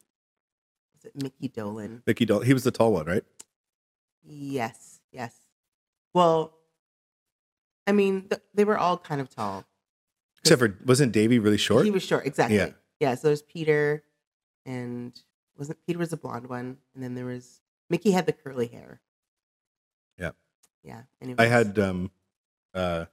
was 0.95 1.05
it 1.05 1.23
Mickey 1.23 1.49
Dolan? 1.49 2.03
Mickey 2.07 2.25
Dolan. 2.25 2.47
he 2.47 2.53
was 2.53 2.65
the 2.65 2.71
tall 2.73 2.93
one, 2.93 3.07
right? 3.07 3.25
Yes, 4.25 5.01
yes. 5.13 5.35
Well, 6.15 6.55
I 7.87 7.93
mean, 7.93 8.23
th- 8.29 8.43
they 8.55 8.65
were 8.65 8.79
all 8.79 8.99
kind 8.99 9.21
of 9.21 9.29
tall. 9.29 9.65
Except 10.41 10.59
for 10.61 10.77
wasn't 10.85 11.13
Davy 11.13 11.39
really 11.39 11.57
short? 11.59 11.85
He 11.85 11.91
was 11.91 12.03
short, 12.05 12.27
exactly. 12.27 12.57
Yeah. 12.57 12.71
Yeah. 13.01 13.15
So 13.15 13.29
there's 13.29 13.43
Peter, 13.43 14.03
and 14.67 15.19
wasn't 15.57 15.79
Peter 15.87 15.99
was 15.99 16.11
the 16.11 16.17
blonde 16.17 16.49
one, 16.49 16.79
and 16.95 17.03
then 17.03 17.15
there 17.15 17.27
was 17.27 17.61
Mickey 17.91 18.13
had 18.13 18.27
the 18.27 18.33
curly 18.33 18.67
hair. 18.67 19.01
Yeah. 20.19 20.31
Yeah. 20.83 21.03
Anyways. 21.21 21.39
I 21.39 21.47
had 21.51 21.79
um 21.79 22.11
uh 22.75 23.07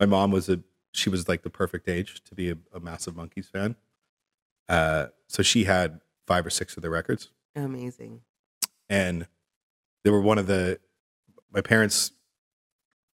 my 0.00 0.06
mom 0.06 0.30
was 0.30 0.48
a 0.48 0.60
she 0.92 1.10
was 1.10 1.28
like 1.28 1.42
the 1.42 1.50
perfect 1.50 1.88
age 1.88 2.22
to 2.24 2.34
be 2.34 2.50
a, 2.50 2.56
a 2.72 2.80
massive 2.80 3.14
Monkees 3.14 3.50
fan. 3.50 3.76
Uh 4.68 5.06
so 5.26 5.42
she 5.42 5.64
had 5.64 6.00
five 6.26 6.44
or 6.44 6.50
six 6.50 6.76
of 6.76 6.82
their 6.82 6.90
records. 6.90 7.30
amazing. 7.56 8.20
and 8.90 9.26
they 10.04 10.10
were 10.10 10.20
one 10.20 10.38
of 10.38 10.46
the 10.46 10.78
my 11.52 11.60
parents 11.60 12.12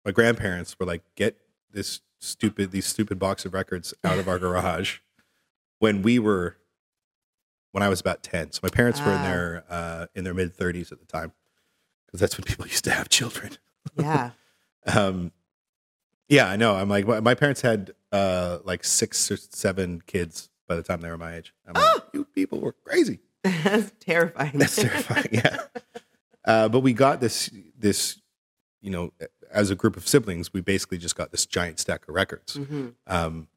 my 0.04 0.10
grandparents 0.10 0.78
were 0.78 0.86
like 0.86 1.02
get 1.14 1.36
this 1.70 2.00
stupid 2.18 2.70
these 2.70 2.86
stupid 2.86 3.18
box 3.18 3.44
of 3.44 3.52
records 3.54 3.92
out 4.04 4.18
of 4.18 4.28
our 4.28 4.38
garage 4.44 4.98
when 5.78 6.00
we 6.02 6.18
were 6.18 6.56
when 7.72 7.82
I 7.82 7.88
was 7.88 8.00
about 8.00 8.22
10 8.22 8.52
so 8.52 8.60
my 8.62 8.68
parents 8.68 9.00
were 9.00 9.12
in 9.12 9.18
Ah. 9.18 9.22
their 9.22 9.64
uh 9.68 10.06
in 10.14 10.24
their 10.24 10.34
mid 10.34 10.56
30s 10.56 10.92
at 10.92 10.98
the 11.00 11.06
time 11.06 11.32
because 12.06 12.20
that's 12.20 12.36
when 12.38 12.44
people 12.50 12.66
used 12.66 12.84
to 12.84 12.90
have 12.90 13.08
children 13.08 13.56
Yeah. 13.98 14.30
um 14.86 15.32
yeah 16.28 16.48
I 16.48 16.56
know 16.56 16.74
I'm 16.76 16.88
like 16.88 17.06
my, 17.06 17.20
my 17.20 17.34
parents 17.34 17.60
had 17.62 17.92
uh 18.12 18.58
like 18.64 18.84
six 18.84 19.30
or 19.30 19.36
seven 19.36 20.02
kids 20.06 20.48
by 20.68 20.76
the 20.76 20.82
time 20.82 21.00
they 21.00 21.10
were 21.10 21.18
my 21.18 21.34
age 21.36 21.52
I'm 21.66 21.74
like 21.74 21.84
Oh! 21.86 22.00
you 22.12 22.24
people 22.24 22.60
were 22.60 22.72
crazy 22.72 23.20
That's 23.42 23.92
terrifying. 23.98 24.52
That's 24.54 24.76
terrifying. 24.76 25.26
Yeah. 25.32 25.62
Uh, 26.44 26.68
but 26.68 26.78
we 26.80 26.92
got 26.92 27.20
this 27.20 27.50
this 27.76 28.20
you 28.80 28.90
know 28.90 29.12
as 29.50 29.70
a 29.70 29.74
group 29.74 29.96
of 29.96 30.06
siblings, 30.08 30.52
we 30.52 30.60
basically 30.62 30.96
just 30.96 31.14
got 31.16 31.30
this 31.32 31.44
giant 31.44 31.78
stack 31.80 32.08
of 32.08 32.14
records 32.14 32.54
hmm 32.54 32.88
um, 33.08 33.48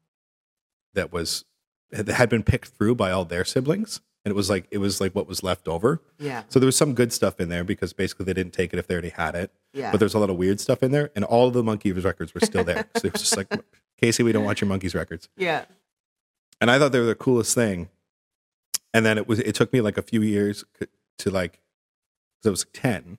that 0.94 1.12
was 1.12 1.44
had 1.92 2.28
been 2.28 2.42
picked 2.42 2.68
through 2.68 2.94
by 2.96 3.10
all 3.10 3.24
their 3.24 3.44
siblings, 3.44 4.00
and 4.24 4.30
it 4.32 4.34
was 4.34 4.50
like 4.50 4.66
it 4.70 4.78
was 4.78 5.00
like 5.00 5.14
what 5.14 5.26
was 5.28 5.42
left 5.42 5.68
over. 5.68 6.00
Yeah. 6.18 6.42
So 6.48 6.58
there 6.58 6.66
was 6.66 6.76
some 6.76 6.94
good 6.94 7.12
stuff 7.12 7.40
in 7.40 7.48
there 7.48 7.64
because 7.64 7.92
basically 7.92 8.24
they 8.24 8.32
didn't 8.34 8.52
take 8.52 8.72
it 8.72 8.78
if 8.78 8.86
they 8.86 8.94
already 8.94 9.10
had 9.10 9.34
it. 9.34 9.50
Yeah. 9.72 9.90
But 9.92 9.98
there's 10.00 10.14
a 10.14 10.18
lot 10.18 10.30
of 10.30 10.36
weird 10.36 10.60
stuff 10.60 10.82
in 10.82 10.90
there, 10.90 11.10
and 11.14 11.24
all 11.24 11.48
of 11.48 11.54
the 11.54 11.62
Monkees 11.62 12.04
records 12.04 12.34
were 12.34 12.40
still 12.40 12.64
there. 12.64 12.86
so 12.96 13.06
it 13.06 13.12
was 13.12 13.22
just 13.22 13.36
like, 13.36 13.48
Casey, 14.00 14.22
we 14.22 14.32
don't 14.32 14.44
want 14.44 14.60
your 14.60 14.68
Monkees 14.70 14.94
records. 14.94 15.28
yeah. 15.36 15.64
And 16.60 16.70
I 16.70 16.78
thought 16.78 16.90
they 16.92 17.00
were 17.00 17.04
the 17.06 17.14
coolest 17.14 17.54
thing. 17.54 17.90
And 18.94 19.04
then 19.04 19.18
it 19.18 19.28
was 19.28 19.40
it 19.40 19.54
took 19.54 19.72
me 19.74 19.82
like 19.82 19.98
a 19.98 20.02
few 20.02 20.22
years 20.22 20.64
to 21.18 21.30
like, 21.30 21.60
because 22.38 22.46
I 22.46 22.50
was 22.50 22.66
ten. 22.72 23.18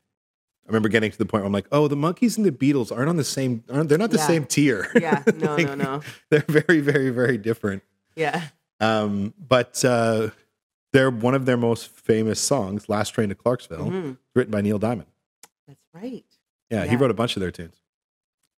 I 0.65 0.67
remember 0.69 0.89
getting 0.89 1.11
to 1.11 1.17
the 1.17 1.25
point 1.25 1.43
where 1.43 1.47
I'm 1.47 1.53
like, 1.53 1.67
oh, 1.71 1.87
the 1.87 1.95
Monkees 1.95 2.35
and 2.35 2.45
the 2.45 2.51
Beatles 2.51 2.91
aren't 2.91 3.07
on 3.09 3.15
the 3.15 3.23
same. 3.23 3.63
Aren't 3.71 3.87
they're 3.89 3.97
not 3.97 4.09
the 4.11 4.17
Yeah. 4.17 4.27
same 4.27 4.45
tier? 4.45 4.91
Yeah. 4.99 5.23
No, 5.35 5.55
Like, 5.55 5.67
no, 5.67 5.75
no. 5.75 6.01
They're 6.29 6.43
very, 6.47 6.81
very, 6.81 7.09
very 7.11 7.37
different. 7.37 7.83
Yeah. 8.15 8.41
Um, 8.79 9.33
but 9.39 9.83
uh, 9.83 10.29
they're 10.93 11.09
one 11.09 11.33
of 11.35 11.45
their 11.45 11.57
most 11.57 11.87
famous 11.89 12.39
songs, 12.39 12.87
"Last 12.89 13.09
Train 13.11 13.29
to 13.29 13.35
Clarksville," 13.35 13.89
Mhm. 13.91 14.17
written 14.35 14.51
by 14.51 14.61
Neil 14.61 14.77
Diamond. 14.79 15.07
That's 15.67 15.83
right. 15.93 16.25
Yeah, 16.69 16.85
he 16.85 16.95
wrote 16.95 17.11
a 17.11 17.15
bunch 17.15 17.35
of 17.35 17.39
their 17.41 17.51
tunes. 17.51 17.81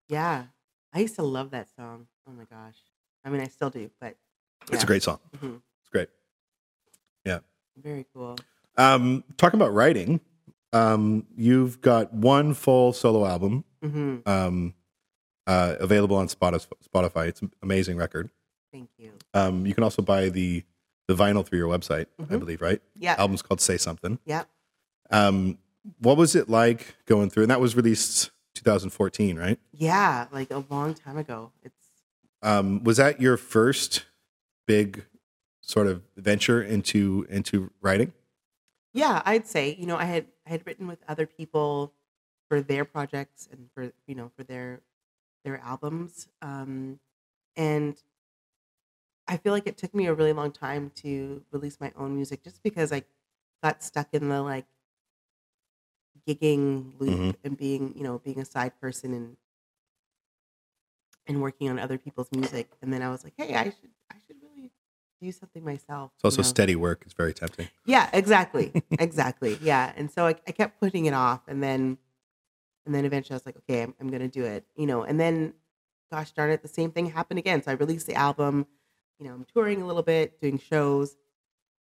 Yeah. 0.07 0.45
I 0.91 0.99
used 0.99 1.15
to 1.15 1.23
love 1.23 1.51
that 1.51 1.67
song. 1.75 2.07
Oh 2.27 2.31
my 2.31 2.45
gosh. 2.45 2.75
I 3.23 3.29
mean, 3.29 3.41
I 3.41 3.47
still 3.47 3.69
do, 3.69 3.91
but 3.99 4.17
It's 4.71 4.83
a 4.83 4.87
great 4.87 5.03
song. 5.03 5.19
Mhm. 5.37 5.61
It's 5.81 5.89
great. 5.91 6.09
Yeah. 7.23 7.39
Very 7.77 8.05
cool. 8.13 8.35
Um, 8.77 9.23
talking 9.37 9.59
about 9.59 9.73
writing, 9.73 10.19
um, 10.73 11.27
you've 11.35 11.79
got 11.81 12.11
one 12.13 12.53
full 12.53 12.91
solo 12.93 13.25
album 13.25 13.63
hmm 13.81 14.17
um, 14.25 14.73
uh, 15.47 15.75
available 15.79 16.15
on 16.17 16.27
Spotify. 16.27 17.27
It's 17.27 17.41
an 17.41 17.51
amazing 17.61 17.97
record. 17.97 18.29
Thank 18.71 18.89
you. 18.97 19.11
Um, 19.33 19.65
you 19.65 19.73
can 19.73 19.83
also 19.83 20.01
buy 20.01 20.29
the 20.29 20.63
the 21.07 21.15
vinyl 21.15 21.43
through 21.43 21.57
your 21.57 21.67
website, 21.67 22.05
I 22.19 22.23
Mhm. 22.23 22.39
believe, 22.39 22.61
right? 22.61 22.81
Yeah. 22.93 23.15
Album's 23.17 23.41
called 23.41 23.59
Say 23.61 23.77
Something. 23.77 24.19
Yeah. 24.25 24.43
Um, 25.09 25.57
what 25.97 26.17
was 26.17 26.35
it 26.35 26.49
like 26.49 26.95
going 27.07 27.31
through? 27.31 27.43
And 27.43 27.49
that 27.49 27.59
was 27.59 27.75
released 27.75 28.29
2014, 28.53 29.35
right? 29.39 29.59
Yeah. 29.71 30.27
Like 30.31 30.51
a 30.51 30.63
long 30.69 30.93
time 30.93 31.17
ago. 31.17 31.51
It's 31.63 31.75
Um, 32.43 32.83
was 32.83 32.97
that 32.97 33.19
your 33.19 33.37
first 33.37 34.05
big 34.67 35.03
sort 35.61 35.87
of 35.87 36.03
venture 36.15 36.61
into 36.61 37.25
into 37.29 37.71
writing? 37.81 38.13
yeah, 38.93 39.21
I'd 39.25 39.47
say, 39.47 39.73
you 39.75 39.87
know, 39.87 39.97
I 39.97 40.05
had 40.05 40.27
I 40.45 40.49
had 40.51 40.65
written 40.67 40.85
with 40.87 40.99
other 41.07 41.25
people 41.25 41.93
for 42.49 42.61
their 42.61 42.85
projects 42.85 43.47
and 43.51 43.69
for 43.73 43.91
you 44.05 44.13
know, 44.13 44.29
for 44.37 44.43
their 44.43 44.81
their 45.43 45.57
albums. 45.59 46.27
Um 46.43 46.99
and 47.55 47.99
I 49.29 49.37
feel 49.37 49.53
like 49.53 49.67
it 49.67 49.77
took 49.77 49.93
me 49.93 50.07
a 50.07 50.13
really 50.13 50.33
long 50.33 50.51
time 50.51 50.91
to 50.95 51.43
release 51.51 51.79
my 51.79 51.93
own 51.95 52.15
music 52.15 52.43
just 52.43 52.63
because 52.63 52.91
I 52.91 53.03
got 53.63 53.83
stuck 53.83 54.07
in 54.11 54.27
the 54.27 54.41
like 54.41 54.65
gigging 56.27 56.99
loop 56.99 57.19
Mhm. 57.19 57.35
and 57.43 57.55
being, 57.55 57.93
you 57.95 58.03
know, 58.03 58.17
being 58.17 58.39
a 58.39 58.45
side 58.45 58.79
person 58.81 59.13
and 59.13 59.37
and 61.27 61.43
working 61.43 61.69
on 61.69 61.77
other 61.77 61.99
people's 61.99 62.31
music. 62.31 62.71
And 62.81 62.91
then 62.91 63.03
I 63.03 63.09
was 63.11 63.23
like, 63.23 63.33
hey, 63.37 63.53
I 63.53 63.65
should 63.65 63.91
I 64.11 64.15
should 64.25 64.37
really 64.41 64.71
do 65.21 65.31
something 65.31 65.63
myself. 65.63 66.11
It's 66.15 66.25
also 66.25 66.37
you 66.41 66.43
know? 66.45 66.49
steady 66.49 66.75
work. 66.75 67.03
It's 67.05 67.13
very 67.13 67.35
tempting. 67.35 67.69
Yeah, 67.85 68.09
exactly. 68.11 68.73
exactly. 68.99 69.59
Yeah. 69.61 69.93
And 69.95 70.11
so 70.11 70.25
I, 70.25 70.35
I 70.47 70.51
kept 70.51 70.79
putting 70.79 71.05
it 71.05 71.13
off 71.13 71.41
and 71.47 71.61
then 71.61 71.99
and 72.87 72.95
then 72.95 73.05
eventually 73.05 73.35
I 73.35 73.37
was 73.37 73.45
like, 73.45 73.57
okay, 73.57 73.83
I'm, 73.83 73.93
I'm 73.99 74.09
gonna 74.09 74.27
do 74.27 74.43
it. 74.43 74.65
You 74.75 74.87
know, 74.87 75.03
and 75.03 75.19
then 75.19 75.53
gosh 76.11 76.31
darn 76.31 76.49
it, 76.49 76.63
the 76.63 76.67
same 76.67 76.89
thing 76.91 77.05
happened 77.11 77.37
again. 77.37 77.61
So 77.61 77.69
I 77.69 77.75
released 77.75 78.07
the 78.07 78.15
album, 78.15 78.65
you 79.19 79.27
know, 79.27 79.33
I'm 79.33 79.45
touring 79.53 79.81
a 79.81 79.85
little 79.87 80.03
bit, 80.03 80.39
doing 80.41 80.57
shows, 80.57 81.15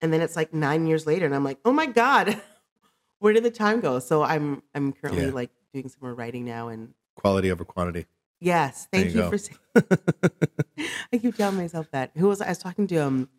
and 0.01 0.13
then 0.13 0.21
it's 0.21 0.35
like 0.35 0.53
nine 0.53 0.87
years 0.87 1.05
later 1.05 1.25
and 1.25 1.35
I'm 1.35 1.43
like, 1.43 1.59
oh 1.65 1.71
my 1.73 1.85
God, 1.85 2.41
where 3.19 3.33
did 3.33 3.43
the 3.43 3.51
time 3.51 3.79
go? 3.81 3.99
So 3.99 4.23
I'm 4.23 4.63
I'm 4.73 4.93
currently 4.93 5.25
Yeah. 5.27 5.31
like 5.33 5.51
doing 5.73 5.89
some 5.89 5.99
more 6.01 6.13
writing 6.13 6.45
now 6.45 6.69
and 6.69 6.93
Quality 7.15 7.51
over 7.51 7.65
quantity. 7.65 8.05
yes, 8.39 8.87
There 8.91 9.01
thank 9.01 9.15
you 9.15 9.23
you, 9.23 9.29
for 9.29 9.37
saying 9.37 9.57
I 11.13 11.17
keep 11.17 11.35
telling 11.35 11.57
myself 11.57 11.89
that. 11.91 12.11
Who 12.15 12.27
was 12.27 12.41
I 12.41 12.49
was 12.49 12.57
talking 12.59 12.87
to 12.87 12.97
um 12.97 13.29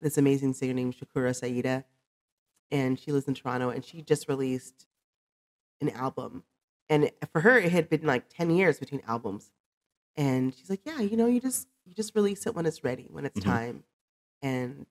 this 0.00 0.18
amazing 0.18 0.54
singer 0.54 0.74
named 0.74 0.94
Shakura 0.96 1.30
S'Aida, 1.30 1.84
and 2.70 2.98
she 2.98 3.12
lives 3.12 3.26
in 3.28 3.34
Toronto, 3.34 3.70
and 3.70 3.84
she 3.84 4.02
just 4.02 4.28
released 4.28 4.86
an 5.80 5.90
album, 5.90 6.42
and 6.88 7.10
for 7.32 7.40
her 7.40 7.56
it 7.58 7.70
had 7.72 7.88
been 7.88 8.02
like 8.04 8.28
ten 8.28 8.50
years 8.50 8.78
between 8.80 9.00
albums, 9.06 9.50
and 10.16 10.54
she's 10.54 10.68
like, 10.70 10.80
yeah, 10.84 11.00
you 11.00 11.16
know, 11.16 11.26
you 11.26 11.40
just 11.40 11.68
you 11.88 11.94
just 11.94 12.14
release 12.14 12.46
it 12.46 12.54
when 12.54 12.66
it's 12.66 12.84
ready, 12.84 13.06
when 13.10 13.24
it's 13.26 13.40
Mhm. 13.40 13.44
time, 13.44 13.84
and 14.42 14.86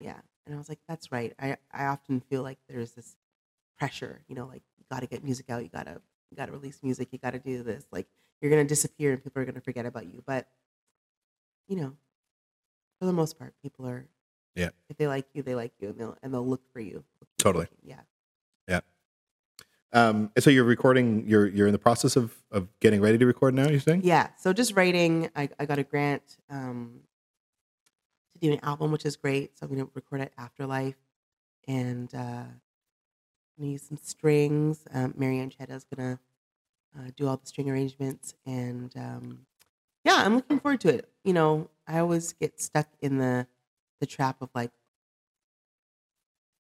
yeah, 0.00 0.20
and 0.46 0.54
I 0.54 0.58
was 0.58 0.68
like, 0.68 0.80
that's 0.88 1.10
right. 1.12 1.34
I 1.38 1.56
I 1.72 1.86
often 1.86 2.20
feel 2.20 2.42
like 2.42 2.58
there's 2.68 2.92
this 2.92 3.16
pressure, 3.78 4.22
you 4.28 4.34
know, 4.36 4.46
like 4.46 4.62
you 4.78 4.84
got 4.90 5.00
to 5.00 5.06
get 5.06 5.24
music 5.24 5.50
out, 5.50 5.62
you 5.62 5.70
gotta 5.70 6.02
you 6.30 6.36
gotta 6.36 6.52
release 6.52 6.82
music, 6.82 7.08
you 7.12 7.18
gotta 7.18 7.38
do 7.38 7.62
this, 7.62 7.86
like 7.92 8.08
you're 8.40 8.50
gonna 8.50 8.64
disappear 8.64 9.12
and 9.14 9.22
people 9.24 9.40
are 9.42 9.46
gonna 9.46 9.60
forget 9.60 9.86
about 9.86 10.06
you, 10.12 10.22
but 10.26 10.48
you 11.68 11.76
know, 11.76 11.96
for 12.98 13.06
the 13.06 13.12
most 13.12 13.38
part, 13.38 13.54
people 13.62 13.86
are 13.88 14.08
Yeah. 14.54 14.70
If 14.88 14.96
they 14.96 15.06
like 15.08 15.26
you, 15.34 15.42
they 15.42 15.54
like 15.54 15.72
you, 15.80 15.88
and 15.90 15.98
they'll 15.98 16.18
and 16.22 16.32
they'll 16.32 16.46
look 16.46 16.62
for 16.72 16.80
you. 16.80 17.04
Totally. 17.38 17.68
Yeah. 17.82 18.02
Um, 19.92 20.30
and 20.34 20.42
so 20.42 20.50
you're 20.50 20.64
recording. 20.64 21.26
You're 21.26 21.46
you're 21.46 21.66
in 21.66 21.72
the 21.72 21.78
process 21.78 22.16
of 22.16 22.34
of 22.50 22.68
getting 22.80 23.00
ready 23.00 23.18
to 23.18 23.26
record 23.26 23.54
now. 23.54 23.68
You're 23.68 23.80
saying? 23.80 24.02
Yeah. 24.04 24.28
So 24.38 24.52
just 24.52 24.74
writing. 24.76 25.30
I, 25.36 25.48
I 25.58 25.66
got 25.66 25.78
a 25.78 25.84
grant 25.84 26.36
um, 26.50 27.00
to 28.32 28.38
do 28.38 28.52
an 28.52 28.60
album, 28.62 28.90
which 28.92 29.06
is 29.06 29.16
great. 29.16 29.58
So 29.58 29.64
I'm 29.66 29.74
going 29.74 29.86
to 29.86 29.90
record 29.94 30.20
at 30.20 30.32
Afterlife, 30.36 30.96
and 31.66 32.12
uh, 32.14 32.18
I'm 32.18 32.60
gonna 33.58 33.72
use 33.72 33.82
some 33.82 33.98
strings. 34.02 34.84
Um, 34.92 35.14
Marianne 35.16 35.52
is 35.68 35.84
going 35.84 36.16
to 36.16 36.18
uh, 36.98 37.10
do 37.16 37.28
all 37.28 37.36
the 37.36 37.46
string 37.46 37.70
arrangements, 37.70 38.34
and 38.44 38.92
um, 38.96 39.46
yeah, 40.04 40.22
I'm 40.24 40.36
looking 40.36 40.60
forward 40.60 40.80
to 40.82 40.88
it. 40.88 41.08
You 41.24 41.32
know, 41.32 41.70
I 41.86 41.98
always 41.98 42.32
get 42.32 42.60
stuck 42.60 42.88
in 43.00 43.18
the 43.18 43.46
the 44.00 44.06
trap 44.06 44.42
of 44.42 44.50
like, 44.54 44.72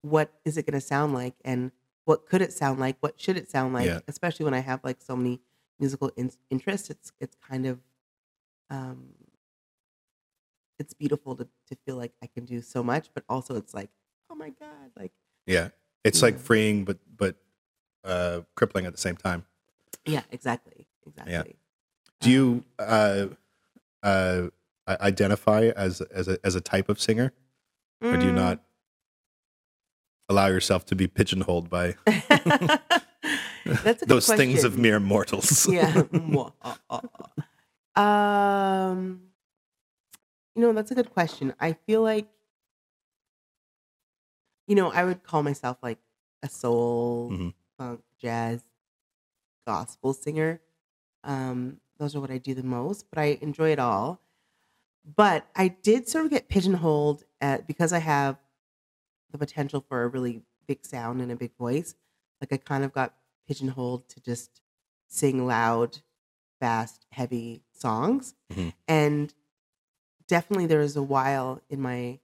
what 0.02 0.32
is 0.44 0.56
it 0.56 0.66
going 0.66 0.80
to 0.80 0.86
sound 0.86 1.12
like, 1.12 1.34
and 1.44 1.72
what 2.08 2.26
could 2.26 2.40
it 2.40 2.52
sound 2.52 2.80
like? 2.80 2.96
What 3.00 3.20
should 3.20 3.36
it 3.36 3.50
sound 3.50 3.74
like? 3.74 3.86
Yeah. 3.86 4.00
Especially 4.08 4.44
when 4.44 4.54
I 4.54 4.60
have 4.60 4.80
like 4.82 5.02
so 5.02 5.14
many 5.14 5.40
musical 5.78 6.10
in- 6.16 6.32
interests. 6.50 6.88
It's 6.90 7.12
it's 7.20 7.36
kind 7.48 7.66
of 7.66 7.80
um, 8.70 9.10
it's 10.78 10.94
beautiful 10.94 11.34
to 11.36 11.44
to 11.68 11.76
feel 11.84 11.96
like 11.96 12.12
I 12.22 12.26
can 12.26 12.44
do 12.44 12.62
so 12.62 12.82
much, 12.82 13.10
but 13.14 13.24
also 13.28 13.56
it's 13.56 13.74
like, 13.74 13.90
oh 14.30 14.34
my 14.34 14.50
god, 14.50 14.90
like 14.96 15.12
Yeah. 15.46 15.68
It's 16.04 16.22
like 16.22 16.34
Yeah. 16.34 16.40
freeing, 16.48 16.84
but 16.84 16.98
but 17.16 17.36
uh, 18.04 18.40
crippling 18.56 18.86
at 18.86 18.92
the 18.92 18.98
same 19.00 19.16
time. 19.16 19.44
yeah, 20.06 20.22
exactly, 20.30 20.86
exactly. 21.06 21.56
Do 22.20 22.30
you 22.30 22.64
uh, 22.78 23.26
uh, 24.02 24.48
identify 24.88 25.70
as 25.76 26.00
as 26.00 26.26
a 26.28 26.38
as 26.42 26.54
a 26.54 26.60
type 26.60 26.88
of 26.88 26.98
singer, 27.00 27.32
or 28.02 28.16
do 28.16 28.24
you 28.26 28.32
Mm. 28.32 28.36
not 28.46 28.64
allow 30.28 30.46
yourself 30.46 30.84
to 30.86 30.94
be 30.94 31.06
pigeonholed 31.06 31.68
by 31.70 31.94
That's 32.06 34.02
a 34.02 34.06
good 34.06 34.08
those 34.08 34.26
things 34.26 34.64
of 34.64 34.78
mere 34.78 35.00
mortals? 35.00 35.66
yeah. 35.72 36.02
Um, 37.96 39.22
you 40.54 40.62
know, 40.62 40.72
that's 40.72 40.92
a 40.92 40.94
good 40.94 41.10
question. 41.10 41.52
I 41.58 41.72
feel 41.72 42.00
like, 42.00 42.28
you 44.68 44.76
know, 44.76 44.92
I 44.92 45.04
would 45.04 45.24
call 45.24 45.42
myself 45.42 45.78
like 45.82 45.98
a 46.42 46.48
soul, 46.48 47.30
Mhm. 47.32 47.54
funk, 47.76 48.02
jazz, 48.20 48.62
gospel 49.66 50.12
singer. 50.12 50.60
Um, 51.24 51.80
those 51.98 52.14
are 52.14 52.20
what 52.20 52.30
I 52.30 52.38
do 52.38 52.54
the 52.54 52.62
most, 52.62 53.06
but 53.10 53.18
I 53.18 53.38
enjoy 53.40 53.70
it 53.72 53.80
all. 53.80 54.20
But 55.04 55.46
I 55.56 55.68
did 55.68 56.08
sort 56.08 56.24
of 56.26 56.30
get 56.30 56.48
pigeonholed 56.48 57.24
at, 57.40 57.66
because 57.66 57.92
I 57.92 57.98
have 57.98 58.36
the 59.30 59.38
potential 59.38 59.84
for 59.86 60.02
a 60.02 60.08
really 60.08 60.42
big 60.66 60.84
sound 60.84 61.20
and 61.20 61.30
a 61.30 61.36
big 61.36 61.56
voice. 61.56 61.94
Like 62.40 62.52
I 62.52 62.56
kind 62.56 62.84
of 62.84 62.92
got 62.92 63.14
pigeonholed 63.46 64.08
to 64.10 64.20
just 64.20 64.60
sing 65.08 65.46
loud, 65.46 65.98
fast, 66.60 67.06
heavy 67.12 67.62
songs. 67.72 68.34
Mhm. 68.52 68.72
And 68.86 69.34
definitely 70.26 70.66
there 70.66 70.80
was 70.80 70.96
a 70.96 71.02
while 71.02 71.62
in 71.68 71.80
my 71.80 72.20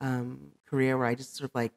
um, 0.00 0.52
career 0.66 0.96
where 0.98 1.06
I 1.06 1.14
just 1.14 1.36
sort 1.36 1.50
of 1.50 1.54
like 1.54 1.72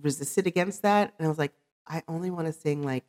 resisted 0.00 0.46
against 0.46 0.82
that. 0.82 1.14
And 1.18 1.26
I 1.26 1.28
was 1.28 1.38
like, 1.38 1.52
I 1.86 2.02
only 2.08 2.30
want 2.30 2.46
to 2.46 2.52
sing 2.52 2.82
like 2.82 3.04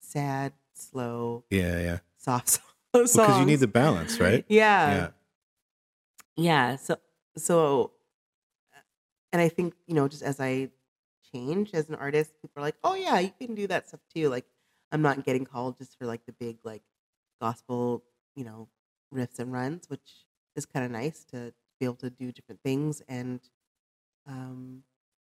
sad, 0.00 0.52
slow, 0.74 1.44
yeah, 1.50 1.80
yeah. 1.80 1.98
soft 2.18 2.48
songs. 2.94 3.12
Because 3.12 3.38
you 3.38 3.46
need 3.46 3.56
the 3.60 3.66
balance, 3.66 4.20
right? 4.20 4.44
Yeah. 4.48 4.90
yeah. 4.90 5.08
Yeah. 6.36 6.76
So, 6.76 6.96
so, 7.36 7.92
and 9.32 9.40
I 9.42 9.48
think, 9.48 9.74
you 9.86 9.94
know, 9.94 10.08
just 10.08 10.22
as 10.22 10.40
I 10.40 10.70
change 11.32 11.72
as 11.74 11.88
an 11.88 11.94
artist, 11.94 12.34
people 12.42 12.60
are 12.62 12.66
like, 12.66 12.76
oh, 12.84 12.94
yeah, 12.94 13.18
you 13.20 13.30
can 13.30 13.54
do 13.54 13.66
that 13.68 13.88
stuff 13.88 14.00
too. 14.14 14.28
Like, 14.28 14.46
I'm 14.92 15.02
not 15.02 15.24
getting 15.24 15.44
called 15.44 15.78
just 15.78 15.98
for 15.98 16.06
like 16.06 16.26
the 16.26 16.32
big 16.32 16.58
like 16.64 16.82
gospel, 17.40 18.04
you 18.36 18.44
know, 18.44 18.70
riffs 19.14 19.38
and 19.38 19.52
runs, 19.52 19.88
which 19.88 20.26
is 20.56 20.66
kind 20.66 20.84
of 20.84 20.90
nice 20.92 21.24
to 21.26 21.54
be 21.80 21.86
able 21.86 21.96
to 21.96 22.10
do 22.10 22.32
different 22.32 22.62
things. 22.62 23.00
And, 23.08 23.40
um, 24.26 24.84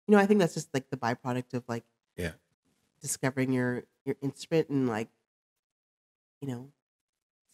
you 0.08 0.12
know, 0.12 0.18
I 0.20 0.26
think 0.26 0.40
that's 0.40 0.54
just 0.54 0.74
like 0.74 0.90
the 0.90 0.98
byproduct 0.98 1.54
of 1.54 1.64
like, 1.68 1.84
Yeah. 2.16 2.34
discovering 3.00 3.52
your 3.52 3.84
your 4.04 4.16
instrument 4.22 4.68
and 4.68 4.88
like, 4.88 5.10
you 6.40 6.48
know, 6.48 6.72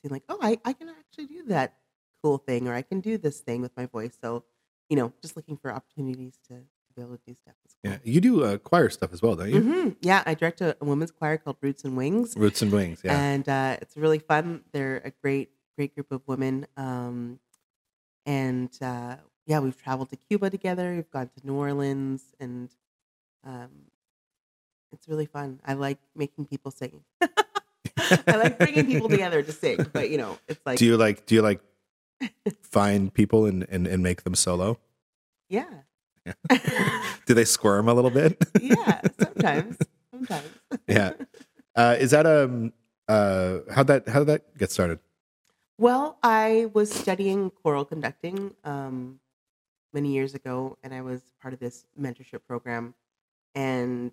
seeing 0.03 0.13
like, 0.13 0.25
oh, 0.31 0.39
I 0.43 0.61
I 0.65 0.73
can 0.73 0.89
actually 0.89 1.27
do 1.27 1.45
that 1.45 1.81
cool 2.23 2.39
thing, 2.39 2.69
or 2.69 2.75
I 2.75 2.83
can 2.83 3.01
do 3.01 3.19
this 3.19 3.41
thing 3.41 3.63
with 3.63 3.77
my 3.77 3.87
voice. 3.87 4.19
So, 4.21 4.47
you 4.93 4.97
know, 4.97 5.11
just 5.23 5.37
looking 5.37 5.57
for 5.57 5.73
opportunities 5.73 6.35
to, 6.49 6.53
to 6.53 6.93
be 6.95 7.01
able 7.01 7.17
to 7.17 7.23
do 7.27 7.35
stuff. 7.35 7.55
cool. 7.83 7.93
Yeah, 7.93 7.99
you 8.05 8.21
do 8.21 8.45
uh, 8.45 8.59
choir 8.59 8.91
stuff 8.91 9.11
as 9.15 9.23
well, 9.23 9.35
don't 9.37 9.49
you? 9.49 9.61
hmm 9.63 9.89
Yeah, 10.03 10.23
I 10.27 10.35
direct 10.35 10.61
a, 10.61 10.77
a 10.83 10.85
women's 10.85 11.11
choir 11.11 11.39
called 11.39 11.57
Roots 11.63 11.83
and 11.85 11.97
Wings, 11.97 12.35
Roots 12.37 12.61
and 12.61 12.71
Wings. 12.71 13.01
Yeah. 13.03 13.19
and 13.19 13.49
uh, 13.49 13.79
it's 13.81 13.97
really 13.97 14.19
fun. 14.19 14.65
They're 14.73 15.01
a 15.03 15.11
great, 15.23 15.49
great 15.79 15.95
group 15.95 16.13
of 16.13 16.21
women. 16.27 16.67
Um, 16.77 17.39
and 18.27 18.69
uh, 18.83 19.17
yeah, 19.47 19.61
we've 19.61 19.81
traveled 19.83 20.11
to 20.11 20.17
Cuba 20.17 20.51
together. 20.51 20.95
We've 20.95 21.11
gone 21.11 21.31
to 21.39 21.47
New 21.47 21.55
Orleans, 21.55 22.23
and 22.39 22.69
um, 23.45 23.71
it's 24.93 25.09
really 25.09 25.25
fun. 25.25 25.59
I 25.67 25.73
like 25.73 26.01
making 26.15 26.45
people 26.45 26.71
sing. 26.71 27.03
I 27.97 28.37
like 28.37 28.59
bringing 28.59 28.85
people 28.85 29.09
together 29.17 29.43
to 29.43 29.53
sing, 29.53 29.87
but 29.91 30.11
you 30.11 30.19
know, 30.19 30.39
it's 30.49 30.61
like 30.67 30.77
do 30.77 30.85
you 30.85 30.99
like 30.99 31.25
do 31.25 31.35
you 31.35 31.41
like 31.41 31.63
find 32.63 33.13
people 33.13 33.47
and, 33.47 33.67
and, 33.71 33.87
and 33.87 34.03
make 34.03 34.25
them 34.25 34.35
solo? 34.35 34.79
yeah, 35.49 35.65
Do 37.27 37.35
they 37.35 37.45
squirm 37.45 37.89
a 37.89 37.95
little 37.95 38.11
bit? 38.11 38.43
yeah. 38.61 39.01
Sometimes, 39.19 39.77
sometimes. 40.11 40.49
yeah. 40.87 41.13
Uh, 41.75 41.97
is 41.99 42.11
that 42.13 42.27
um 42.27 42.73
uh 43.09 43.59
how 43.71 43.83
that 43.83 44.09
how 44.09 44.21
did 44.21 44.29
that 44.29 44.57
get 44.57 44.71
started? 44.71 44.99
Well, 45.79 46.19
I 46.23 46.71
was 46.75 46.93
studying 46.93 47.51
choral 47.51 47.85
conducting 47.85 48.55
um, 48.63 49.19
many 49.93 50.13
years 50.13 50.35
ago, 50.35 50.79
and 50.83 50.95
I 50.95 51.01
was 51.01 51.23
part 51.41 51.55
of 51.55 51.61
this 51.61 51.87
mentorship 52.01 52.41
program. 52.47 52.95
And 53.55 54.13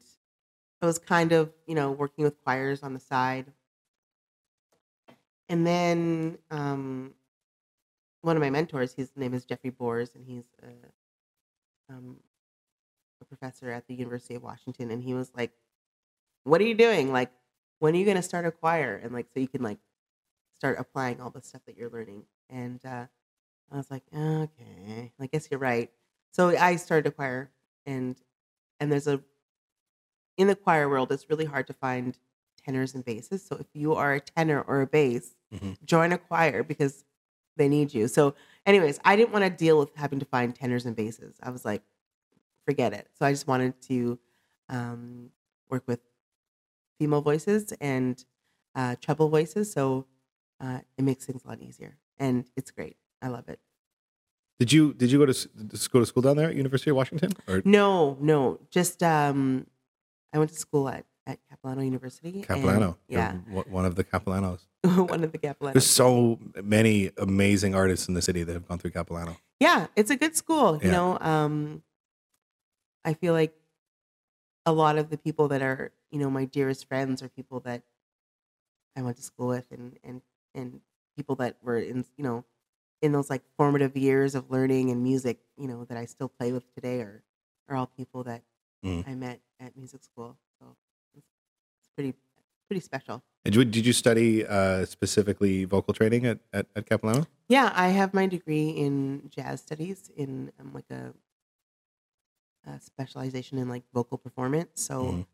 I 0.82 0.86
was 0.86 0.98
kind 0.98 1.32
of, 1.32 1.52
you 1.68 1.76
know, 1.76 1.92
working 1.92 2.24
with 2.24 2.42
choirs 2.44 2.82
on 2.82 2.94
the 2.94 3.00
side. 3.00 3.52
And 5.48 5.68
then 5.68 6.38
um, 6.50 7.14
one 8.22 8.36
of 8.38 8.42
my 8.42 8.50
mentors, 8.50 8.94
his 8.94 9.16
name 9.16 9.34
is 9.34 9.46
Geoffrey 9.46 9.70
Boers, 9.72 10.16
and 10.16 10.26
he's 10.26 10.46
a, 10.64 10.74
um, 11.94 12.20
a 13.22 13.26
professor 13.26 13.72
at 13.72 13.88
the 13.88 13.96
University 13.96 14.36
of 14.36 14.44
Washington. 14.44 14.92
And 14.92 15.04
he 15.04 15.14
was 15.14 15.32
like, 15.36 15.54
"What 16.46 16.62
are 16.62 16.66
you 16.66 16.76
doing? 16.76 17.12
Like, 17.12 17.32
when 17.80 17.96
are 17.96 17.98
you 17.98 18.06
going 18.06 18.18
to 18.18 18.24
start 18.24 18.46
a 18.46 18.52
choir?" 18.52 18.98
And 18.98 19.14
like, 19.14 19.28
so 19.34 19.40
you 19.40 19.48
can 19.48 19.64
like 19.64 19.80
start 20.56 20.80
applying 20.80 21.22
all 21.22 21.32
the 21.32 21.42
stuff 21.42 21.64
that 21.68 21.78
you're 21.78 21.90
learning. 21.92 22.26
And 22.50 22.84
uh, 22.86 23.08
I 23.72 23.78
was 23.78 23.92
like, 23.92 24.04
okay, 24.16 25.14
I 25.20 25.28
guess 25.28 25.50
you're 25.52 25.60
right. 25.62 25.92
So 26.34 26.50
I 26.58 26.78
started 26.78 27.10
a 27.10 27.14
choir, 27.14 27.52
and 27.86 28.22
and 28.80 28.92
there's 28.92 29.08
a 29.08 29.24
in 30.38 30.48
the 30.48 30.56
choir 30.56 30.90
world, 30.90 31.12
it's 31.12 31.30
really 31.30 31.46
hard 31.46 31.68
to 31.68 31.74
find 31.74 32.18
tenors 32.58 32.94
and 32.96 33.04
basses. 33.04 33.46
So 33.46 33.58
if 33.58 33.68
you 33.74 33.94
are 33.94 34.14
a 34.16 34.22
tenor 34.22 34.62
or 34.62 34.82
a 34.82 34.88
bass, 34.88 35.36
Mhm. 35.54 35.78
join 35.84 36.12
a 36.12 36.18
choir 36.18 36.64
because 36.64 37.04
they 37.60 37.68
need 37.68 37.94
you. 37.94 38.08
So, 38.08 38.34
anyways, 38.66 39.00
I 39.06 39.16
didn't 39.16 39.32
want 39.32 39.46
to 39.46 39.52
deal 39.52 39.78
with 39.78 39.94
having 39.96 40.18
to 40.20 40.26
find 40.26 40.56
tenors 40.56 40.88
and 40.88 40.96
basses. 40.96 41.36
I 41.44 41.52
was 41.52 41.64
like, 41.64 41.84
forget 42.66 42.94
it. 42.94 43.08
So 43.14 43.26
I 43.26 43.32
just 43.32 43.46
wanted 43.46 43.80
to 43.84 44.18
um, 44.70 45.30
work 45.70 45.84
with 45.86 46.00
female 46.98 47.22
voices 47.22 47.72
and 47.80 48.24
uh, 48.76 48.96
treble 49.02 49.30
voices. 49.30 49.72
So 49.72 50.08
uh, 50.60 50.80
it 50.98 51.04
makes 51.04 51.26
things 51.26 51.44
a 51.46 51.48
lot 51.48 51.62
easier, 51.62 51.98
and 52.18 52.46
it's 52.56 52.72
great. 52.72 52.98
I 53.22 53.28
love 53.28 53.48
it. 53.50 53.60
Did 54.60 54.74
you 54.74 54.94
did 54.94 55.12
you 55.12 55.20
go 55.20 55.26
to 55.26 55.48
go 55.92 56.00
to 56.00 56.06
school 56.06 56.22
down 56.22 56.36
there 56.38 56.50
at 56.50 56.56
University 56.56 56.90
of 56.90 56.96
Washington? 56.98 57.32
Or 57.48 57.62
No, 57.64 58.18
no, 58.20 58.60
just 58.72 59.02
um, 59.04 59.68
I 60.34 60.38
went 60.38 60.52
to 60.52 60.58
school 60.58 60.90
at 60.90 61.06
at 61.30 61.40
Capilano 61.50 61.82
University. 61.82 62.30
and- 62.36 62.44
Capilano? 62.48 62.98
You're 63.08 63.20
yeah, 63.22 63.34
one 63.70 63.86
of 63.86 63.96
the 63.96 64.04
Capilanos. 64.04 64.62
one 64.84 65.24
of 65.24 65.32
the 65.32 65.38
Capilano. 65.38 65.74
There's 65.74 65.86
so 65.90 66.40
many 66.64 67.12
amazing 67.18 67.76
artists 67.76 68.08
in 68.08 68.14
the 68.16 68.22
city 68.22 68.44
that 68.44 68.54
have 68.54 68.68
gone 68.68 68.80
through 68.80 68.92
Capilano. 68.92 69.36
yeah, 69.60 69.88
it's 69.96 70.10
a 70.12 70.16
good 70.16 70.36
school. 70.36 70.80
You 70.84 70.92
know, 70.92 71.18
um, 71.20 71.84
I 73.06 73.14
feel 73.14 73.34
like 73.34 73.54
a 74.66 74.72
lot 74.74 74.98
of 74.98 75.10
the 75.10 75.18
people 75.18 75.48
that 75.50 75.62
are, 75.62 75.92
you 76.12 76.20
know, 76.20 76.30
my 76.30 76.46
dearest 76.46 76.88
friends 76.88 77.22
are 77.24 77.30
people 77.30 77.60
that 77.62 77.84
I 78.96 79.02
went 79.02 79.18
to 79.18 79.24
school 79.24 79.48
with, 79.48 79.68
and 79.72 79.98
and 80.04 80.22
and 80.56 80.82
people 81.16 81.36
that 81.36 81.58
were 81.62 81.78
in, 81.78 82.06
you 82.18 82.24
know, 82.24 82.44
in 83.02 83.12
those 83.12 83.30
like 83.30 83.44
formative 83.58 83.96
years 83.96 84.36
of 84.36 84.50
learning 84.50 84.90
and 84.90 85.04
music, 85.04 85.40
you 85.58 85.68
know, 85.68 85.86
that 85.86 85.98
I 85.98 86.06
still 86.06 86.30
play 86.30 86.52
with 86.52 86.66
today, 86.74 87.02
are 87.02 87.24
are 87.68 87.76
all 87.76 87.88
people 87.88 88.24
that 88.24 88.42
Mm. 88.86 89.06
I 89.06 89.14
met 89.14 89.42
at 89.60 89.76
music 89.76 90.06
school. 90.06 90.38
So 91.98 92.04
it's, 92.04 92.08
it's 92.10 92.14
pretty 92.14 92.14
pretty 92.68 92.82
special. 92.82 93.24
And 93.46 93.54
did 93.54 93.60
you, 93.60 93.66
did 93.66 93.86
you 93.86 93.94
study 93.94 94.46
uh, 94.46 94.86
specifically 94.86 95.64
vocal 95.66 95.94
training 95.94 96.26
at, 96.26 96.40
at, 96.54 96.68
at 96.76 96.86
Capilano? 96.86 97.26
Yeah, 97.48 97.72
I 97.74 97.88
have 97.90 98.14
my 98.14 98.28
degree 98.28 98.70
in 98.70 99.30
jazz 99.30 99.62
studies 99.62 100.12
in 100.16 100.52
um, 100.60 100.72
like 100.74 100.86
a, 100.92 101.14
a 102.70 102.80
specialization 102.80 103.58
in 103.58 103.70
like 103.70 103.84
vocal 103.94 104.18
performance. 104.18 104.70
So, 104.84 105.02
Mhm. 105.02 105.26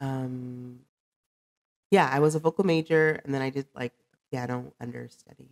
um, 0.00 0.80
yeah, 1.90 2.08
I 2.12 2.18
was 2.20 2.34
a 2.34 2.38
vocal 2.40 2.64
major, 2.64 3.20
and 3.24 3.34
then 3.34 3.42
I 3.42 3.50
did 3.50 3.66
like 3.74 3.92
piano 4.30 4.72
understudy, 4.80 5.50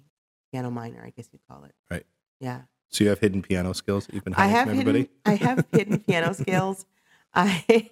piano 0.53 0.71
minor, 0.71 1.03
I 1.05 1.11
guess 1.11 1.29
you'd 1.33 1.47
call 1.47 1.65
it. 1.65 1.75
Right. 1.91 2.07
Yeah, 2.41 2.63
So 2.89 3.05
you 3.05 3.11
have 3.11 3.19
hidden 3.19 3.43
piano 3.43 3.73
skills 3.75 4.07
that 4.07 4.15
you've 4.15 4.25
been 4.25 4.35
I 4.35 4.47
have 4.47 4.63
from 4.69 4.71
everybody? 4.79 5.01
hidden. 5.01 5.15
I 5.27 5.35
have 5.35 5.67
hidden 5.73 5.99
piano 6.01 6.33
skills. 6.43 6.87
I. 7.35 7.91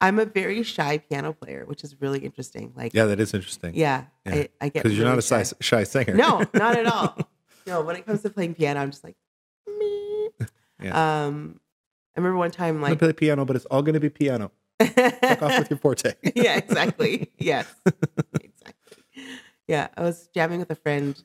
I'm 0.00 0.18
a 0.18 0.24
very 0.24 0.62
shy 0.62 0.98
piano 0.98 1.32
player, 1.32 1.64
which 1.66 1.82
is 1.84 2.00
really 2.00 2.20
interesting. 2.20 2.72
Like, 2.76 2.94
Yeah, 2.94 3.06
that 3.06 3.18
is 3.20 3.34
interesting. 3.34 3.74
yeah, 3.74 4.04
Yeah. 4.26 4.34
I, 4.34 4.48
I 4.60 4.68
get 4.68 4.82
Because 4.84 4.96
you're 4.96 5.06
not 5.08 5.18
a 5.18 5.22
shy, 5.22 5.44
shy. 5.60 5.84
singer. 5.84 6.14
No, 6.14 6.44
not 6.54 6.76
at 6.76 6.86
all. 6.92 7.16
No, 7.66 7.82
when 7.82 7.96
it 7.96 8.06
comes 8.06 8.22
to 8.22 8.30
playing 8.30 8.54
piano, 8.54 8.80
I'm 8.80 8.90
just 8.90 9.04
like, 9.04 9.16
me. 9.66 10.30
Um, 10.90 11.60
I 12.16 12.20
remember 12.20 12.36
one 12.38 12.50
time, 12.50 12.80
like, 12.80 12.92
to 12.92 12.98
play 12.98 13.12
piano, 13.12 13.44
but 13.44 13.56
it's 13.56 13.66
all 13.66 13.82
going 13.82 13.94
to 13.94 14.00
be 14.00 14.10
piano. 14.10 14.50
Fuck 14.80 15.42
off 15.42 15.58
with 15.58 15.70
your 15.70 15.78
forte. 15.78 16.14
yeah, 16.36 16.56
exactly. 16.56 17.30
Yes, 17.38 17.66
exactly. 18.40 19.02
Yeah, 19.66 19.88
I 19.96 20.02
was 20.02 20.28
jamming 20.34 20.60
with 20.60 20.70
a 20.70 20.74
friend, 20.76 21.20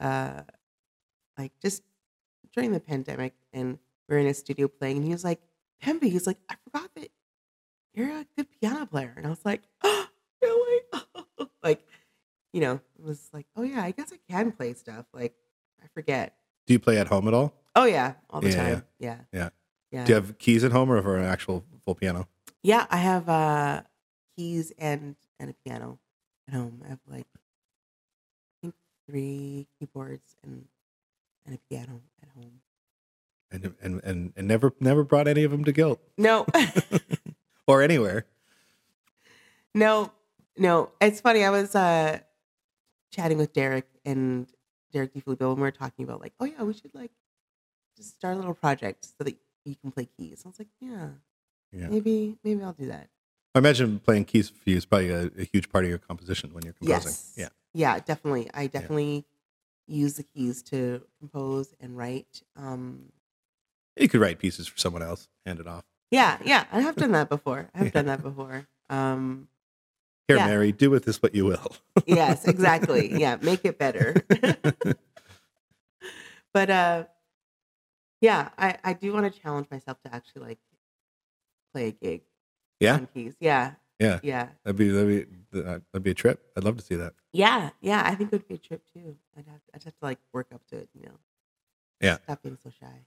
uh, 0.00 0.42
like 1.38 1.52
just 1.62 1.82
during 2.54 2.72
the 2.72 2.80
pandemic, 2.80 3.34
and 3.52 3.78
we 4.08 4.16
are 4.16 4.18
in 4.18 4.26
a 4.26 4.34
studio 4.34 4.66
playing, 4.68 4.96
and 4.96 5.06
he 5.06 5.12
was 5.12 5.22
like, 5.24 5.40
"Pemby," 5.82 6.10
he's 6.10 6.26
like, 6.26 6.38
"I 6.48 6.56
forgot 6.64 6.90
that 6.96 7.08
you're 7.98 8.20
a 8.20 8.26
good 8.36 8.46
piano 8.60 8.86
player," 8.86 9.12
and 9.16 9.26
I 9.26 9.30
was 9.30 9.44
like, 9.44 9.62
"Oh, 9.82 10.06
really?" 10.42 10.82
like, 11.62 11.84
you 12.52 12.60
know, 12.60 12.80
it 12.98 13.04
was 13.04 13.28
like, 13.32 13.46
"Oh 13.56 13.62
yeah, 13.62 13.82
I 13.82 13.90
guess 13.90 14.12
I 14.12 14.18
can 14.32 14.52
play 14.52 14.74
stuff." 14.74 15.06
Like, 15.12 15.34
I 15.82 15.86
forget. 15.92 16.36
Do 16.66 16.74
you 16.74 16.78
play 16.78 16.98
at 16.98 17.08
home 17.08 17.28
at 17.28 17.34
all? 17.34 17.54
Oh 17.74 17.84
yeah, 17.84 18.14
all 18.30 18.40
the 18.40 18.50
Yeah, 18.50 18.56
time. 18.56 18.84
Yeah. 18.98 19.18
Yeah. 19.32 19.48
Yeah. 19.90 20.04
Do 20.04 20.10
you 20.10 20.14
have 20.16 20.38
keys 20.38 20.64
at 20.64 20.72
home 20.72 20.90
or 20.90 21.00
for 21.02 21.16
an 21.16 21.24
actual 21.24 21.64
full 21.84 21.94
piano? 21.94 22.28
Yeah, 22.62 22.86
I 22.90 22.98
have 22.98 23.28
uh 23.28 23.82
keys 24.36 24.72
and 24.78 25.16
and 25.40 25.50
a 25.50 25.54
piano 25.64 25.98
at 26.46 26.54
home. 26.54 26.82
I 26.84 26.88
have 26.88 27.00
like 27.06 27.26
I 27.34 28.58
think 28.62 28.74
three 29.08 29.68
keyboards 29.78 30.36
and 30.42 30.66
and 31.46 31.54
a 31.54 31.58
piano 31.70 32.02
at 32.22 32.28
home. 32.36 32.60
And, 33.50 33.74
and, 33.80 34.00
and, 34.04 34.32
and 34.36 34.46
never 34.46 34.74
never 34.78 35.04
brought 35.04 35.26
any 35.26 35.42
of 35.44 35.50
them 35.50 35.64
to 35.64 35.72
Guild 35.72 35.98
No. 36.18 36.46
or 37.68 37.82
anywhere. 37.82 38.26
no. 39.74 40.10
No. 40.56 40.90
It's 41.00 41.20
funny. 41.20 41.44
I 41.44 41.50
was 41.50 41.74
uh 41.76 42.18
chatting 43.12 43.38
with 43.38 43.52
Derek 43.52 43.86
and 44.04 44.48
Derek 44.92 45.14
DeFilippo 45.14 45.48
and 45.52 45.56
we 45.56 45.62
were 45.62 45.70
talking 45.70 46.04
about 46.04 46.20
like, 46.20 46.32
oh 46.40 46.44
yeah, 46.46 46.62
we 46.64 46.72
should 46.72 46.94
like 46.94 47.12
just 47.96 48.14
start 48.16 48.34
a 48.34 48.38
little 48.38 48.54
project 48.54 49.04
so 49.16 49.24
that 49.24 49.36
you 49.64 49.76
can 49.76 49.92
play 49.92 50.08
keys. 50.16 50.42
I 50.44 50.48
was 50.48 50.58
like, 50.58 50.68
yeah, 50.80 51.08
Yeah. 51.72 51.88
maybe 51.88 52.38
maybe 52.42 52.62
I'll 52.62 52.72
do 52.72 52.86
that. 52.86 53.08
I 53.54 53.58
imagine 53.60 53.98
playing 54.00 54.24
keys 54.24 54.48
for 54.50 54.70
you 54.70 54.76
is 54.76 54.84
probably 54.84 55.10
a, 55.10 55.30
a 55.38 55.44
huge 55.44 55.70
part 55.70 55.84
of 55.84 55.90
your 55.90 55.98
composition 55.98 56.52
when 56.52 56.64
you're 56.64 56.74
composing. 56.74 57.10
Yes. 57.10 57.32
Yeah. 57.36 57.48
Yeah, 57.74 57.98
definitely. 58.00 58.50
I 58.54 58.66
definitely 58.66 59.24
use 59.86 60.14
the 60.14 60.22
keys 60.22 60.62
to 60.64 61.02
compose 61.18 61.74
and 61.80 61.96
write. 61.96 62.42
Um, 62.56 63.10
You 63.96 64.08
could 64.08 64.20
write 64.20 64.38
pieces 64.38 64.66
for 64.68 64.78
someone 64.78 65.02
else, 65.02 65.28
hand 65.46 65.60
it 65.60 65.66
off. 65.66 65.84
Yeah, 66.10 66.38
yeah, 66.44 66.64
I 66.72 66.80
have 66.80 66.96
done 66.96 67.12
that 67.12 67.28
before. 67.28 67.68
I 67.74 67.78
have 67.78 67.86
Yeah. 67.88 67.92
done 67.92 68.06
that 68.06 68.22
before. 68.22 68.66
Um, 68.90 69.48
Here, 70.28 70.36
Yeah. 70.38 70.46
Mary, 70.46 70.72
do 70.72 70.90
with 70.90 71.04
this 71.04 71.22
what 71.22 71.34
you 71.34 71.44
will. 71.44 71.76
yes, 72.06 72.46
exactly. 72.46 73.12
Yeah, 73.20 73.36
make 73.40 73.64
it 73.64 73.78
better. 73.78 74.14
but 76.54 76.70
uh, 76.70 77.04
yeah, 78.20 78.50
I 78.58 78.76
I 78.84 78.92
do 78.94 79.12
want 79.12 79.32
to 79.32 79.40
challenge 79.40 79.68
myself 79.70 80.00
to 80.02 80.14
actually 80.14 80.42
like 80.48 80.58
play 81.72 81.88
a 81.88 81.92
gig 81.92 82.22
Yeah? 82.80 82.98
keys. 83.14 83.34
Yeah, 83.40 83.72
Yeah, 84.00 84.20
Yeah. 84.22 84.48
that'd 84.64 84.76
be 84.76 84.88
that'd 84.88 85.08
be 85.08 85.60
that'd 85.60 86.02
be 86.02 86.10
a 86.10 86.14
trip. 86.14 86.40
I'd 86.56 86.64
love 86.64 86.76
to 86.78 86.82
see 86.84 86.96
that. 86.96 87.14
Yeah. 87.32 87.70
Yeah. 87.80 88.02
I 88.04 88.14
think 88.14 88.32
it 88.32 88.36
would 88.36 88.48
be 88.48 88.54
a 88.54 88.58
trip 88.58 88.82
too. 88.92 89.16
I'd 89.36 89.46
have 89.46 89.60
I'd 89.74 89.84
have 89.84 89.92
to 89.98 90.04
like 90.04 90.18
work 90.32 90.48
up 90.54 90.66
to 90.68 90.76
it, 90.76 90.88
you 90.94 91.06
know. 91.06 91.18
Yeah. 92.00 92.16
Stop 92.24 92.42
being 92.42 92.58
so 92.62 92.70
shy. 92.70 93.04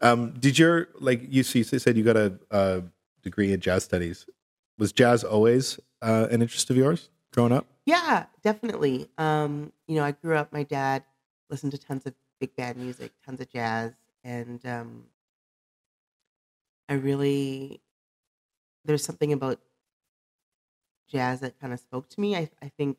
Um, 0.00 0.32
did 0.38 0.58
your 0.58 0.88
like 1.00 1.22
you 1.22 1.44
you 1.52 1.64
said 1.64 1.96
you 1.96 2.04
got 2.04 2.16
a, 2.16 2.38
a 2.50 2.82
degree 3.22 3.52
in 3.52 3.60
jazz 3.60 3.84
studies? 3.84 4.26
Was 4.78 4.92
jazz 4.92 5.24
always 5.24 5.80
uh, 6.02 6.28
an 6.30 6.42
interest 6.42 6.70
of 6.70 6.76
yours 6.76 7.10
growing 7.32 7.52
up? 7.52 7.66
Yeah, 7.84 8.26
definitely. 8.42 9.08
Um, 9.18 9.72
you 9.86 9.96
know, 9.96 10.04
I 10.04 10.12
grew 10.12 10.36
up. 10.36 10.52
My 10.52 10.62
dad 10.62 11.04
listened 11.50 11.72
to 11.72 11.78
tons 11.78 12.06
of 12.06 12.14
big 12.38 12.54
band 12.54 12.76
music, 12.76 13.12
tons 13.24 13.40
of 13.40 13.48
jazz, 13.48 13.92
and 14.22 14.64
um, 14.66 15.04
I 16.88 16.94
really 16.94 17.80
there's 18.84 19.04
something 19.04 19.32
about 19.32 19.60
jazz 21.08 21.40
that 21.40 21.58
kind 21.60 21.72
of 21.72 21.80
spoke 21.80 22.08
to 22.10 22.20
me. 22.20 22.36
I 22.36 22.50
I 22.62 22.68
think 22.68 22.98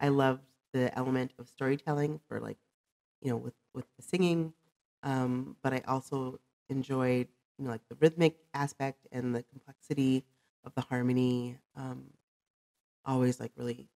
I 0.00 0.08
loved 0.08 0.42
the 0.72 0.96
element 0.98 1.32
of 1.38 1.48
storytelling 1.48 2.20
for 2.28 2.40
like 2.40 2.58
you 3.20 3.30
know 3.30 3.36
with 3.36 3.54
with 3.74 3.86
the 3.96 4.02
singing, 4.02 4.54
um, 5.02 5.56
but 5.62 5.72
I 5.72 5.82
also 5.86 6.40
enjoyed 6.68 7.28
you 7.58 7.64
know 7.64 7.70
like 7.70 7.86
the 7.88 7.96
rhythmic 8.00 8.36
aspect 8.54 9.06
and 9.12 9.34
the 9.34 9.42
complexity 9.44 10.24
of 10.64 10.74
the 10.74 10.82
harmony. 10.82 11.58
Um, 11.76 12.04
always 13.04 13.40
like 13.40 13.52
really 13.56 13.88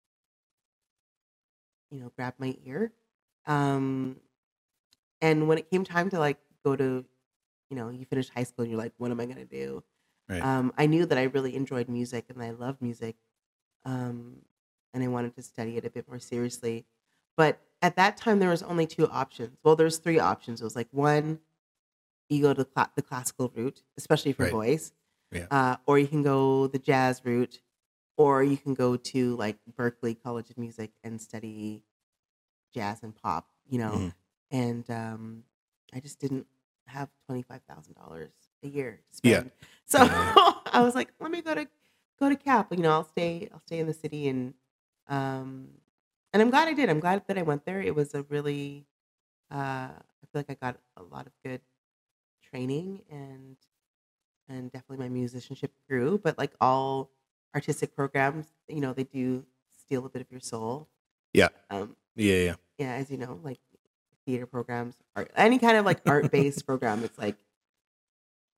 you 1.91 2.01
know 2.01 2.11
grabbed 2.17 2.39
my 2.41 2.57
ear 2.65 2.93
um 3.47 4.17
and 5.21 5.49
when 5.49 5.59
it 5.59 5.71
came 5.71 5.85
time 5.85 6.11
to 6.11 6.19
like 6.19 6.39
go 6.65 6.77
to 6.77 7.05
you 7.71 7.77
know 7.77 7.89
you 7.89 8.05
finish 8.05 8.29
high 8.31 8.43
school 8.45 8.63
and 8.63 8.71
you're 8.73 8.81
like 8.81 8.93
what 8.99 9.11
am 9.11 9.21
i 9.21 9.25
going 9.25 9.37
to 9.37 9.45
do 9.45 9.83
Right. 10.29 10.43
um 10.43 10.73
i 10.77 10.87
knew 10.87 11.07
that 11.07 11.19
i 11.19 11.25
really 11.25 11.55
enjoyed 11.55 11.89
music 11.89 12.27
and 12.29 12.43
i 12.43 12.51
loved 12.51 12.83
music 12.83 13.17
um 13.85 14.37
and 14.95 15.03
i 15.05 15.07
wanted 15.09 15.35
to 15.37 15.43
study 15.43 15.77
it 15.77 15.85
a 15.85 15.91
bit 15.91 16.09
more 16.09 16.19
seriously 16.19 16.85
but 17.37 17.61
at 17.83 17.97
that 17.97 18.17
time 18.17 18.39
there 18.39 18.51
was 18.51 18.63
only 18.63 18.87
two 18.87 19.09
options 19.09 19.57
well 19.63 19.77
there's 19.77 19.99
three 19.99 20.19
options 20.19 20.61
it 20.61 20.65
was 20.65 20.77
like 20.77 20.89
one 20.93 21.39
you 22.29 22.43
go 22.43 22.53
to 22.53 22.59
the, 22.63 22.65
cla- 22.65 22.91
the 22.97 23.03
classical 23.03 23.53
route 23.55 23.83
especially 23.97 24.33
for 24.33 24.45
Right. 24.45 24.53
boys 24.53 24.93
Yeah. 25.33 25.47
uh, 25.51 25.77
or 25.87 25.99
you 25.99 26.07
can 26.09 26.23
go 26.23 26.67
the 26.67 26.79
jazz 26.79 27.23
route 27.25 27.61
or 28.17 28.43
you 28.43 28.57
can 28.57 28.75
go 28.75 28.97
to 28.97 29.37
like 29.37 29.59
Berklee 29.79 30.17
College 30.23 30.51
of 30.51 30.57
Music 30.59 30.91
and 31.05 31.21
study 31.21 31.85
jazz 32.75 33.03
and 33.03 33.15
pop, 33.15 33.47
you 33.69 33.79
know. 33.79 33.91
Mhm. 33.93 34.15
And 34.51 34.91
um, 34.91 35.45
I 35.93 36.01
just 36.01 36.19
didn't 36.19 36.47
have 36.87 37.09
twenty 37.27 37.43
five 37.43 37.61
thousand 37.69 37.95
dollars 37.95 38.31
a 38.63 38.69
year 38.69 39.01
to 39.23 39.29
Yeah. 39.29 39.39
spend, 39.41 39.51
so 39.87 40.05
Yeah, 40.05 40.53
I 40.73 40.81
was 40.83 40.95
like, 40.95 41.13
let 41.21 41.31
me 41.31 41.43
go 41.43 41.55
to 41.55 41.69
go 42.19 42.29
to 42.31 42.37
Cap. 42.37 42.69
You 42.73 42.79
know, 42.79 42.91
I'll 42.93 43.05
stay 43.09 43.49
I'll 43.53 43.61
stay 43.67 43.81
in 43.81 43.87
the 43.87 43.93
city 43.95 44.29
and 44.29 44.55
um, 45.09 45.69
and 46.37 46.43
I'm 46.43 46.51
glad 46.51 46.69
I 46.69 46.75
did. 46.75 46.91
I'm 46.91 47.01
glad 47.01 47.23
that 47.29 47.39
I 47.39 47.43
went 47.43 47.65
there. 47.65 47.81
It 47.81 47.95
was 47.95 48.13
a 48.15 48.23
really 48.25 48.85
uh, 49.51 49.57
I 49.97 50.25
feel 50.31 50.41
like 50.41 50.51
I 50.51 50.55
got 50.55 50.77
a 50.99 51.03
lot 51.03 51.27
of 51.27 51.33
good 51.43 51.63
training 52.51 53.01
and 53.11 53.57
and 54.49 54.71
definitely 54.71 54.99
my 55.03 55.09
musicianship 55.09 55.73
grew. 55.89 56.19
But 56.23 56.37
like 56.37 56.53
all 56.61 57.11
artistic 57.55 57.97
programs, 57.97 58.47
you 58.69 58.81
know, 58.83 58.93
they 58.93 59.05
do 59.05 59.47
steal 59.81 60.05
a 60.05 60.11
bit 60.11 60.21
of 60.21 60.31
your 60.31 60.41
soul. 60.41 60.89
Yeah. 61.33 61.49
Um, 61.71 61.97
Yeah, 62.17 62.37
yeah. 62.37 62.55
yeah, 62.77 62.93
as 62.97 63.11
you 63.11 63.17
know, 63.17 63.41
like 63.43 63.61
theater 64.27 64.45
programs, 64.47 64.97
art, 65.17 65.31
any 65.37 65.59
kind 65.59 65.79
of 65.79 65.87
like 65.87 66.01
art 66.07 66.31
based 66.31 66.67
program, 66.67 67.03
it's 67.03 67.17
like 67.19 67.37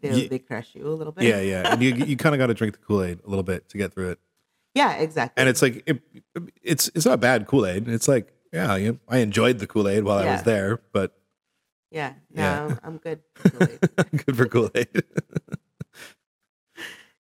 they 0.01 0.11
Ye- 0.13 0.29
they 0.29 0.39
crush 0.41 0.75
you 0.75 0.87
a 0.87 0.91
little 0.91 1.13
bit. 1.13 1.25
Yeah, 1.25 1.41
yeah. 1.41 1.73
And 1.73 1.83
you 1.83 1.95
you 1.95 2.17
kind 2.17 2.35
of 2.35 2.39
got 2.41 2.49
to 2.49 2.55
drink 2.55 2.75
the 2.75 2.81
Kool 2.81 3.03
Aid 3.05 3.21
a 3.25 3.29
little 3.29 3.43
bit 3.45 3.69
to 3.71 3.79
get 3.79 3.93
through 3.93 4.11
it. 4.11 4.19
Yeah, 4.79 4.95
exactly. 4.95 5.41
And 5.41 5.49
it's 5.49 5.61
like 5.63 5.83
it, 5.87 6.01
it's 6.63 6.89
it's 6.95 7.05
not 7.07 7.21
bad 7.21 7.47
Kool 7.47 7.67
Aid. 7.67 7.89
It's 7.89 8.09
like 8.09 8.33
yeah, 8.53 8.77
you, 8.77 8.99
I 9.09 9.19
enjoyed 9.19 9.59
the 9.59 9.67
Kool 9.67 9.89
Aid 9.89 10.05
while 10.05 10.19
I 10.19 10.25
was 10.33 10.43
there, 10.45 10.81
but 10.93 11.13
yeah, 11.91 12.15
no, 12.33 12.43
Yeah. 12.43 12.63
I'm, 12.65 12.79
I'm 12.85 12.97
good. 12.99 13.21
Good 14.27 14.37
for 14.37 14.47
Kool 14.47 14.71
Aid. 14.75 15.03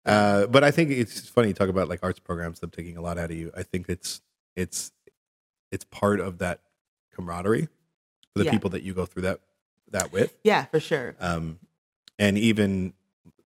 uh, 0.06 0.48
but 0.48 0.64
I 0.64 0.72
think 0.72 0.92
it's 0.92 1.28
funny 1.30 1.50
you 1.50 1.54
talk 1.54 1.70
about 1.70 1.88
like 1.88 2.00
arts 2.04 2.20
programs 2.20 2.60
them 2.60 2.70
taking 2.72 2.98
a 2.98 3.02
lot 3.02 3.18
out 3.18 3.32
of 3.32 3.38
you. 3.38 3.52
I 3.56 3.64
think 3.64 3.88
it's 3.90 4.22
it's 4.56 4.92
it's 5.72 5.86
part 5.86 6.20
of 6.20 6.40
that 6.40 6.60
camaraderie 7.16 7.68
for 8.34 8.40
the 8.40 8.46
Yeah. 8.46 8.52
people 8.52 8.70
that 8.72 8.84
you 8.84 8.94
go 8.94 9.06
through 9.06 9.24
that 9.24 9.40
that 9.92 10.12
with. 10.12 10.36
yeah, 10.44 10.66
for 10.66 10.80
sure. 10.80 11.16
um, 11.20 11.60
and 12.20 12.38
even 12.38 12.94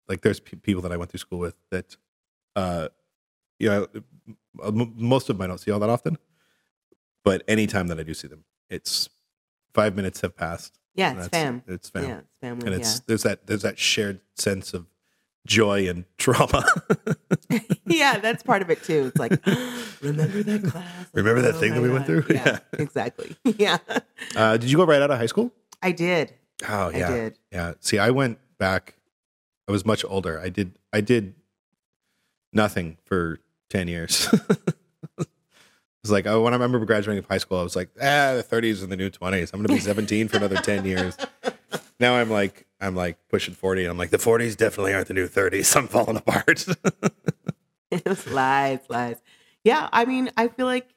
like 0.08 0.20
there's 0.22 0.40
pe- 0.40 0.56
people 0.56 0.82
that 0.82 0.92
I 0.92 0.96
went 0.96 1.10
through 1.10 1.18
school 1.18 1.38
with 1.40 1.56
that, 1.70 1.96
uh, 2.54 2.88
you 3.58 3.68
know, 3.68 3.86
most 4.96 5.28
of 5.30 5.36
them 5.38 5.42
I 5.44 5.46
don't 5.46 5.58
see 5.58 5.70
all 5.70 5.80
that 5.80 5.90
often, 5.90 6.18
but 7.24 7.42
anytime 7.48 7.88
that 7.88 7.98
I 7.98 8.02
do 8.02 8.14
see 8.14 8.28
them, 8.28 8.44
it's 8.70 9.08
five 9.74 9.94
minutes 9.96 10.20
have 10.22 10.36
passed. 10.36 10.78
Yeah, 10.94 11.16
it's 11.18 11.28
fam. 11.28 11.62
It's 11.66 11.90
fam, 11.90 12.04
Yeah, 12.04 12.18
it's 12.20 12.38
family. 12.40 12.66
and 12.66 12.74
it's 12.74 12.94
yeah. 12.94 13.00
there's 13.06 13.22
that 13.24 13.46
there's 13.46 13.62
that 13.62 13.78
shared 13.78 14.20
sense 14.34 14.72
of 14.72 14.86
joy 15.46 15.88
and 15.88 16.04
trauma. 16.18 16.64
yeah, 17.86 18.18
that's 18.18 18.42
part 18.42 18.62
of 18.62 18.70
it 18.70 18.82
too. 18.82 19.06
It's 19.14 19.18
like, 19.18 19.32
remember 20.00 20.42
that 20.42 20.64
class? 20.70 21.06
Remember 21.12 21.42
that 21.42 21.54
Oh 21.56 21.60
thing 21.60 21.74
that 21.74 21.82
we 21.82 21.90
went 21.90 22.06
through? 22.06 22.24
Yeah, 22.30 22.42
Yeah. 22.46 22.58
exactly. 22.78 23.36
Yeah, 23.44 23.78
uh, 24.34 24.56
did 24.56 24.70
you 24.70 24.76
go 24.78 24.84
right 24.84 25.02
out 25.02 25.10
of 25.10 25.18
high 25.18 25.26
school? 25.26 25.52
I 25.82 25.92
did. 25.92 26.32
Oh 26.68 26.88
yeah, 26.88 27.08
I 27.08 27.12
did. 27.12 27.38
Yeah. 27.52 27.74
See, 27.80 27.98
I 27.98 28.10
went 28.10 28.38
back. 28.58 28.94
I 29.68 29.72
was 29.72 29.84
much 29.84 30.04
older. 30.08 30.40
I 30.40 30.48
did. 30.48 30.78
I 30.92 31.02
did 31.02 31.34
nothing 32.52 32.96
for 33.04 33.38
ten 33.68 33.88
years. 33.88 34.28
it 35.18 35.28
was 36.02 36.10
like 36.10 36.26
oh, 36.26 36.42
when 36.42 36.52
I 36.52 36.56
remember 36.56 36.84
graduating 36.84 37.22
from 37.22 37.34
high 37.34 37.38
school, 37.38 37.58
I 37.58 37.62
was 37.62 37.76
like, 37.76 37.90
ah, 38.00 38.34
the 38.34 38.42
thirties 38.42 38.82
and 38.82 38.90
the 38.90 38.96
new 38.96 39.10
twenties. 39.10 39.52
I'm 39.52 39.60
going 39.60 39.68
to 39.68 39.74
be 39.74 39.80
seventeen 39.80 40.28
for 40.28 40.36
another 40.36 40.56
ten 40.56 40.84
years. 40.84 41.16
Now 41.98 42.16
I'm 42.16 42.28
like, 42.28 42.66
I'm 42.78 42.94
like 42.94 43.16
pushing 43.30 43.54
forty. 43.54 43.80
And 43.80 43.90
I'm 43.90 43.96
like, 43.96 44.10
the 44.10 44.18
forties 44.18 44.54
definitely 44.54 44.92
aren't 44.92 45.08
the 45.08 45.14
new 45.14 45.26
thirties. 45.26 45.74
I'm 45.76 45.88
falling 45.88 46.18
apart. 46.18 46.66
It 47.90 48.04
was 48.04 48.26
lies, 48.26 48.80
lies. 48.90 49.16
Yeah, 49.64 49.88
I 49.92 50.04
mean, 50.04 50.30
I 50.36 50.48
feel 50.48 50.66
like, 50.66 50.94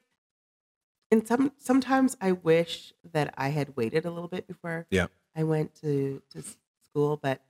and 1.10 1.26
some 1.26 1.54
sometimes 1.58 2.18
I 2.20 2.34
wish 2.34 2.94
that 3.14 3.34
I 3.38 3.50
had 3.50 3.78
waited 3.78 4.06
a 4.06 4.12
little 4.12 4.28
bit 4.28 4.46
before. 4.46 4.88
Yeah. 4.92 5.08
I 5.36 5.44
went 5.44 5.74
to 5.82 6.22
to 6.32 6.44
school, 6.84 7.16
but 7.16 7.42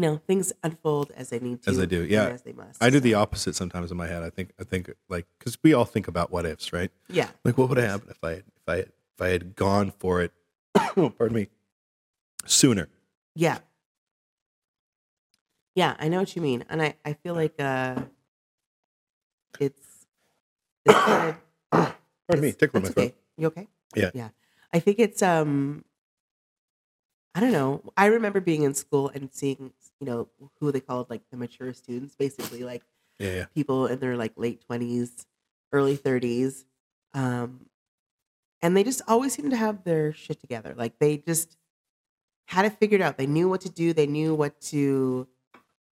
you 0.00 0.06
know, 0.08 0.16
things 0.26 0.50
unfold 0.62 1.12
as 1.14 1.28
they 1.28 1.38
need 1.38 1.60
to, 1.62 1.68
As 1.70 1.76
they 1.76 1.84
do, 1.84 2.02
yeah. 2.06 2.28
as 2.28 2.40
they 2.40 2.52
must. 2.54 2.82
I 2.82 2.88
do 2.88 3.00
the 3.00 3.12
opposite 3.12 3.54
sometimes 3.54 3.90
in 3.90 3.98
my 3.98 4.06
head. 4.06 4.22
I 4.22 4.30
think, 4.30 4.52
I 4.58 4.64
think 4.64 4.90
like 5.10 5.26
because 5.38 5.58
we 5.62 5.74
all 5.74 5.84
think 5.84 6.08
about 6.08 6.30
what 6.32 6.46
ifs, 6.46 6.72
right? 6.72 6.90
Yeah, 7.10 7.28
Like, 7.44 7.58
what 7.58 7.68
would 7.68 7.76
have 7.76 7.90
happened 7.90 8.10
if 8.12 8.24
I 8.24 8.30
had, 8.30 8.44
if 8.56 8.66
I 8.66 8.76
had, 8.76 8.86
if 8.86 9.20
I 9.20 9.28
had 9.28 9.56
gone 9.56 9.90
for 9.98 10.22
it? 10.22 10.32
pardon 10.74 11.34
me, 11.34 11.48
sooner. 12.46 12.88
yeah, 13.34 13.58
yeah. 15.74 15.96
I 15.98 16.08
know 16.08 16.20
what 16.20 16.34
you 16.34 16.40
mean, 16.40 16.64
and 16.70 16.80
I 16.80 16.94
I 17.04 17.12
feel 17.14 17.34
like 17.34 17.54
uh, 17.60 17.96
it's 19.58 20.06
it's 20.86 20.94
kind 20.94 21.36
of 21.72 21.94
Pardon 22.26 22.42
me, 22.42 22.48
It's- 22.48 22.56
tickle 22.56 22.80
my 22.80 22.88
throat. 22.88 23.04
okay. 23.06 23.14
You 23.36 23.46
okay? 23.48 23.68
Yeah. 23.94 24.10
Yeah. 24.14 24.28
I 24.72 24.78
think 24.78 24.98
it's 24.98 25.20
um 25.22 25.84
I 27.34 27.40
don't 27.40 27.52
know. 27.52 27.82
I 27.96 28.06
remember 28.06 28.40
being 28.40 28.62
in 28.62 28.74
school 28.74 29.08
and 29.08 29.32
seeing, 29.32 29.72
you 30.00 30.06
know, 30.06 30.28
who 30.58 30.72
they 30.72 30.80
called 30.80 31.10
like 31.10 31.22
the 31.30 31.36
mature 31.36 31.72
students, 31.72 32.16
basically 32.16 32.64
like 32.64 32.82
Yeah, 33.18 33.30
yeah. 33.34 33.44
people 33.54 33.86
in 33.86 34.00
their 34.00 34.16
like 34.16 34.32
late 34.36 34.62
20s, 34.68 35.26
early 35.72 35.96
30s. 35.96 36.64
Um 37.14 37.66
and 38.62 38.76
they 38.76 38.84
just 38.84 39.02
always 39.08 39.32
seemed 39.34 39.50
to 39.52 39.56
have 39.56 39.84
their 39.84 40.12
shit 40.12 40.40
together. 40.40 40.74
Like 40.76 40.98
they 40.98 41.18
just 41.18 41.56
had 42.46 42.64
it 42.64 42.78
figured 42.78 43.00
out. 43.00 43.18
They 43.18 43.26
knew 43.26 43.48
what 43.48 43.62
to 43.62 43.70
do. 43.70 43.92
They 43.92 44.06
knew 44.06 44.34
what 44.34 44.60
to 44.62 45.28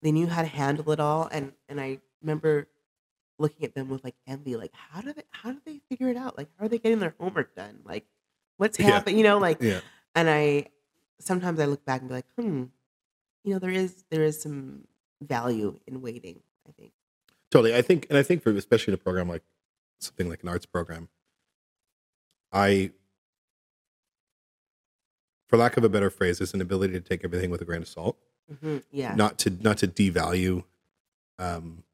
they 0.03 0.13
knew 0.13 0.27
how 0.27 0.43
to 0.43 0.49
handle 0.49 0.91
it 0.93 1.01
all 1.01 1.29
and 1.33 1.53
and 1.69 1.81
I 1.81 2.01
remember 2.23 2.69
looking 3.39 3.65
at 3.65 3.75
them 3.75 3.89
with 3.89 4.05
like 4.05 4.15
envy 4.27 4.57
like 4.57 4.73
how 4.75 5.01
do 5.03 5.13
they 5.13 5.25
how 5.31 5.53
do 5.53 5.61
they 5.67 5.81
figure 5.91 6.09
it 6.09 6.17
out? 6.17 6.39
Like 6.39 6.49
how 6.59 6.67
are 6.67 6.69
they 6.69 6.79
getting 6.79 7.01
their 7.01 7.15
homework 7.21 7.55
done? 7.55 7.81
Like 7.85 8.07
what's 8.59 8.79
Yeah. 8.81 8.87
happening? 8.93 9.19
You 9.19 9.25
know, 9.25 9.39
like 9.39 9.63
Yeah. 9.63 9.81
and 10.15 10.31
I 10.31 10.69
sometimes 11.21 11.61
I 11.61 11.65
look 11.67 11.85
back 11.85 12.01
and 12.01 12.09
be 12.09 12.15
like, 12.15 12.27
"Hmm, 12.39 12.65
you 13.45 13.53
know, 13.53 13.59
there 13.59 13.71
is 13.71 14.05
there 14.11 14.23
is 14.25 14.41
some 14.41 14.87
value 15.23 15.79
in 15.87 16.01
waiting, 16.03 16.41
I 16.69 16.73
think." 16.73 16.93
Totally. 17.51 17.75
I 17.75 17.83
think, 17.83 18.07
and 18.11 18.19
I 18.19 18.23
think 18.23 18.43
for 18.43 18.51
especially 18.51 18.93
in 18.93 18.95
a 19.01 19.03
program 19.03 19.29
like 19.29 19.43
something 20.01 20.29
like 20.29 20.43
an 20.43 20.49
arts 20.49 20.67
program, 20.67 21.09
I, 22.53 22.93
for 25.47 25.57
lack 25.57 25.77
of 25.77 25.85
a 25.85 25.89
better 25.89 26.11
phrase, 26.11 26.41
is 26.41 26.55
an 26.55 26.61
ability 26.61 26.93
to 26.95 27.01
take 27.01 27.25
everything 27.25 27.51
with 27.51 27.61
a 27.61 27.65
grain 27.65 27.83
of 27.83 27.89
salt, 27.89 28.19
hmm 28.61 28.79
Yeah. 28.91 29.15
not 29.15 29.39
to 29.41 29.51
not 29.51 29.79
to 29.79 29.89
devalue, 29.89 30.65
um, 31.39 31.85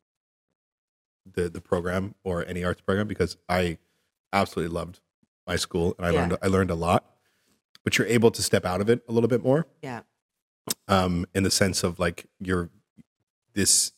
the 1.30 1.48
the 1.48 1.60
program 1.60 2.14
or 2.24 2.44
any 2.46 2.64
arts 2.64 2.80
program 2.80 3.06
because 3.06 3.36
I 3.48 3.78
absolutely 4.32 4.74
loved 4.74 5.00
my 5.46 5.56
school 5.56 5.94
and 5.98 6.06
I 6.06 6.10
Yeah. 6.10 6.20
learned 6.20 6.38
I 6.42 6.46
learned 6.48 6.70
a 6.70 6.74
lot, 6.74 7.11
but 7.84 7.98
you're 7.98 8.06
able 8.06 8.30
to 8.30 8.42
step 8.42 8.64
out 8.64 8.80
of 8.80 8.88
it 8.88 9.02
a 9.08 9.12
little 9.12 9.28
bit 9.28 9.42
more. 9.42 9.66
Yeah. 9.82 10.00
um, 10.88 11.26
in 11.34 11.42
the 11.42 11.50
sense 11.50 11.82
of 11.82 11.98
like 11.98 12.26
you're 12.40 12.70
this 13.54 13.92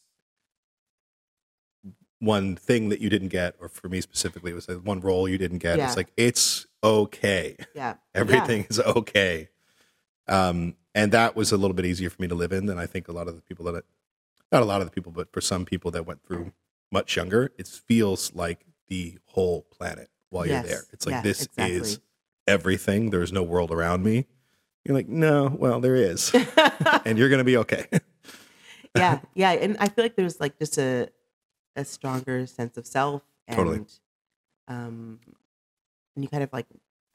one 2.21 2.57
thing 2.57 2.89
that 2.89 3.01
you 3.01 3.11
didn't 3.11 3.29
get, 3.29 3.55
or 3.61 3.69
for 3.69 3.89
me 3.89 4.01
specifically, 4.01 4.53
it 4.53 4.55
was 4.55 4.69
like 4.69 4.79
one 4.79 5.01
role 5.01 5.29
you 5.29 5.37
didn't 5.37 5.59
get. 5.59 5.77
Yeah. 5.79 5.87
It's 5.87 5.97
like 5.97 6.13
it's 6.17 6.67
okay. 6.83 7.57
Yeah. 7.75 7.95
Everything 8.15 8.67
is 8.71 8.81
okay. 8.81 9.49
Um, 10.27 10.77
and 10.95 11.13
that 11.13 11.37
was 11.37 11.53
a 11.53 11.57
little 11.57 11.75
bit 11.75 11.85
easier 11.85 12.09
for 12.09 12.23
me 12.23 12.29
to 12.29 12.35
live 12.35 12.53
in 12.53 12.67
than 12.67 12.79
I 12.79 12.87
think 12.87 13.09
a 13.09 13.13
lot 13.13 13.29
of 13.29 13.35
the 13.37 13.43
people 13.43 13.65
that, 13.67 13.75
I, 13.75 13.81
not 14.53 14.63
a 14.63 14.65
lot 14.67 14.81
of 14.81 14.87
the 14.87 14.91
people, 14.93 15.13
but 15.13 15.31
for 15.33 15.41
some 15.41 15.65
people 15.67 15.91
that 15.91 16.07
went 16.07 16.23
through 16.25 16.53
much 16.93 17.17
younger, 17.17 17.51
it 17.59 17.67
feels 17.67 18.33
like 18.35 18.65
the 18.89 19.19
whole 19.27 19.63
planet 19.71 20.09
while 20.31 20.47
Yes. 20.47 20.63
you're 20.65 20.73
there. 20.77 20.85
It's 20.93 21.05
like 21.07 21.15
Yeah, 21.15 21.23
this 21.23 21.43
exactly. 21.47 21.77
is 21.77 22.01
everything. 22.47 23.11
There's 23.11 23.33
no 23.33 23.43
world 23.43 23.71
around 23.71 24.03
me. 24.05 24.27
You're 24.85 24.97
like, 24.97 25.09
no, 25.09 25.49
well, 25.59 25.81
there 25.81 25.97
is, 25.97 26.31
and 27.07 27.17
you're 27.19 27.31
gonna 27.31 27.45
be 27.45 27.57
okay. 27.59 27.87
yeah, 28.97 29.21
yeah, 29.35 29.53
and 29.53 29.77
I 29.81 29.89
feel 29.89 30.05
like 30.05 30.15
there's 30.17 30.41
like 30.41 30.59
just 30.59 30.77
a 30.79 31.09
a 31.77 31.85
stronger 31.85 32.47
sense 32.47 32.77
of 32.77 32.87
self, 32.87 33.23
and 33.49 33.57
Totally. 33.57 33.81
um, 34.69 35.21
and 36.15 36.23
you 36.25 36.29
kind 36.29 36.43
of 36.43 36.53
like 36.53 36.67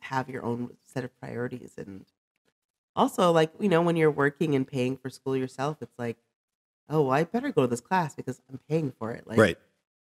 have 0.01 0.29
your 0.29 0.43
own 0.43 0.71
set 0.87 1.03
of 1.03 1.17
priorities, 1.19 1.73
and 1.77 2.05
also 2.95 3.31
like 3.31 3.51
you 3.59 3.69
know 3.69 3.81
when 3.83 3.95
you're 3.95 4.09
working 4.11 4.55
and 4.55 4.67
paying 4.67 4.97
for 4.97 5.09
school 5.11 5.37
yourself, 5.37 5.77
it's 5.81 5.97
like, 5.99 6.17
oh, 6.89 7.03
well, 7.03 7.11
I 7.11 7.23
better 7.23 7.51
go 7.51 7.61
to 7.61 7.67
this 7.67 7.81
class 7.81 8.15
because 8.15 8.41
I'm 8.49 8.59
paying 8.67 8.91
for 8.97 9.11
it, 9.11 9.27
like 9.27 9.37
right. 9.37 9.57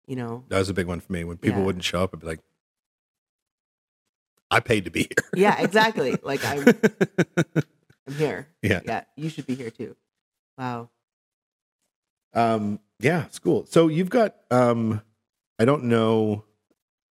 you 0.05 0.15
know, 0.15 0.43
That 0.49 0.59
was 0.59 0.69
a 0.69 0.73
big 0.75 0.85
one 0.85 0.99
for 0.99 1.11
me. 1.11 1.23
When 1.23 1.37
people 1.37 1.61
Yeah. 1.61 1.65
wouldn't 1.65 1.83
show 1.83 2.03
up, 2.03 2.13
I'd 2.13 2.19
be 2.19 2.27
like, 2.27 2.41
I 4.51 4.59
paid 4.59 4.85
to 4.85 4.91
be 4.91 5.01
here. 5.03 5.29
yeah, 5.35 5.61
exactly, 5.61 6.17
like 6.23 6.43
I'm 6.45 6.67
I'm 8.07 8.13
here, 8.15 8.47
yeah. 8.61 8.81
yeah, 8.85 9.03
you 9.15 9.29
should 9.29 9.45
be 9.47 9.55
here 9.55 9.69
too. 9.71 9.95
Wow, 10.57 10.89
Um, 12.33 12.79
yeah, 12.99 13.25
it's 13.25 13.39
cool. 13.39 13.65
So 13.65 13.87
you've 13.87 14.09
got 14.09 14.35
um 14.51 15.01
I 15.59 15.65
don't 15.65 15.85
know 15.85 16.43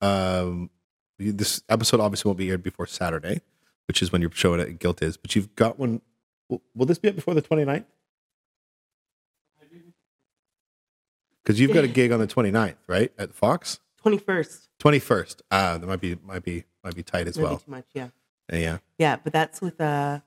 um 0.01 0.69
this 1.17 1.61
episode 1.69 1.99
obviously 1.99 2.29
won't 2.29 2.37
be 2.39 2.49
aired 2.49 2.63
before 2.63 2.85
Saturday, 2.87 3.41
which 3.87 4.01
is 4.01 4.11
when 4.11 4.21
your 4.21 4.31
show 4.31 4.55
at 4.55 4.79
Guild 4.79 5.01
is, 5.03 5.17
but 5.17 5.35
you've 5.35 5.55
got 5.55 5.77
one 5.79 6.01
will, 6.49 6.61
will 6.75 6.85
this 6.85 6.97
be 6.97 7.09
up 7.09 7.15
before 7.15 7.33
the 7.35 7.41
29th? 7.41 7.85
Because 11.43 11.59
you've 11.59 11.73
got 11.73 11.83
a 11.83 11.87
gig 11.99 12.11
on 12.11 12.19
the 12.19 12.27
29th, 12.27 12.75
right? 12.87 13.11
At 13.17 13.33
Fox? 13.33 13.79
twenty 14.01 14.17
first, 14.17 14.67
21st. 14.83 15.41
Ah, 15.51 15.77
that 15.77 15.85
might 15.87 16.01
be 16.01 16.17
might 16.23 16.43
be 16.43 16.63
might 16.83 16.95
be 16.95 17.03
tight 17.03 17.27
as 17.27 17.37
well. 17.37 17.57
too 17.57 17.71
much, 17.71 17.85
yeah. 17.93 18.09
Yeah. 18.51 18.77
Yeah, 18.97 19.15
but 19.23 19.33
that's 19.33 19.61
with 19.61 19.79
uh 19.79 20.19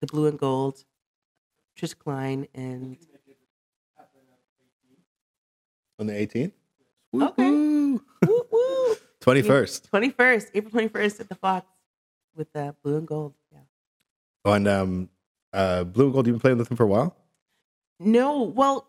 the 0.00 0.06
blue 0.06 0.26
and 0.26 0.38
gold, 0.38 0.84
Trish 1.78 1.98
Klein 1.98 2.46
and 2.54 2.96
On 5.98 6.06
the 6.06 6.12
18th? 6.12 6.52
Okay. 7.14 7.50
Woo 7.50 8.00
21st. 9.20 9.82
twenty 9.90 10.10
first, 10.10 10.50
April 10.54 10.70
twenty 10.70 10.88
first 10.88 11.18
at 11.20 11.28
the 11.28 11.34
Fox 11.34 11.66
with 12.36 12.54
uh, 12.54 12.72
blue 12.82 12.96
and 12.98 13.06
gold. 13.06 13.34
Yeah. 13.52 13.58
Oh, 14.44 14.52
and 14.52 14.68
um 14.68 15.08
uh 15.52 15.84
Blue 15.84 16.04
and 16.04 16.12
Gold, 16.12 16.26
you've 16.26 16.34
been 16.34 16.40
playing 16.40 16.58
with 16.58 16.68
them 16.68 16.76
for 16.76 16.84
a 16.84 16.86
while? 16.86 17.16
No, 17.98 18.42
well, 18.42 18.86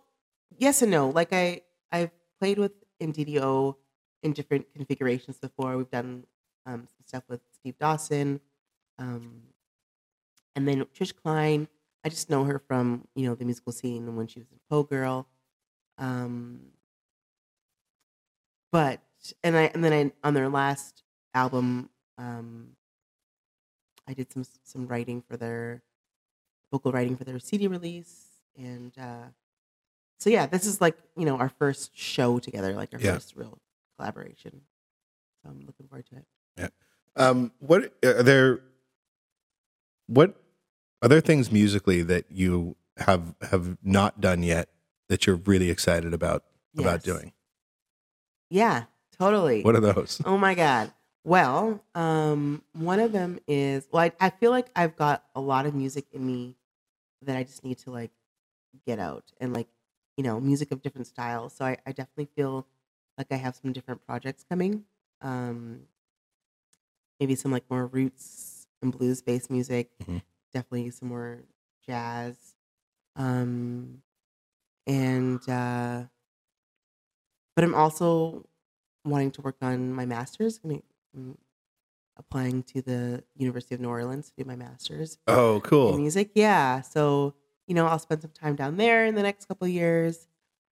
yes 0.57 0.81
and 0.83 0.91
no. 0.91 1.09
Like 1.09 1.33
I 1.33 1.61
I've 1.91 2.11
played 2.39 2.59
with 2.59 2.73
NDDO 3.01 3.75
in 4.21 4.33
different 4.33 4.71
configurations 4.75 5.39
before. 5.39 5.75
We've 5.77 5.89
done 5.89 6.25
um, 6.65 6.87
some 6.87 7.05
stuff 7.05 7.23
with 7.29 7.41
Steve 7.51 7.77
Dawson, 7.79 8.41
um, 8.97 9.43
and 10.55 10.67
then 10.67 10.83
Trish 10.85 11.15
Klein. 11.15 11.67
I 12.03 12.09
just 12.09 12.29
know 12.29 12.43
her 12.45 12.59
from 12.59 13.07
you 13.15 13.27
know 13.27 13.35
the 13.35 13.45
musical 13.45 13.71
scene 13.71 14.15
when 14.15 14.27
she 14.27 14.39
was 14.39 14.49
in 14.51 14.59
Po' 14.69 14.83
Girl. 14.83 15.27
Um, 15.97 16.71
but 18.71 19.01
and 19.43 19.55
I 19.57 19.63
and 19.73 19.83
then 19.83 19.93
I 19.93 20.27
on 20.27 20.33
their 20.33 20.49
last 20.49 21.03
album, 21.33 21.89
um, 22.17 22.75
I 24.07 24.13
did 24.13 24.31
some 24.31 24.45
some 24.63 24.87
writing 24.87 25.21
for 25.21 25.37
their 25.37 25.83
vocal 26.71 26.91
writing 26.91 27.17
for 27.17 27.23
their 27.23 27.39
CD 27.39 27.67
release, 27.67 28.41
and 28.57 28.97
uh, 28.97 29.27
so 30.19 30.29
yeah, 30.29 30.45
this 30.47 30.65
is 30.65 30.81
like 30.81 30.97
you 31.17 31.25
know 31.25 31.37
our 31.37 31.49
first 31.49 31.97
show 31.97 32.39
together, 32.39 32.73
like 32.73 32.93
our 32.93 32.99
Yeah. 32.99 33.13
first 33.13 33.35
real 33.35 33.59
collaboration. 33.97 34.61
So 35.43 35.49
I'm 35.51 35.65
looking 35.65 35.87
forward 35.87 36.07
to 36.07 36.17
it. 36.17 36.25
Um, 37.15 37.51
what 37.59 37.93
are 38.03 38.23
there? 38.23 38.61
What 40.07 40.41
are 41.01 41.09
there 41.09 41.21
things 41.21 41.51
musically 41.51 42.01
that 42.03 42.25
you 42.29 42.75
have 42.97 43.35
have 43.41 43.77
not 43.83 44.21
done 44.21 44.43
yet 44.43 44.69
that 45.09 45.25
you're 45.25 45.35
really 45.35 45.69
excited 45.69 46.13
about 46.13 46.43
about 46.77 47.03
doing? 47.03 47.33
Yeah, 48.49 48.85
totally. 49.17 49.63
What 49.63 49.75
are 49.75 49.81
those? 49.81 50.21
Oh 50.25 50.37
my 50.37 50.55
god. 50.55 50.93
Well, 51.23 51.83
um, 51.95 52.63
one 52.73 52.99
of 52.99 53.11
them 53.11 53.39
is 53.47 53.87
well, 53.91 54.03
I, 54.03 54.11
I 54.19 54.29
feel 54.29 54.51
like 54.51 54.69
I've 54.75 54.95
got 54.95 55.23
a 55.35 55.41
lot 55.41 55.65
of 55.65 55.75
music 55.75 56.05
in 56.11 56.25
me 56.25 56.55
that 57.21 57.35
I 57.35 57.43
just 57.43 57.63
need 57.63 57.77
to 57.79 57.91
like 57.91 58.11
get 58.85 58.99
out 58.99 59.31
and 59.39 59.53
like 59.53 59.67
you 60.17 60.23
know 60.23 60.39
music 60.39 60.71
of 60.71 60.81
different 60.81 61.07
styles. 61.07 61.53
So 61.53 61.65
I, 61.65 61.77
I 61.85 61.91
definitely 61.91 62.29
feel 62.35 62.65
like 63.17 63.27
I 63.31 63.35
have 63.35 63.55
some 63.55 63.73
different 63.73 64.05
projects 64.05 64.45
coming. 64.49 64.85
Um, 65.21 65.81
maybe 67.19 67.35
some 67.35 67.51
like 67.51 67.63
more 67.69 67.85
roots 67.87 68.67
and 68.81 68.91
blues 68.91 69.21
based 69.21 69.49
music. 69.49 69.89
Mhm. 69.99 70.21
Definitely 70.53 70.89
some 70.91 71.09
more 71.09 71.43
jazz. 71.85 72.55
Um, 73.15 74.01
and 74.87 75.41
uh, 75.49 76.03
but 77.55 77.63
I'm 77.63 77.75
also 77.75 78.45
wanting 79.05 79.31
to 79.31 79.41
work 79.41 79.57
on 79.61 79.93
my 79.93 80.05
master's. 80.05 80.59
I'm, 80.63 80.81
I'm 81.15 81.37
applying 82.17 82.63
to 82.63 82.81
the 82.81 83.23
University 83.35 83.75
of 83.75 83.81
New 83.81 83.89
Orleans 83.89 84.29
to 84.29 84.43
do 84.43 84.47
my 84.47 84.55
master's 84.55 85.17
Oh, 85.27 85.61
cool. 85.63 85.97
music. 85.97 86.31
Yeah, 86.35 86.81
so 86.81 87.35
you 87.67 87.75
know, 87.75 87.85
I'll 87.85 87.99
spend 87.99 88.21
some 88.23 88.31
time 88.31 88.55
down 88.55 88.77
there 88.77 89.05
in 89.05 89.13
the 89.13 89.21
next 89.21 89.45
couple 89.45 89.65
of 89.67 89.71
years. 89.71 90.27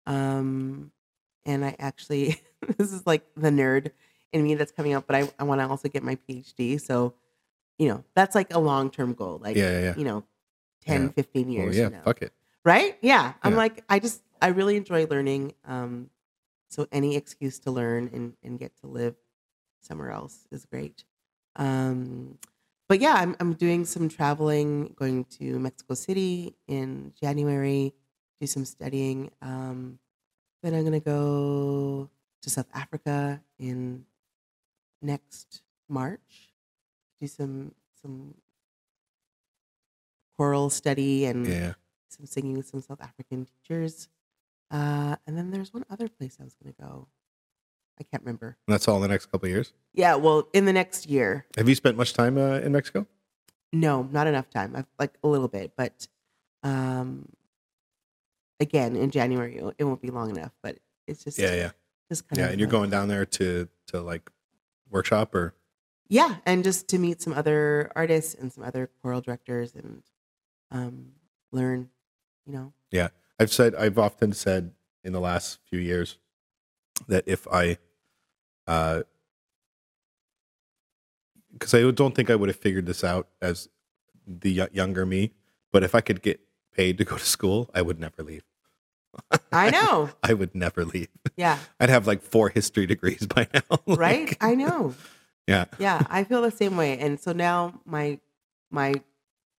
Um, 0.07 0.93
and 1.47 1.65
I 1.65 1.75
actually, 1.79 2.39
this 2.77 2.93
is 2.93 3.07
like 3.07 3.25
the 3.37 3.49
nerd 3.51 3.93
in 4.33 4.43
me 4.43 4.55
that's 4.55 4.73
coming 4.73 4.95
up, 4.95 5.07
but 5.07 5.17
I, 5.17 5.31
I 5.39 5.45
want 5.45 5.61
to 5.61 5.69
also 5.69 5.89
get 5.89 6.03
my 6.03 6.17
PhD. 6.29 6.81
So, 6.81 7.15
you 7.79 7.89
know, 7.89 8.05
that's 8.15 8.35
like 8.35 8.53
a 8.55 8.59
long 8.59 8.91
term 8.91 9.15
goal, 9.15 9.39
like, 9.43 9.57
Yeah, 9.57 9.71
yeah, 9.71 9.81
yeah. 9.81 9.95
you 9.97 10.05
know, 10.05 10.25
10, 10.87 11.03
Yeah. 11.03 11.09
15 11.11 11.47
Well, 11.47 11.55
years. 11.55 11.77
yeah, 11.77 11.85
from 11.85 11.93
now 11.95 12.03
fuck 12.05 12.23
it. 12.23 12.33
right? 12.65 12.97
Yeah. 13.03 13.35
I'm 13.43 13.55
like, 13.55 13.85
I 13.89 13.99
just, 13.99 14.23
I 14.41 14.49
really 14.49 14.77
enjoy 14.77 15.07
learning. 15.07 15.55
Um, 15.65 16.11
so 16.69 16.87
any 16.91 17.17
excuse 17.17 17.59
to 17.61 17.71
learn 17.71 18.11
and, 18.13 18.33
and 18.43 18.59
get 18.59 18.77
to 18.81 18.87
live 18.87 19.15
somewhere 19.81 20.11
else 20.11 20.47
is 20.51 20.65
great. 20.65 21.05
Um, 21.57 22.39
but 22.89 23.01
yeah, 23.01 23.15
I'm, 23.15 23.37
I'm 23.41 23.53
doing 23.55 23.85
some 23.85 24.09
traveling, 24.09 24.95
going 24.97 25.25
to 25.39 25.59
Mexico 25.59 25.95
City 25.95 26.55
in 26.69 27.13
January, 27.21 27.95
do 28.41 28.47
some 28.47 28.65
studying. 28.65 29.31
Um, 29.43 29.99
then 30.63 30.75
I'm 30.75 30.81
going 30.83 30.93
to 30.93 31.01
go 31.01 32.09
to 32.43 32.51
South 32.51 32.69
Africa 32.75 33.41
in 33.59 34.05
next 35.03 35.63
March, 35.89 36.51
do 37.21 37.27
some, 37.27 37.75
some 38.01 38.35
choral 40.37 40.71
study 40.71 41.25
and 41.27 41.47
Yeah. 41.47 41.75
some 42.09 42.27
singing 42.27 42.57
with 42.57 42.67
some 42.69 42.81
South 42.81 43.01
African 43.01 43.47
teachers. 43.47 44.09
Uh, 44.71 45.17
and 45.27 45.37
then 45.37 45.51
there's 45.51 45.73
one 45.75 45.85
other 45.91 46.09
place 46.09 46.39
I 46.41 46.45
was 46.45 46.55
going 46.55 46.73
to 46.75 46.81
go. 46.81 47.09
I 48.01 48.05
can't 48.05 48.23
remember. 48.23 48.57
And 48.67 48.73
that's 48.73 48.89
all 48.89 48.97
in 48.97 49.03
the 49.03 49.09
next 49.09 49.27
couple 49.27 49.47
of 49.47 49.51
years. 49.53 49.73
Yeah, 49.93 50.15
well, 50.15 50.49
in 50.55 50.65
the 50.65 50.73
next 50.73 51.07
year. 51.07 51.47
Have 51.57 51.69
you 51.69 51.75
spent 51.75 51.97
much 51.97 52.15
time 52.15 52.39
uh, 52.39 52.59
in 52.61 52.73
Mexico? 52.73 53.07
No, 53.73 54.05
not 54.11 54.27
enough 54.27 54.49
time. 54.51 54.75
I've 54.75 54.87
like 54.99 55.15
a 55.23 55.29
little 55.29 55.49
bit, 55.49 55.73
but 55.77 56.07
um, 56.63 57.29
again 58.61 58.97
in 58.97 59.11
January 59.11 59.57
it 59.79 59.85
won't 59.85 60.01
be 60.03 60.11
long 60.11 60.31
enough. 60.31 60.53
But 60.63 60.79
it's 61.07 61.25
just 61.25 61.39
Yeah, 61.39 61.55
yeah, 61.55 61.71
just 62.11 62.29
kind 62.29 62.39
yeah. 62.39 62.45
of 62.47 62.51
And 62.53 62.61
you're 62.61 62.69
going 62.69 62.91
down 62.91 63.09
there 63.09 63.25
to 63.27 63.69
to 63.89 64.01
like 64.03 64.31
workshop 64.93 65.35
or 65.35 65.55
yeah, 66.09 66.37
and 66.45 66.63
just 66.63 66.89
to 66.89 66.99
meet 66.99 67.23
some 67.23 67.33
other 67.33 67.91
artists 67.97 68.35
and 68.35 68.53
some 68.53 68.65
other 68.65 68.91
choral 69.01 69.23
directors 69.23 69.75
and 69.75 70.03
um, 70.71 71.13
learn, 71.53 71.89
you 72.45 72.53
know. 72.53 72.75
Yeah, 72.91 73.09
I've 73.41 73.53
said 73.53 73.75
I've 73.75 73.99
often 73.99 74.33
said 74.35 74.73
in 75.03 75.13
the 75.13 75.21
last 75.21 75.59
few 75.69 75.79
years 75.79 76.19
that 77.09 77.25
if 77.27 77.49
I 77.49 77.79
uh 78.67 79.03
because 81.53 81.75
I 81.75 81.91
don't 81.91 82.15
think 82.15 82.31
I 82.31 82.35
would 82.35 82.49
have 82.49 82.57
figured 82.57 82.87
this 82.87 83.03
out 83.05 83.29
as 83.41 83.69
the 84.27 84.69
younger 84.73 85.05
me, 85.05 85.33
but 85.71 85.83
if 85.83 85.95
I 85.95 86.01
could 86.01 86.23
get 86.23 86.41
paid 86.75 86.99
to 86.99 87.05
go 87.05 87.17
to 87.17 87.25
school, 87.25 87.71
I 87.75 87.83
would 87.83 87.99
never 87.99 88.23
leave. 88.23 88.45
I 89.53 89.71
know, 89.71 90.11
I 90.23 90.33
would 90.35 90.55
never 90.55 90.85
leave. 90.85 91.09
yeah, 91.37 91.59
I'd 91.81 91.91
have 91.91 92.07
like 92.07 92.23
four 92.23 92.49
history 92.49 92.87
degrees 92.87 93.27
by 93.27 93.47
now. 93.53 93.61
Like, 93.87 93.99
right. 93.99 94.37
I 94.41 94.55
know. 94.55 94.95
Yeah. 95.49 95.65
yeah 95.79 96.07
i 96.09 96.23
feel 96.23 96.41
the 96.41 96.53
same 96.53 96.77
way 96.77 96.97
and 96.99 97.19
so 97.19 97.33
now 97.33 97.81
my 97.85 98.21
my 98.71 98.95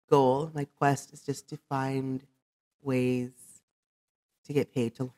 goal 0.09 0.49
my 0.55 0.63
quest 0.79 1.11
is 1.11 1.21
just 1.25 1.49
to 1.49 1.57
find 1.69 2.23
ways 2.81 3.31
to 4.45 4.53
get 4.53 4.73
paid 4.73 4.95
to 4.95 5.11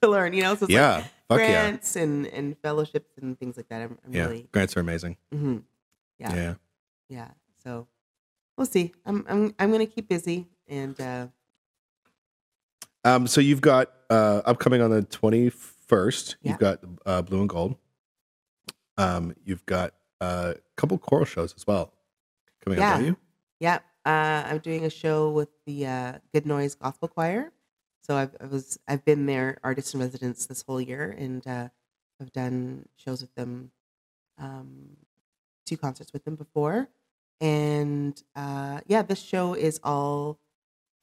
to 0.00 0.08
learn 0.08 0.32
you 0.32 0.40
know 0.42 0.54
so 0.54 0.64
it's 0.64 0.72
like 0.72 0.80
Yeah. 0.80 1.04
Fuck 1.28 1.40
yeah. 1.40 1.50
grants 1.68 1.94
and 1.96 2.26
and 2.28 2.56
fellowships 2.62 3.12
and 3.20 3.38
things 3.38 3.58
like 3.58 3.68
that. 3.68 3.82
I'm, 3.82 3.98
I'm 4.06 4.14
Yeah. 4.14 4.22
really 4.24 4.48
Grants 4.50 4.76
are 4.78 4.80
amazing. 4.80 5.18
mhm. 5.32 5.62
yeah, 6.18 6.34
yeah 6.34 6.54
Yeah. 7.10 7.28
So 7.62 7.86
we'll 8.56 8.66
see. 8.66 8.92
I'm 9.04 9.26
I'm 9.28 9.54
I'm 9.58 9.70
gonna 9.70 9.84
keep 9.86 10.08
busy 10.08 10.46
and 10.66 10.98
uh, 10.98 11.26
Um, 13.04 13.26
so 13.26 13.40
you've 13.40 13.60
got 13.60 13.92
uh, 14.10 14.42
upcoming 14.44 14.80
on 14.82 14.90
the 14.90 15.02
21st, 15.02 16.36
Yeah. 16.42 16.50
you've 16.50 16.58
got 16.58 16.80
uh, 17.06 17.22
Blue 17.22 17.40
and 17.40 17.48
Gold. 17.48 17.76
Um, 18.96 19.34
you've 19.44 19.64
got 19.66 19.94
uh, 20.20 20.54
a 20.56 20.60
couple 20.76 20.98
choral 20.98 21.24
shows 21.24 21.54
as 21.56 21.66
well 21.66 21.92
coming 22.64 22.78
Yeah. 22.78 22.94
up, 22.94 23.00
you? 23.02 23.16
yeah. 23.60 23.78
Uh, 24.04 24.42
I'm 24.46 24.58
doing 24.58 24.84
a 24.84 24.90
show 24.90 25.30
with 25.30 25.50
the 25.66 25.86
uh, 25.86 26.12
Good 26.32 26.46
Noise 26.46 26.74
Gospel 26.74 27.08
Choir. 27.08 27.52
So 28.02 28.16
I've 28.16 28.34
I 28.40 28.46
was 28.46 28.78
I've 28.88 29.04
been 29.04 29.26
their 29.26 29.58
artist 29.62 29.92
in 29.92 30.00
residence 30.00 30.46
this 30.46 30.62
whole 30.66 30.80
year, 30.80 31.14
and 31.16 31.46
uh, 31.46 31.68
I've 32.20 32.32
done 32.32 32.86
shows 32.96 33.20
with 33.20 33.34
them, 33.34 33.70
um, 34.38 34.96
two 35.66 35.76
concerts 35.76 36.12
with 36.14 36.24
them 36.24 36.36
before, 36.36 36.88
and 37.40 38.20
uh, 38.34 38.80
yeah, 38.86 39.02
this 39.02 39.20
show 39.20 39.52
is 39.52 39.78
all 39.84 40.38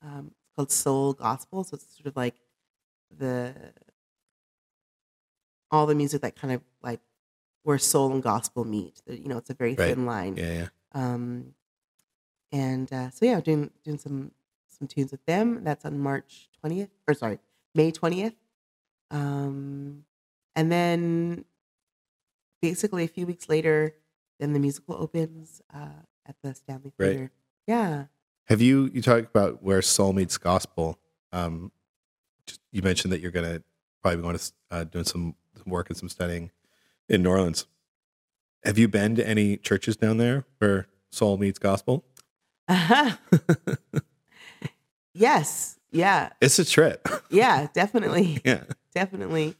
um, 0.01 0.31
called 0.56 0.72
Soul 0.72 1.14
Gospel. 1.14 1.64
So 1.64 1.76
it's 1.76 1.95
sort 1.95 2.08
of 2.08 2.16
like 2.16 2.36
the 3.16 3.53
all 5.72 5.86
the 5.86 5.95
music 5.95 6.22
that 6.22 6.36
kind 6.36 6.53
of 6.53 6.62
like 6.82 7.01
where 7.64 7.78
soul 7.78 8.12
and 8.12 8.22
gospel 8.24 8.64
meet. 8.66 9.01
You 9.08 9.28
know, 9.28 9.38
it's 9.38 9.49
a 9.49 9.53
very 9.56 9.76
Right. 9.76 9.88
thin 9.95 10.06
line. 10.06 10.38
Yeah, 10.38 10.53
yeah. 10.53 10.68
Um, 10.93 11.56
and 12.51 12.91
uh, 12.93 13.10
so 13.10 13.26
yeah, 13.26 13.39
doing 13.41 13.72
doing 13.84 13.97
some 13.97 14.32
some 14.68 14.88
tunes 14.88 15.12
with 15.12 15.26
them. 15.26 15.64
That's 15.64 15.84
on 15.86 15.99
March 15.99 16.49
twentieth, 16.60 16.89
or 17.08 17.14
sorry, 17.14 17.39
May 17.74 17.91
twentieth. 17.91 18.36
Um, 19.12 20.06
and 20.56 20.72
then 20.72 21.45
basically 22.62 23.03
a 23.03 23.08
few 23.08 23.26
weeks 23.26 23.49
later, 23.49 23.95
then 24.39 24.53
the 24.53 24.60
musical 24.60 24.95
opens 24.95 25.62
uh, 25.74 26.03
at 26.26 26.36
the 26.41 26.53
Stanley 26.53 26.93
Right. 26.97 27.10
Theater. 27.10 27.32
Yeah, 27.68 28.06
Have 28.45 28.61
you 28.61 28.89
you 28.93 29.01
talked 29.01 29.25
about 29.35 29.63
where 29.63 29.81
soul 29.81 30.13
meets 30.13 30.37
gospel? 30.37 30.99
Um, 31.31 31.71
you 32.71 32.81
mentioned 32.81 33.11
that 33.11 33.21
you're 33.21 33.31
gonna 33.31 33.63
probably 34.03 34.21
going 34.21 34.37
to 34.37 34.51
uh, 34.71 34.83
doing 34.83 35.05
some 35.05 35.35
work 35.65 35.89
and 35.89 35.97
some 35.97 36.09
studying 36.09 36.51
in 37.09 37.23
New 37.23 37.29
Orleans. 37.29 37.65
Have 38.63 38.77
you 38.77 38.87
been 38.87 39.15
to 39.15 39.27
any 39.27 39.57
churches 39.57 39.95
down 39.97 40.17
there 40.17 40.45
where 40.59 40.87
soul 41.11 41.37
meets 41.37 41.57
gospel? 41.59 42.05
yes, 45.13 45.79
yeah, 45.91 46.29
It's 46.41 46.59
a 46.59 46.65
trip. 46.65 47.07
yeah, 47.29 47.67
definitely. 47.73 48.41
yeah, 48.43 48.63
definitely. 48.93 49.55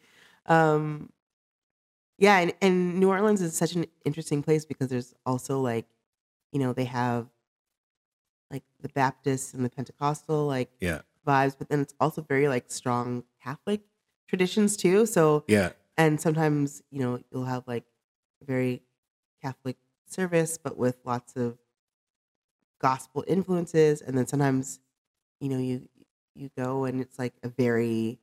Um, 0.46 1.10
yeah, 2.18 2.38
and, 2.40 2.54
and 2.62 3.00
New 3.00 3.10
Orleans 3.10 3.42
is 3.42 3.56
such 3.56 3.74
an 3.76 3.86
interesting 4.06 4.42
place 4.44 4.66
because 4.66 4.90
there's 4.90 5.14
also 5.26 5.60
like, 5.60 5.86
you 6.52 6.60
know, 6.60 6.74
they 6.74 6.86
have 6.86 7.28
like 8.52 8.64
the 8.82 8.90
Baptist 8.90 9.54
and 9.54 9.66
the 9.66 9.70
Pentecostal 9.70 10.46
like 10.46 10.70
yeah, 10.80 11.02
vibes, 11.26 11.56
but 11.58 11.70
then 11.70 11.80
it's 11.82 11.94
also 12.00 12.22
very 12.22 12.48
like 12.48 12.66
strong 12.68 13.24
Catholic 13.44 13.82
traditions 14.28 14.78
too. 14.78 15.06
So 15.06 15.44
yeah, 15.48 15.72
and 15.98 16.20
sometimes 16.20 16.82
you 16.92 17.00
know 17.00 17.20
you'll 17.32 17.46
have 17.46 17.64
like 17.68 17.86
a 18.42 18.46
very 18.46 18.82
Catholic 19.42 19.78
service, 20.08 20.58
but 20.58 20.78
with 20.78 20.98
lots 21.06 21.36
of 21.36 21.58
gospel 22.80 23.24
influences, 23.28 24.02
and 24.02 24.18
then 24.18 24.28
sometimes 24.28 24.80
you 25.40 25.50
know 25.50 25.58
you 25.58 25.88
you 26.36 26.50
go 26.58 26.86
and 26.86 27.02
it's 27.02 27.18
like 27.18 27.34
a 27.44 27.50
very 27.50 28.20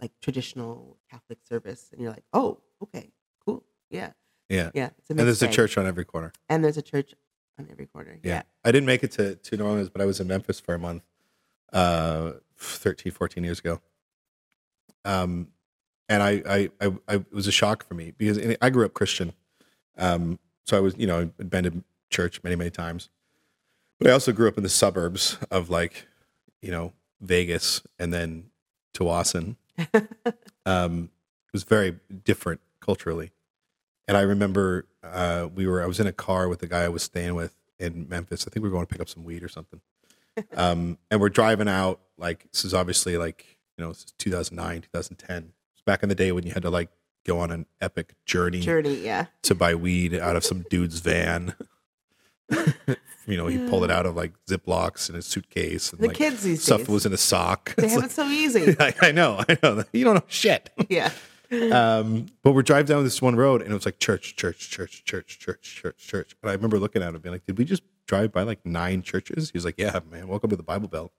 like 0.00 0.12
traditional 0.20 0.98
Catholic 1.10 1.38
service, 1.48 1.88
and 1.92 2.00
you're 2.00 2.10
like, 2.12 2.24
oh, 2.32 2.58
okay, 2.82 3.10
cool, 3.44 3.64
yeah, 3.90 4.10
yeah. 4.48 4.70
yeah. 4.74 4.90
It's 4.98 5.10
And 5.10 5.18
there's 5.18 5.40
mixed 5.40 5.54
a 5.54 5.56
church 5.56 5.78
on 5.78 5.86
every 5.86 6.04
corner. 6.04 6.32
and 6.48 6.64
there's 6.64 6.76
a 6.76 6.82
church 6.82 7.14
on 7.58 7.68
every 7.70 7.86
corner. 7.86 8.18
Yeah. 8.22 8.34
Yeah, 8.34 8.42
I 8.64 8.72
didn't 8.72 8.86
make 8.86 9.02
it 9.02 9.12
to, 9.12 9.36
to 9.36 9.56
New 9.56 9.64
Orleans, 9.64 9.88
but 9.88 10.00
I 10.00 10.04
was 10.04 10.20
in 10.20 10.26
Memphis 10.26 10.60
for 10.60 10.74
a 10.74 10.78
month, 10.78 11.02
uh, 11.72 12.32
13, 12.58 13.12
14 13.12 13.44
years 13.44 13.58
ago. 13.58 13.80
Um, 15.04 15.48
and 16.08 16.22
I, 16.22 16.42
I, 16.46 16.70
I, 16.80 16.92
I 17.08 17.14
it 17.16 17.32
was 17.32 17.46
a 17.46 17.52
shock 17.52 17.86
for 17.86 17.94
me 17.94 18.12
because 18.16 18.38
I 18.60 18.70
grew 18.70 18.84
up 18.84 18.94
Christian. 18.94 19.32
Um, 19.96 20.38
so 20.64 20.76
I 20.76 20.80
was, 20.80 20.94
you 20.96 21.06
know, 21.06 21.30
I'd 21.38 21.50
been 21.50 21.64
to 21.64 21.84
church 22.10 22.42
many, 22.42 22.56
many 22.56 22.70
times, 22.70 23.10
but 23.98 24.08
I 24.08 24.12
also 24.12 24.32
grew 24.32 24.48
up 24.48 24.56
in 24.56 24.62
the 24.62 24.68
suburbs 24.68 25.38
of 25.50 25.70
like, 25.70 26.06
you 26.60 26.70
know, 26.70 26.92
Vegas 27.20 27.82
and 27.98 28.12
then 28.12 28.50
Tsawwassen. 28.94 29.56
um, 30.66 31.10
it 31.46 31.52
was 31.52 31.64
very 31.64 31.98
different 32.24 32.60
culturally. 32.80 33.30
And 34.06 34.16
I 34.16 34.22
remember 34.22 34.86
uh, 35.02 35.48
we 35.54 35.66
were 35.66 35.82
I 35.82 35.86
was 35.86 35.98
in 36.00 36.06
a 36.06 36.12
car 36.12 36.48
with 36.48 36.58
the 36.60 36.66
guy 36.66 36.82
I 36.82 36.88
was 36.88 37.02
staying 37.02 37.34
with 37.34 37.54
in 37.78 38.08
Memphis. 38.08 38.46
I 38.46 38.50
think 38.50 38.62
we 38.62 38.68
were 38.68 38.74
going 38.74 38.86
to 38.86 38.92
pick 38.92 39.00
up 39.00 39.08
some 39.08 39.24
weed 39.24 39.42
or 39.42 39.48
something. 39.48 39.80
Um, 40.56 40.98
and 41.12 41.20
we're 41.20 41.28
driving 41.28 41.68
out 41.68 42.00
like 42.18 42.50
this 42.50 42.64
is 42.64 42.74
obviously 42.74 43.16
like 43.16 43.56
you 43.78 43.84
know 43.84 43.90
this 43.92 43.98
is 43.98 44.12
2009 44.18 44.80
2010 44.82 45.52
it's 45.74 45.82
back 45.86 46.02
in 46.02 46.08
the 46.08 46.14
day 46.16 46.32
when 46.32 46.44
you 46.44 46.52
had 46.52 46.62
to 46.64 46.70
like 46.70 46.88
go 47.24 47.38
on 47.38 47.52
an 47.52 47.66
epic 47.80 48.14
journey 48.26 48.58
journey. 48.58 48.96
Yeah, 48.96 49.26
to 49.42 49.54
buy 49.54 49.76
weed 49.76 50.12
out 50.12 50.34
of 50.34 50.44
some 50.44 50.64
dude's 50.68 50.98
van 50.98 51.54
you 53.26 53.36
know 53.36 53.46
he 53.46 53.58
pulled 53.68 53.84
it 53.84 53.92
out 53.92 54.06
of 54.06 54.16
like 54.16 54.32
ziplocs 54.50 55.08
in 55.08 55.14
his 55.14 55.24
suitcase 55.26 55.92
and 55.92 56.00
the 56.00 56.08
like 56.08 56.16
kids 56.16 56.42
these 56.42 56.64
stuff 56.64 56.78
days 56.80 56.88
was 56.88 57.06
in 57.06 57.12
a 57.12 57.16
sock 57.16 57.74
they 57.76 57.84
It's 57.84 57.92
have 57.92 58.02
like- 58.02 58.10
it 58.10 58.14
so 58.14 58.26
easy. 58.26 58.74
I, 58.80 58.92
I 59.02 59.12
know 59.12 59.40
i 59.48 59.56
know 59.62 59.84
you 59.92 60.04
don't 60.04 60.14
know 60.14 60.24
shit 60.26 60.68
yeah, 60.88 61.10
um, 61.72 62.26
but 62.42 62.52
we're 62.52 62.62
driving 62.62 62.86
down 62.86 63.04
this 63.04 63.20
one 63.20 63.36
road 63.36 63.62
and 63.62 63.70
it 63.70 63.74
was 63.74 63.84
like 63.86 63.98
church, 63.98 64.36
church, 64.36 64.70
church, 64.70 65.04
church, 65.04 65.38
church, 65.38 65.76
church, 65.76 66.06
church. 66.06 66.36
And 66.42 66.50
I 66.50 66.54
remember 66.54 66.78
looking 66.78 67.02
at 67.02 67.14
him 67.14 67.20
being 67.20 67.32
like, 67.32 67.46
did 67.46 67.58
we 67.58 67.64
just 67.64 67.82
drive 68.06 68.32
by 68.32 68.42
like 68.42 68.64
nine 68.64 69.02
churches? 69.02 69.50
He 69.50 69.56
was 69.56 69.64
like, 69.64 69.76
yeah, 69.78 69.98
man, 70.10 70.28
welcome 70.28 70.50
to 70.50 70.56
the 70.56 70.62
Bible 70.62 70.88
Belt. 70.88 71.12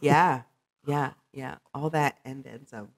yeah, 0.00 0.42
yeah, 0.86 1.12
yeah. 1.32 1.56
All 1.74 1.90
that 1.90 2.18
and 2.24 2.44
then 2.44 2.66
some. 2.66 2.88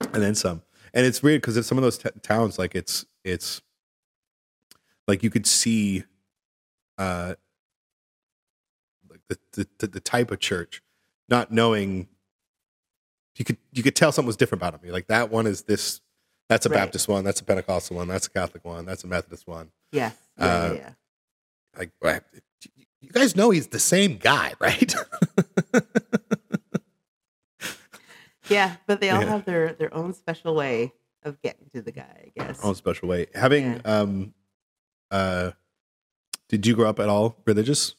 And 0.00 0.22
then 0.22 0.34
some. 0.34 0.62
And 0.94 1.06
it's 1.06 1.22
weird 1.22 1.42
because 1.42 1.56
it's 1.56 1.68
some 1.68 1.78
of 1.78 1.82
those 1.82 1.98
t- 1.98 2.08
towns, 2.22 2.58
like 2.58 2.74
it's, 2.74 3.04
it's 3.24 3.60
like 5.06 5.22
you 5.22 5.30
could 5.30 5.46
see, 5.46 6.04
uh, 6.98 7.34
like 9.08 9.20
the, 9.28 9.38
the, 9.52 9.68
the, 9.78 9.86
the 9.86 10.00
type 10.00 10.30
of 10.30 10.40
church, 10.40 10.82
not 11.28 11.52
knowing, 11.52 12.08
you 13.36 13.44
could, 13.44 13.56
you 13.72 13.82
could 13.82 13.94
tell 13.96 14.12
something 14.12 14.26
was 14.26 14.36
different 14.36 14.60
about 14.62 14.72
them. 14.72 14.80
You're 14.84 14.92
like, 14.92 15.06
that 15.08 15.30
one 15.30 15.46
is 15.46 15.62
this, 15.62 16.00
that's 16.48 16.66
a 16.66 16.68
Right. 16.68 16.76
Baptist 16.76 17.08
one, 17.08 17.24
that's 17.24 17.40
a 17.40 17.44
Pentecostal 17.44 17.96
one, 17.96 18.08
that's 18.08 18.26
a 18.26 18.30
Catholic 18.30 18.64
one, 18.64 18.84
that's 18.84 19.04
a 19.04 19.06
Methodist 19.06 19.46
one. 19.46 19.70
Yes. 19.92 20.14
Yeah, 20.38 20.44
Uh, 20.44 20.72
yeah, 20.72 20.78
yeah. 20.78 20.90
like 21.78 21.90
right, 22.02 22.22
you 23.00 23.08
guys 23.10 23.34
know 23.36 23.50
he's 23.50 23.68
the 23.68 23.78
same 23.78 24.16
guy, 24.18 24.52
right? 24.60 24.94
Yeah, 28.48 28.76
but 28.86 29.00
they 29.00 29.10
all 29.10 29.20
Yeah. 29.22 29.28
have 29.28 29.44
their 29.44 29.74
their 29.74 29.94
own 29.94 30.12
special 30.12 30.54
way 30.56 30.92
of 31.22 31.40
getting 31.40 31.68
to 31.70 31.82
the 31.82 31.92
guy, 31.92 32.30
I 32.36 32.40
guess. 32.46 32.64
Own 32.64 32.74
special 32.74 33.08
way. 33.08 33.26
Having 33.34 33.64
Yeah. 33.74 33.80
um 34.00 34.34
uh 35.10 35.52
did 36.48 36.66
you 36.66 36.74
grow 36.74 36.88
up 36.88 36.98
at 36.98 37.08
all 37.08 37.36
religious? 37.46 37.94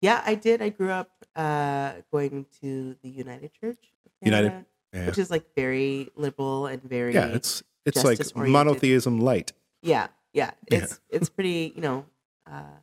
Yeah, 0.00 0.20
I 0.26 0.34
did. 0.34 0.60
I 0.60 0.70
grew 0.70 0.90
up 0.90 1.10
uh, 1.36 1.92
going 2.12 2.46
to 2.60 2.96
the 3.02 3.08
United 3.08 3.52
Church, 3.54 3.78
United- 4.22 4.48
Canada, 4.50 4.66
Yeah. 4.92 5.06
which 5.06 5.18
is 5.18 5.30
like 5.30 5.44
very 5.54 6.08
liberal 6.16 6.66
and 6.66 6.82
very 6.82 7.14
Yeah, 7.14 7.26
it's 7.28 7.62
it's 7.84 8.02
like 8.04 8.18
justice-oriented. 8.18 8.52
monotheism 8.52 9.20
light. 9.20 9.52
yeah, 9.82 10.08
yeah. 10.32 10.52
Yeah. 10.70 10.78
It's 10.84 11.00
it's 11.10 11.28
pretty, 11.28 11.72
you 11.76 11.82
know. 11.82 12.06
Uh, 12.46 12.78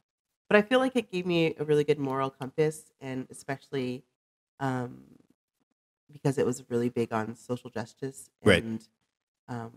but 0.50 0.58
I 0.58 0.62
feel 0.62 0.80
like 0.80 0.96
it 0.96 1.12
gave 1.12 1.26
me 1.26 1.56
a 1.58 1.64
really 1.64 1.84
good 1.84 2.00
moral 2.00 2.30
compass, 2.30 2.92
and 3.00 3.28
especially 3.32 4.04
um, 4.60 5.04
because 6.12 6.38
it 6.38 6.46
was 6.46 6.64
really 6.70 6.90
big 6.90 7.12
on 7.14 7.36
social 7.36 7.70
justice, 7.70 8.30
Right. 8.44 8.64
and 8.64 8.86
um, 9.48 9.72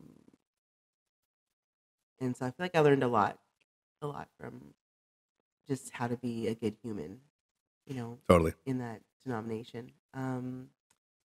and 2.20 2.36
so 2.36 2.46
I 2.46 2.50
feel 2.50 2.64
like 2.64 2.76
I 2.76 2.80
learned 2.80 3.02
a 3.02 3.08
lot, 3.08 3.38
a 4.02 4.06
lot 4.06 4.28
from 4.38 4.74
just 5.68 5.90
how 5.94 6.06
to 6.08 6.16
be 6.16 6.48
a 6.48 6.54
good 6.54 6.76
human, 6.82 7.20
you 7.86 7.94
know, 7.94 8.18
Totally. 8.28 8.52
in 8.66 8.78
that 8.78 9.00
denomination. 9.24 9.92
Um, 10.12 10.68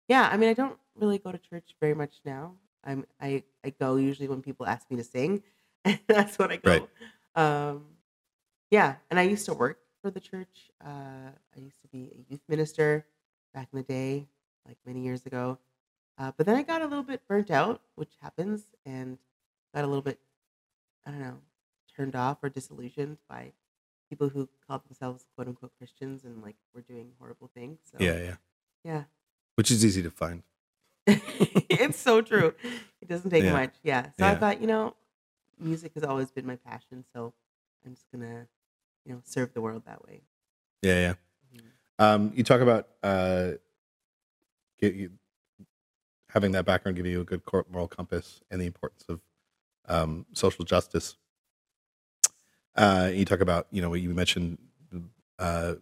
yeah, 0.08 0.30
I 0.32 0.38
mean, 0.38 0.50
I 0.50 0.54
don't 0.54 0.78
really 0.96 1.18
go 1.18 1.32
to 1.32 1.38
church 1.38 1.76
very 1.80 1.94
much 1.94 2.22
now. 2.26 2.56
I'm 2.84 3.06
I, 3.20 3.44
I 3.64 3.70
go 3.72 3.96
usually 3.96 4.28
when 4.28 4.42
people 4.42 4.66
ask 4.66 4.90
me 4.92 4.98
to 4.98 5.04
sing, 5.04 5.44
and 5.86 6.00
that's 6.08 6.38
when 6.38 6.52
I 6.52 6.58
go. 6.58 6.72
Right. 6.72 6.90
Um, 7.36 7.86
yeah, 8.72 8.96
and 9.10 9.20
I 9.20 9.24
used 9.24 9.46
to 9.46 9.54
work 9.54 9.80
for 10.02 10.12
the 10.12 10.20
church. 10.20 10.72
Uh, 10.84 11.32
I 11.56 11.60
used 11.60 11.82
to 11.82 11.88
be 11.88 12.12
a 12.14 12.32
youth 12.32 12.42
minister 12.48 13.06
back 13.54 13.70
in 13.72 13.78
the 13.78 13.84
day, 13.84 14.28
like 14.68 14.78
many 14.86 15.02
years 15.02 15.26
ago. 15.26 15.60
Uh, 16.18 16.32
but 16.38 16.46
then 16.46 16.56
I 16.56 16.64
got 16.64 16.82
a 16.82 16.86
little 16.86 17.04
bit 17.04 17.28
burnt 17.28 17.50
out, 17.52 17.82
which 17.96 18.12
happens, 18.22 18.64
and 18.86 19.18
got 19.74 19.84
a 19.84 19.88
little 19.88 20.02
bit, 20.02 20.20
I 21.06 21.12
don't 21.12 21.20
know, 21.22 21.40
turned 21.96 22.16
off 22.16 22.44
or 22.44 22.50
disillusioned 22.50 23.18
by 23.30 23.54
people 24.10 24.30
who 24.30 24.50
call 24.68 24.80
themselves 24.80 25.26
quote 25.36 25.48
unquote 25.48 25.72
Christians 25.78 26.24
and 26.24 26.42
like 26.42 26.56
were 26.74 26.82
doing 26.82 27.14
horrible 27.20 27.50
things. 27.54 27.80
So, 27.92 27.98
Yeah, 28.00 28.20
yeah. 28.20 28.36
yeah, 28.84 29.04
Which 29.56 29.72
is 29.72 29.86
easy 29.86 30.02
to 30.04 30.10
find. 30.12 30.44
it's 31.08 32.00
so 32.00 32.22
true. 32.22 32.54
It 33.02 33.08
doesn't 33.08 33.30
take 33.30 33.44
Yeah. 33.44 33.52
much. 33.52 33.76
Yeah. 33.84 34.10
So 34.18 34.26
I 34.26 34.36
thought, 34.36 34.62
you 34.62 34.68
know, 34.68 34.96
music 35.60 35.94
has 35.96 36.04
always 36.04 36.32
been 36.32 36.46
my 36.46 36.56
passion. 36.56 37.04
So 37.14 37.34
I'm 37.86 37.94
just 37.94 38.10
gonna, 38.12 38.48
you 39.06 39.14
know, 39.14 39.22
serve 39.24 39.54
the 39.54 39.62
world 39.62 39.84
that 39.86 40.04
way. 40.06 40.22
Yeah, 40.82 40.94
yeah. 40.94 41.14
Mhm. 41.54 41.62
Um, 42.00 42.32
you 42.36 42.44
talk 42.44 42.62
about 42.62 42.88
uh, 43.04 43.52
get 44.80 44.96
you, 44.96 45.12
having 46.30 46.52
that 46.54 46.66
background 46.66 46.96
give 46.98 47.06
you 47.06 47.22
a 47.22 47.26
good 47.26 47.42
moral 47.70 47.88
compass 47.88 48.42
and 48.50 48.60
the 48.60 48.66
importance 48.66 49.06
of 49.10 49.22
um, 49.88 50.26
social 50.34 50.66
justice. 50.66 51.18
Uh, 52.76 53.12
you 53.14 53.24
talk 53.24 53.40
about, 53.42 53.68
you 53.70 53.82
know, 53.82 53.94
you 53.94 54.10
mentioned 54.10 54.58
uh, 55.38 55.76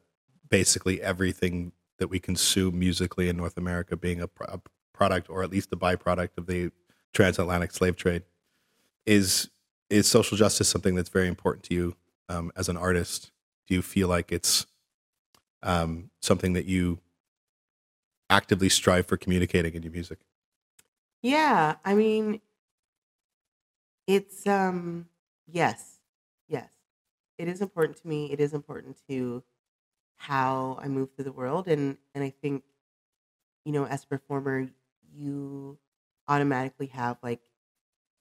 basically 0.49 1.01
everything 1.01 1.71
that 2.01 2.07
we 2.07 2.19
consume 2.19 2.79
musically 2.79 3.29
in 3.29 3.37
North 3.37 3.57
America 3.57 3.95
being 3.95 4.21
a, 4.21 4.27
pro- 4.27 4.47
a 4.47 4.59
product 4.91 5.29
or 5.29 5.43
at 5.43 5.51
least 5.51 5.71
a 5.71 5.77
byproduct 5.77 6.35
of 6.35 6.47
the 6.47 6.71
transatlantic 7.13 7.71
slave 7.71 7.95
trade. 7.95 8.23
Is 9.05 9.49
is 9.91 10.07
social 10.07 10.35
justice 10.35 10.67
something 10.67 10.95
that's 10.95 11.09
very 11.09 11.27
important 11.27 11.63
to 11.65 11.75
you 11.75 11.95
um, 12.27 12.51
as 12.55 12.69
an 12.69 12.77
artist? 12.77 13.31
Do 13.67 13.75
you 13.75 13.83
feel 13.83 14.07
like 14.07 14.31
it's 14.31 14.65
um, 15.61 16.09
something 16.21 16.53
that 16.53 16.65
you 16.65 16.99
actively 18.31 18.69
strive 18.69 19.05
for 19.05 19.15
communicating 19.15 19.75
in 19.75 19.83
your 19.83 19.91
music? 19.91 20.19
Yeah. 21.21 21.75
I 21.85 21.93
mean, 21.93 22.41
it's 24.07 24.47
um 24.47 25.05
yes, 25.45 25.99
yes. 26.47 26.71
It 27.37 27.47
is 27.47 27.61
important 27.61 27.97
to 27.97 28.07
me. 28.07 28.31
It 28.31 28.39
is 28.39 28.53
important 28.53 28.97
to 29.07 29.43
how 30.21 30.77
I 30.81 30.87
move 30.87 31.13
through 31.13 31.25
the 31.25 31.31
world, 31.31 31.67
and 31.67 31.97
and 32.13 32.23
I 32.23 32.29
think, 32.29 32.63
you 33.65 33.71
know, 33.71 33.85
as 33.85 34.03
a 34.03 34.07
performer, 34.07 34.69
you 35.13 35.77
automatically 36.27 36.87
have 36.87 37.17
like 37.23 37.41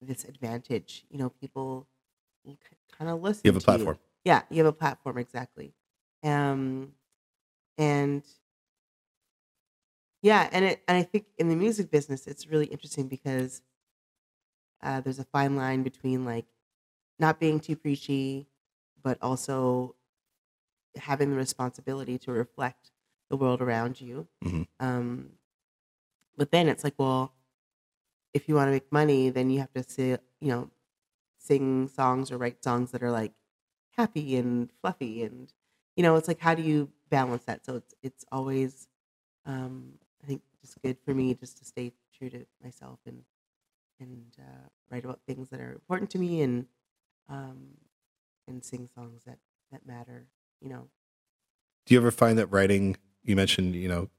this 0.00 0.24
advantage. 0.24 1.06
You 1.10 1.18
know, 1.18 1.30
people 1.30 1.88
kind 2.98 3.10
of 3.10 3.22
listen. 3.22 3.42
You 3.44 3.52
have 3.52 3.62
a 3.62 3.64
platform. 3.64 3.98
Yeah, 4.24 4.42
you 4.50 4.58
have 4.58 4.74
a 4.74 4.76
platform 4.76 5.18
exactly. 5.18 5.74
Um, 6.22 6.94
and 7.78 8.24
yeah, 10.22 10.48
and 10.52 10.64
it 10.64 10.82
and 10.86 10.96
I 10.98 11.02
think 11.02 11.26
in 11.38 11.48
the 11.48 11.56
music 11.56 11.90
business, 11.90 12.26
it's 12.26 12.46
really 12.46 12.66
interesting 12.66 13.08
because 13.08 13.62
uh, 14.82 15.00
there's 15.00 15.18
a 15.18 15.24
fine 15.24 15.56
line 15.56 15.82
between 15.82 16.24
like 16.24 16.46
not 17.18 17.40
being 17.40 17.60
too 17.60 17.76
preachy, 17.76 18.48
but 19.02 19.18
also 19.22 19.96
having 20.96 21.30
the 21.30 21.36
responsibility 21.36 22.18
to 22.20 22.32
reflect 22.32 22.90
the 23.30 23.36
world 23.36 23.62
around 23.62 24.00
you. 24.00 24.28
Mhm. 24.44 24.66
Um, 24.80 25.38
but 26.36 26.50
then 26.50 26.68
it's 26.68 26.84
like, 26.84 26.94
well, 26.98 27.34
if 28.32 28.48
you 28.48 28.54
want 28.54 28.68
to 28.68 28.72
make 28.72 28.90
money, 28.92 29.30
then 29.30 29.50
you 29.50 29.60
have 29.60 29.72
to 29.72 29.82
say, 29.82 30.10
you 30.40 30.48
know, 30.48 30.70
sing 31.38 31.88
songs 31.88 32.32
or 32.32 32.38
write 32.38 32.62
songs 32.64 32.92
that 32.92 33.02
are 33.02 33.10
like 33.12 33.32
happy 33.92 34.36
and 34.36 34.72
fluffy, 34.82 35.24
and 35.24 35.52
you 35.96 36.02
know, 36.02 36.16
it's 36.16 36.28
like, 36.28 36.40
how 36.40 36.54
do 36.54 36.62
you 36.62 36.90
balance 37.10 37.44
that? 37.44 37.64
So 37.66 37.76
it's 37.76 37.94
it's 38.02 38.24
always, 38.32 38.88
um, 39.46 39.94
I 40.24 40.26
think, 40.26 40.42
just 40.62 40.80
good 40.82 40.98
for 41.04 41.14
me 41.14 41.34
just 41.34 41.58
to 41.58 41.66
stay 41.66 41.92
true 42.16 42.30
to 42.30 42.46
myself 42.62 43.00
and 43.06 43.24
and 44.00 44.34
uh, 44.38 44.68
write 44.90 45.04
about 45.04 45.20
things 45.26 45.50
that 45.50 45.60
are 45.60 45.72
important 45.72 46.10
to 46.12 46.18
me 46.18 46.42
and 46.42 46.66
um, 47.28 47.68
and 48.48 48.64
sing 48.64 48.88
songs 48.94 49.24
that 49.26 49.38
that 49.72 49.86
matter. 49.86 50.26
You 50.60 50.68
know, 50.68 50.88
Do 51.86 51.94
you 51.94 52.00
ever 52.00 52.10
find 52.10 52.38
that 52.38 52.46
writing? 52.48 52.96
You 53.22 53.36
mentioned, 53.36 53.74
you 53.74 53.88
know, 53.88 54.10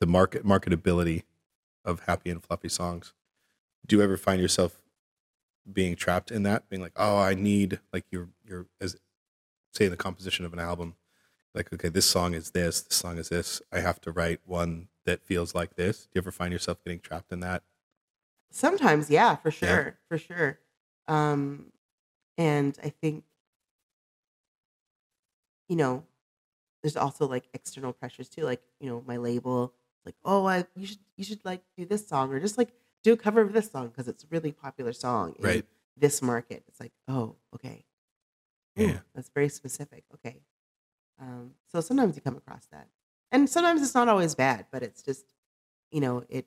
the 0.00 0.06
market 0.06 0.44
marketability 0.44 1.22
of 1.84 2.00
happy 2.00 2.30
and 2.30 2.42
fluffy 2.42 2.68
songs. 2.68 3.14
Do 3.86 3.96
you 3.96 4.02
ever 4.02 4.16
find 4.16 4.40
yourself 4.40 4.82
being 5.72 5.96
trapped 5.96 6.30
in 6.30 6.42
that, 6.44 6.68
being 6.68 6.82
like, 6.82 6.92
"Oh, 6.96 7.18
I 7.18 7.34
need 7.34 7.80
like 7.92 8.06
you're 8.10 8.30
you're 8.44 8.66
as 8.80 8.96
say 9.74 9.88
the 9.88 9.96
composition 9.96 10.44
of 10.44 10.52
an 10.52 10.60
album, 10.60 10.96
like 11.54 11.72
okay, 11.72 11.88
this 11.90 12.06
song 12.06 12.34
is 12.34 12.52
this, 12.52 12.82
this 12.82 12.96
song 12.98 13.18
is 13.18 13.28
this. 13.30 13.62
I 13.72 13.80
have 13.80 14.00
to 14.02 14.12
write 14.12 14.40
one 14.46 14.88
that 15.06 15.24
feels 15.24 15.54
like 15.54 15.76
this." 15.76 16.04
Do 16.06 16.10
you 16.16 16.20
ever 16.22 16.32
find 16.32 16.52
yourself 16.52 16.82
getting 16.84 17.00
trapped 17.00 17.32
in 17.32 17.40
that? 17.40 17.64
sometimes, 18.50 19.10
yeah, 19.10 19.36
for 19.36 19.50
Yeah. 19.50 19.68
sure, 19.68 19.98
for 20.08 20.18
sure. 20.18 20.60
Um, 21.08 21.72
and 22.38 22.78
I 22.82 22.90
think, 22.90 23.24
you 25.68 25.76
know, 25.76 26.04
there's 26.82 26.96
also 26.96 27.26
like 27.26 27.48
external 27.54 27.92
pressures 27.92 28.28
too, 28.28 28.42
like 28.42 28.62
you 28.80 28.88
know, 28.88 29.02
my 29.06 29.16
label, 29.16 29.74
like, 30.04 30.16
oh, 30.24 30.46
I 30.46 30.66
you 30.76 30.86
should 30.86 30.98
you 31.16 31.24
should 31.24 31.44
like 31.44 31.62
do 31.76 31.84
this 31.84 32.06
song 32.08 32.32
or 32.32 32.40
just 32.40 32.58
like 32.58 32.72
do 33.02 33.12
a 33.14 33.16
cover 33.16 33.40
of 33.40 33.52
this 33.52 33.70
song 33.70 33.88
because 33.88 34.08
it's 34.08 34.24
a 34.24 34.28
really 34.30 34.52
popular 34.52 34.92
song 34.92 35.34
in 35.38 35.44
Right. 35.44 35.66
this 35.96 36.22
market. 36.22 36.64
It's 36.68 36.80
like, 36.80 36.92
oh, 37.08 37.36
okay, 37.54 37.84
Ooh, 38.78 38.84
Yeah. 38.88 39.00
that's 39.14 39.30
very 39.30 39.48
specific. 39.48 40.04
Okay, 40.14 40.42
um, 41.20 41.54
so 41.72 41.80
sometimes 41.80 42.16
you 42.16 42.22
come 42.22 42.36
across 42.36 42.66
that, 42.66 42.88
and 43.32 43.48
sometimes 43.48 43.82
it's 43.82 43.94
not 43.94 44.08
always 44.08 44.34
bad, 44.34 44.66
but 44.72 44.82
it's 44.82 45.02
just, 45.02 45.34
you 45.90 46.00
know, 46.00 46.24
it 46.28 46.46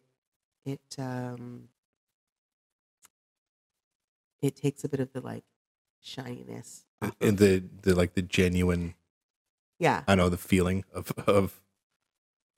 it 0.66 0.82
um 1.00 1.70
it 4.42 4.56
takes 4.56 4.84
a 4.84 4.90
bit 4.90 5.00
of 5.00 5.12
the 5.14 5.22
like 5.22 5.44
shininess. 6.02 6.86
And 7.22 7.38
the 7.38 7.64
the 7.82 7.96
like 7.96 8.14
the 8.14 8.22
genuine, 8.22 8.96
yeah, 9.80 10.04
I 10.08 10.16
know 10.16 10.30
the 10.30 10.38
feeling 10.38 10.84
of 10.94 11.12
of 11.28 11.62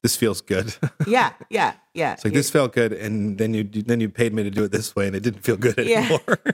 this 0.03 0.15
feels 0.15 0.41
good. 0.41 0.75
yeah, 1.07 1.33
yeah, 1.49 1.73
yeah. 1.93 2.13
It's 2.13 2.25
like 2.25 2.33
You're- 2.33 2.39
this 2.39 2.49
felt 2.49 2.73
good, 2.73 2.91
and 2.93 3.37
then 3.37 3.53
you 3.53 3.63
then 3.63 3.99
you 4.01 4.09
paid 4.09 4.33
me 4.33 4.43
to 4.43 4.49
do 4.49 4.63
it 4.63 4.71
this 4.71 4.95
way, 4.95 5.07
and 5.07 5.15
it 5.15 5.21
didn't 5.23 5.41
feel 5.43 5.57
good 5.57 5.77
Yeah. 5.77 5.99
anymore. 5.99 6.37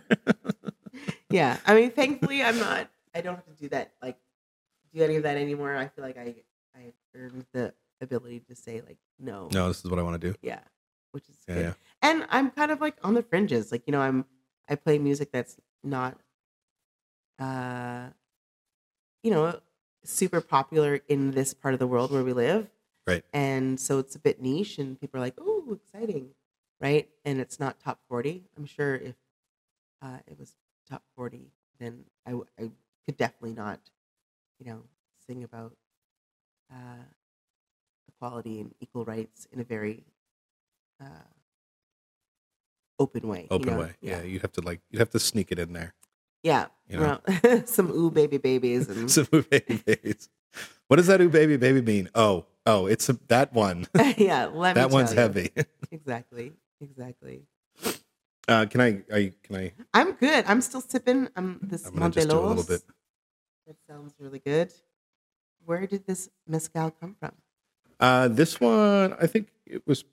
Yeah, 1.30 1.58
I 1.66 1.76
mean, 1.76 1.92
thankfully, 1.92 2.42
I'm 2.42 2.58
not. 2.58 2.90
I 3.14 3.20
don't 3.20 3.36
have 3.36 3.46
to 3.46 3.52
do 3.54 3.68
that. 3.70 3.92
Like, 4.02 4.18
do 4.94 5.04
any 5.04 5.18
of 5.18 5.24
that 5.24 5.36
anymore. 5.36 5.76
I 5.76 5.88
feel 5.90 6.04
like 6.06 6.18
I 6.18 6.36
I 6.74 6.94
earned 7.14 7.46
the 7.52 7.74
ability 8.00 8.40
to 8.48 8.56
say 8.56 8.82
like 8.82 8.98
no. 9.20 9.50
no, 9.54 9.68
this 9.68 9.84
is 9.84 9.90
what 9.92 10.00
I 10.00 10.04
want 10.04 10.20
to 10.22 10.32
do. 10.32 10.38
Yeah, 10.42 10.60
which 11.12 11.28
is 11.28 11.36
Yeah, 11.48 11.54
good. 11.56 11.64
yeah. 11.66 11.74
And 12.02 12.26
I'm 12.30 12.50
kind 12.50 12.72
of 12.72 12.80
like 12.80 12.96
on 13.04 13.14
the 13.14 13.24
fringes. 13.24 13.74
Like 13.74 13.84
you 13.88 13.92
know, 13.92 14.00
I'm 14.00 14.24
I 14.70 14.76
play 14.76 15.00
music 15.00 15.32
that's 15.34 15.58
not, 15.84 16.18
uh, 17.40 18.08
you 19.22 19.32
know, 19.32 19.60
super 20.08 20.42
popular 20.42 21.02
in 21.08 21.32
this 21.32 21.54
part 21.54 21.74
of 21.74 21.80
the 21.80 21.88
world 21.88 22.12
where 22.12 22.24
we 22.24 22.34
live. 22.34 22.70
Right. 23.06 23.24
And 23.34 23.80
so 23.80 24.00
it's 24.00 24.16
a 24.16 24.20
bit 24.20 24.42
niche, 24.42 24.78
and 24.80 25.00
people 25.00 25.20
are 25.20 25.22
like, 25.24 25.36
"Oh, 25.40 25.64
exciting!" 25.74 26.30
Right? 26.82 27.10
And 27.26 27.40
it's 27.40 27.60
not 27.60 27.80
top 27.80 28.00
forty. 28.10 28.44
I'm 28.58 28.66
sure 28.66 28.96
if 28.96 29.16
uh, 30.02 30.20
it 30.28 30.38
was 30.38 30.56
top 30.90 31.04
forty, 31.16 31.52
then 31.80 32.06
I, 32.26 32.32
w- 32.32 32.48
I 32.60 32.72
could 33.06 33.18
definitely 33.18 33.54
not, 33.54 33.80
you 34.60 34.66
know, 34.70 34.84
sing 35.26 35.44
about 35.44 35.74
uh, 36.72 37.04
equality 38.10 38.60
and 38.60 38.74
equal 38.80 39.06
rights 39.06 39.48
in 39.52 39.60
a 39.60 39.64
very 39.64 40.04
uh, 41.02 41.28
open 43.00 43.28
way. 43.28 43.42
you 43.42 43.48
Open 43.52 43.74
know? 43.74 43.80
way. 43.80 43.96
Yeah. 44.02 44.22
you'd 44.24 44.42
have 44.42 44.52
to 44.54 44.62
like 44.62 44.82
you'd 44.90 45.00
have 45.00 45.12
to 45.12 45.20
sneak 45.20 45.52
it 45.52 45.60
in 45.60 45.74
there. 45.74 45.94
Yeah. 46.44 46.68
You 46.90 47.00
know? 47.00 47.20
well, 47.44 47.64
some 47.66 47.92
ooh 47.92 48.12
baby 48.12 48.38
babies 48.38 48.88
and 48.90 49.10
Some 49.12 49.28
ooh 49.34 49.44
baby 49.44 49.82
babies. 49.86 50.30
What 50.88 50.98
does 50.98 51.08
that 51.08 51.22
ooh 51.22 51.30
baby 51.30 51.58
baby 51.58 51.82
mean? 51.82 52.10
Oh, 52.16 52.46
oh, 52.66 52.86
it's 52.86 53.10
a, 53.10 53.14
that 53.28 53.54
one. 53.54 53.88
yeah, 54.18 54.46
let 54.46 54.76
me 54.76 54.82
that 54.82 54.90
one's 54.90 55.12
you. 55.12 55.20
heavy. 55.20 55.52
Exactly. 55.92 56.54
Exactly. 56.80 57.42
Uh, 58.48 58.66
can 58.66 58.82
I, 58.82 59.04
I? 59.14 59.34
Can 59.44 59.56
I? 59.56 59.74
I'm 59.94 60.14
good. 60.14 60.46
I'm 60.48 60.62
still 60.62 60.82
sipping. 60.82 61.28
I'm 61.36 61.60
this 61.62 61.86
I'm 61.86 62.12
do 62.12 62.22
a 62.22 62.24
little 62.24 62.64
bit. 62.64 62.82
That 63.66 63.76
sounds 63.90 64.14
really 64.20 64.40
good. 64.40 64.74
Where 65.66 65.86
did 65.86 66.08
this 66.08 66.30
mezcal 66.48 66.92
come 66.92 67.16
from? 67.20 67.34
Uh, 68.00 68.30
this 68.30 68.62
one, 68.62 69.16
I 69.20 69.28
think 69.28 69.50
it 69.66 69.86
was 69.86 70.06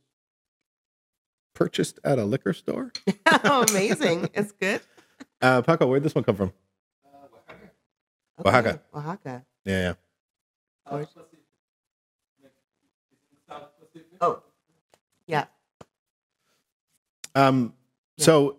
purchased 1.55 2.01
at 2.03 2.19
a 2.19 2.25
liquor 2.25 2.53
store. 2.53 2.93
oh, 3.45 3.65
amazing. 3.71 4.31
It's 4.35 4.51
good. 4.53 4.81
Uh, 5.45 5.61
Paco, 5.61 5.87
where'd 5.87 6.03
this 6.03 6.15
one 6.15 6.25
come 6.25 6.37
from? 6.37 6.53
Okay, 8.41 8.49
Oaxaca. 8.49 8.81
Oaxaca. 8.95 9.45
Yeah, 9.67 9.95
yeah. 10.91 11.07
Oh, 14.23 14.43
yeah. 15.27 15.45
Um, 17.35 17.75
Yeah. 18.17 18.25
so 18.25 18.57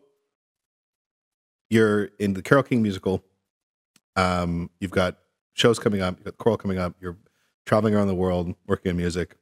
you're 1.72 2.06
in 2.20 2.34
the 2.34 2.44
Carole 2.44 2.64
King 2.64 2.84
musical. 2.84 3.24
Um, 4.16 4.70
you've 4.80 4.92
got 4.92 5.18
shows 5.54 5.80
coming 5.80 6.02
up. 6.02 6.18
You've 6.18 6.26
got 6.26 6.38
choral 6.38 6.58
coming 6.58 6.78
up. 6.78 6.94
You're 7.02 7.18
traveling 7.66 7.96
around 7.96 8.10
the 8.10 8.16
world, 8.16 8.54
working 8.68 8.92
in 8.92 8.98
music. 8.98 9.38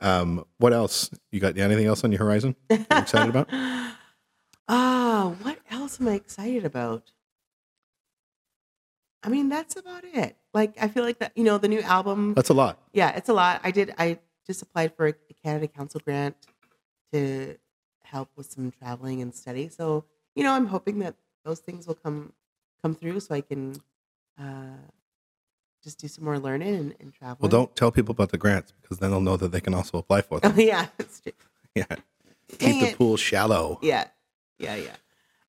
Um, 0.00 0.46
what 0.56 0.72
else? 0.72 1.10
You 1.30 1.40
got 1.40 1.58
anything 1.58 1.84
else 1.84 2.04
on 2.04 2.10
your 2.12 2.20
horizon? 2.20 2.56
excited 2.70 3.28
about? 3.36 3.50
Ah, 4.72 5.34
what 5.42 5.58
else 5.90 6.00
am 6.00 6.08
I 6.08 6.14
excited 6.14 6.64
about? 6.64 7.10
I 9.22 9.28
mean, 9.28 9.48
that's 9.48 9.76
about 9.76 10.04
it. 10.04 10.36
Like, 10.54 10.74
I 10.80 10.88
feel 10.88 11.04
like 11.04 11.18
that, 11.18 11.32
you 11.36 11.44
know, 11.44 11.58
the 11.58 11.68
new 11.68 11.80
album. 11.80 12.34
That's 12.34 12.48
a 12.48 12.54
lot. 12.54 12.78
Yeah, 12.92 13.10
it's 13.16 13.28
a 13.28 13.32
lot. 13.34 13.60
I 13.64 13.70
did. 13.70 13.92
I 13.98 14.18
just 14.46 14.62
applied 14.62 14.94
for 14.96 15.08
a 15.08 15.12
Canada 15.44 15.68
Council 15.68 16.00
grant 16.02 16.36
to 17.12 17.56
help 18.02 18.28
with 18.36 18.50
some 18.50 18.70
traveling 18.70 19.20
and 19.20 19.34
study. 19.34 19.68
So 19.68 20.04
you 20.34 20.44
know, 20.44 20.52
I'm 20.52 20.66
hoping 20.66 21.00
that 21.00 21.16
those 21.44 21.58
things 21.60 21.86
will 21.86 21.96
come 21.96 22.32
come 22.82 22.94
through, 22.94 23.20
so 23.20 23.34
I 23.34 23.42
can 23.42 23.74
uh, 24.40 24.78
just 25.84 25.98
do 25.98 26.08
some 26.08 26.24
more 26.24 26.38
learning 26.38 26.74
and, 26.74 26.94
and 27.00 27.12
travel. 27.12 27.36
Well, 27.40 27.50
don't 27.50 27.76
tell 27.76 27.90
people 27.92 28.12
about 28.12 28.30
the 28.30 28.38
grants 28.38 28.72
because 28.80 28.98
then 28.98 29.10
they'll 29.10 29.20
know 29.20 29.36
that 29.36 29.52
they 29.52 29.60
can 29.60 29.74
also 29.74 29.98
apply 29.98 30.22
for 30.22 30.40
Oh 30.42 30.48
them. 30.48 30.58
yeah, 30.60 30.86
it's 30.98 31.20
true. 31.20 31.32
yeah. 31.74 31.84
Dang 32.58 32.72
Keep 32.80 32.90
the 32.90 32.96
pool 32.96 33.16
shallow. 33.16 33.78
yeah, 33.82 34.06
yeah, 34.58 34.76
yeah. 34.76 34.96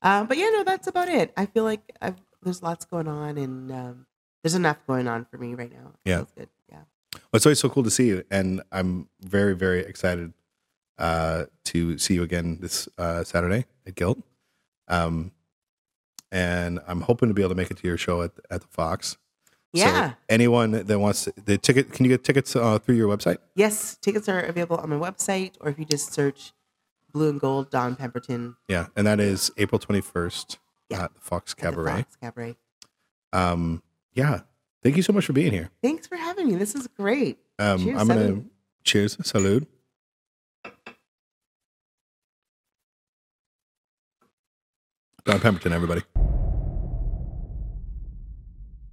Um, 0.02 0.26
but 0.26 0.36
yeah, 0.36 0.50
no, 0.50 0.64
that's 0.64 0.86
about 0.88 1.08
it. 1.08 1.32
I 1.36 1.46
feel 1.46 1.64
like 1.64 1.92
I've, 2.00 2.16
there's 2.42 2.62
lots 2.62 2.84
going 2.84 3.08
on, 3.08 3.38
and 3.38 3.70
um, 3.72 4.06
there's 4.42 4.54
enough 4.54 4.78
going 4.86 5.06
on 5.08 5.24
for 5.30 5.38
me 5.38 5.54
right 5.54 5.70
now. 5.72 5.92
It 6.04 6.10
Yeah. 6.10 6.24
good. 6.36 6.48
Yeah. 6.68 6.82
Well, 7.14 7.22
it's 7.34 7.46
always 7.46 7.60
so 7.60 7.68
cool 7.68 7.84
to 7.84 7.90
see 7.90 8.08
you, 8.08 8.24
and 8.30 8.62
I'm 8.72 9.08
very, 9.20 9.54
very 9.54 9.80
excited 9.80 10.32
uh, 10.98 11.44
to 11.66 11.98
see 11.98 12.14
you 12.14 12.22
again 12.22 12.58
this 12.60 12.88
uh, 12.98 13.22
Saturday 13.24 13.66
at 13.86 13.94
Guild. 13.94 14.22
Um, 14.88 15.32
and 16.30 16.80
I'm 16.86 17.02
hoping 17.02 17.28
to 17.28 17.34
be 17.34 17.42
able 17.42 17.50
to 17.50 17.54
make 17.54 17.70
it 17.70 17.76
to 17.78 17.86
your 17.86 17.98
show 17.98 18.22
at 18.22 18.32
at 18.50 18.62
the 18.62 18.66
Fox. 18.68 19.18
Yeah. 19.72 20.10
So 20.10 20.16
anyone 20.28 20.72
that 20.72 20.98
wants 20.98 21.28
the 21.44 21.56
ticket, 21.58 21.92
can 21.92 22.04
you 22.04 22.10
get 22.10 22.24
tickets 22.24 22.54
uh, 22.56 22.78
through 22.78 22.96
your 22.96 23.08
website? 23.14 23.38
Yes, 23.54 23.96
tickets 24.00 24.28
are 24.28 24.40
available 24.40 24.76
on 24.76 24.90
my 24.90 24.96
website, 24.96 25.52
or 25.60 25.68
if 25.70 25.78
you 25.78 25.84
just 25.84 26.12
search 26.12 26.52
"Blue 27.12 27.28
and 27.30 27.40
Gold" 27.40 27.70
Dawn 27.70 27.96
Pemberton 27.96 28.56
Yeah, 28.68 28.86
and 28.96 29.06
that 29.06 29.20
is 29.20 29.50
April 29.56 29.78
21st 29.78 30.58
Yeah. 30.90 31.04
at 31.04 31.14
the 31.14 31.20
Fox 31.20 31.52
at 31.52 31.56
the 31.58 31.62
Cabaret. 31.62 31.92
Fox 32.02 32.16
Cabaret. 32.20 32.56
Um, 33.32 33.82
yeah, 34.12 34.40
thank 34.82 34.96
you 34.96 35.02
so 35.02 35.12
much 35.12 35.26
for 35.26 35.32
being 35.32 35.52
here. 35.52 35.70
Thanks 35.82 36.06
for 36.06 36.16
having 36.16 36.48
me. 36.48 36.54
This 36.56 36.74
is 36.74 36.86
great. 36.88 37.38
Um, 37.58 37.78
Cheers, 37.78 38.00
I'm 38.00 38.08
gonna 38.08 38.20
salud. 38.28 38.44
cheers, 38.84 39.16
salute. 39.26 39.68
Dawn 45.24 45.38
Pemberton, 45.40 45.72
everybody. 45.72 46.02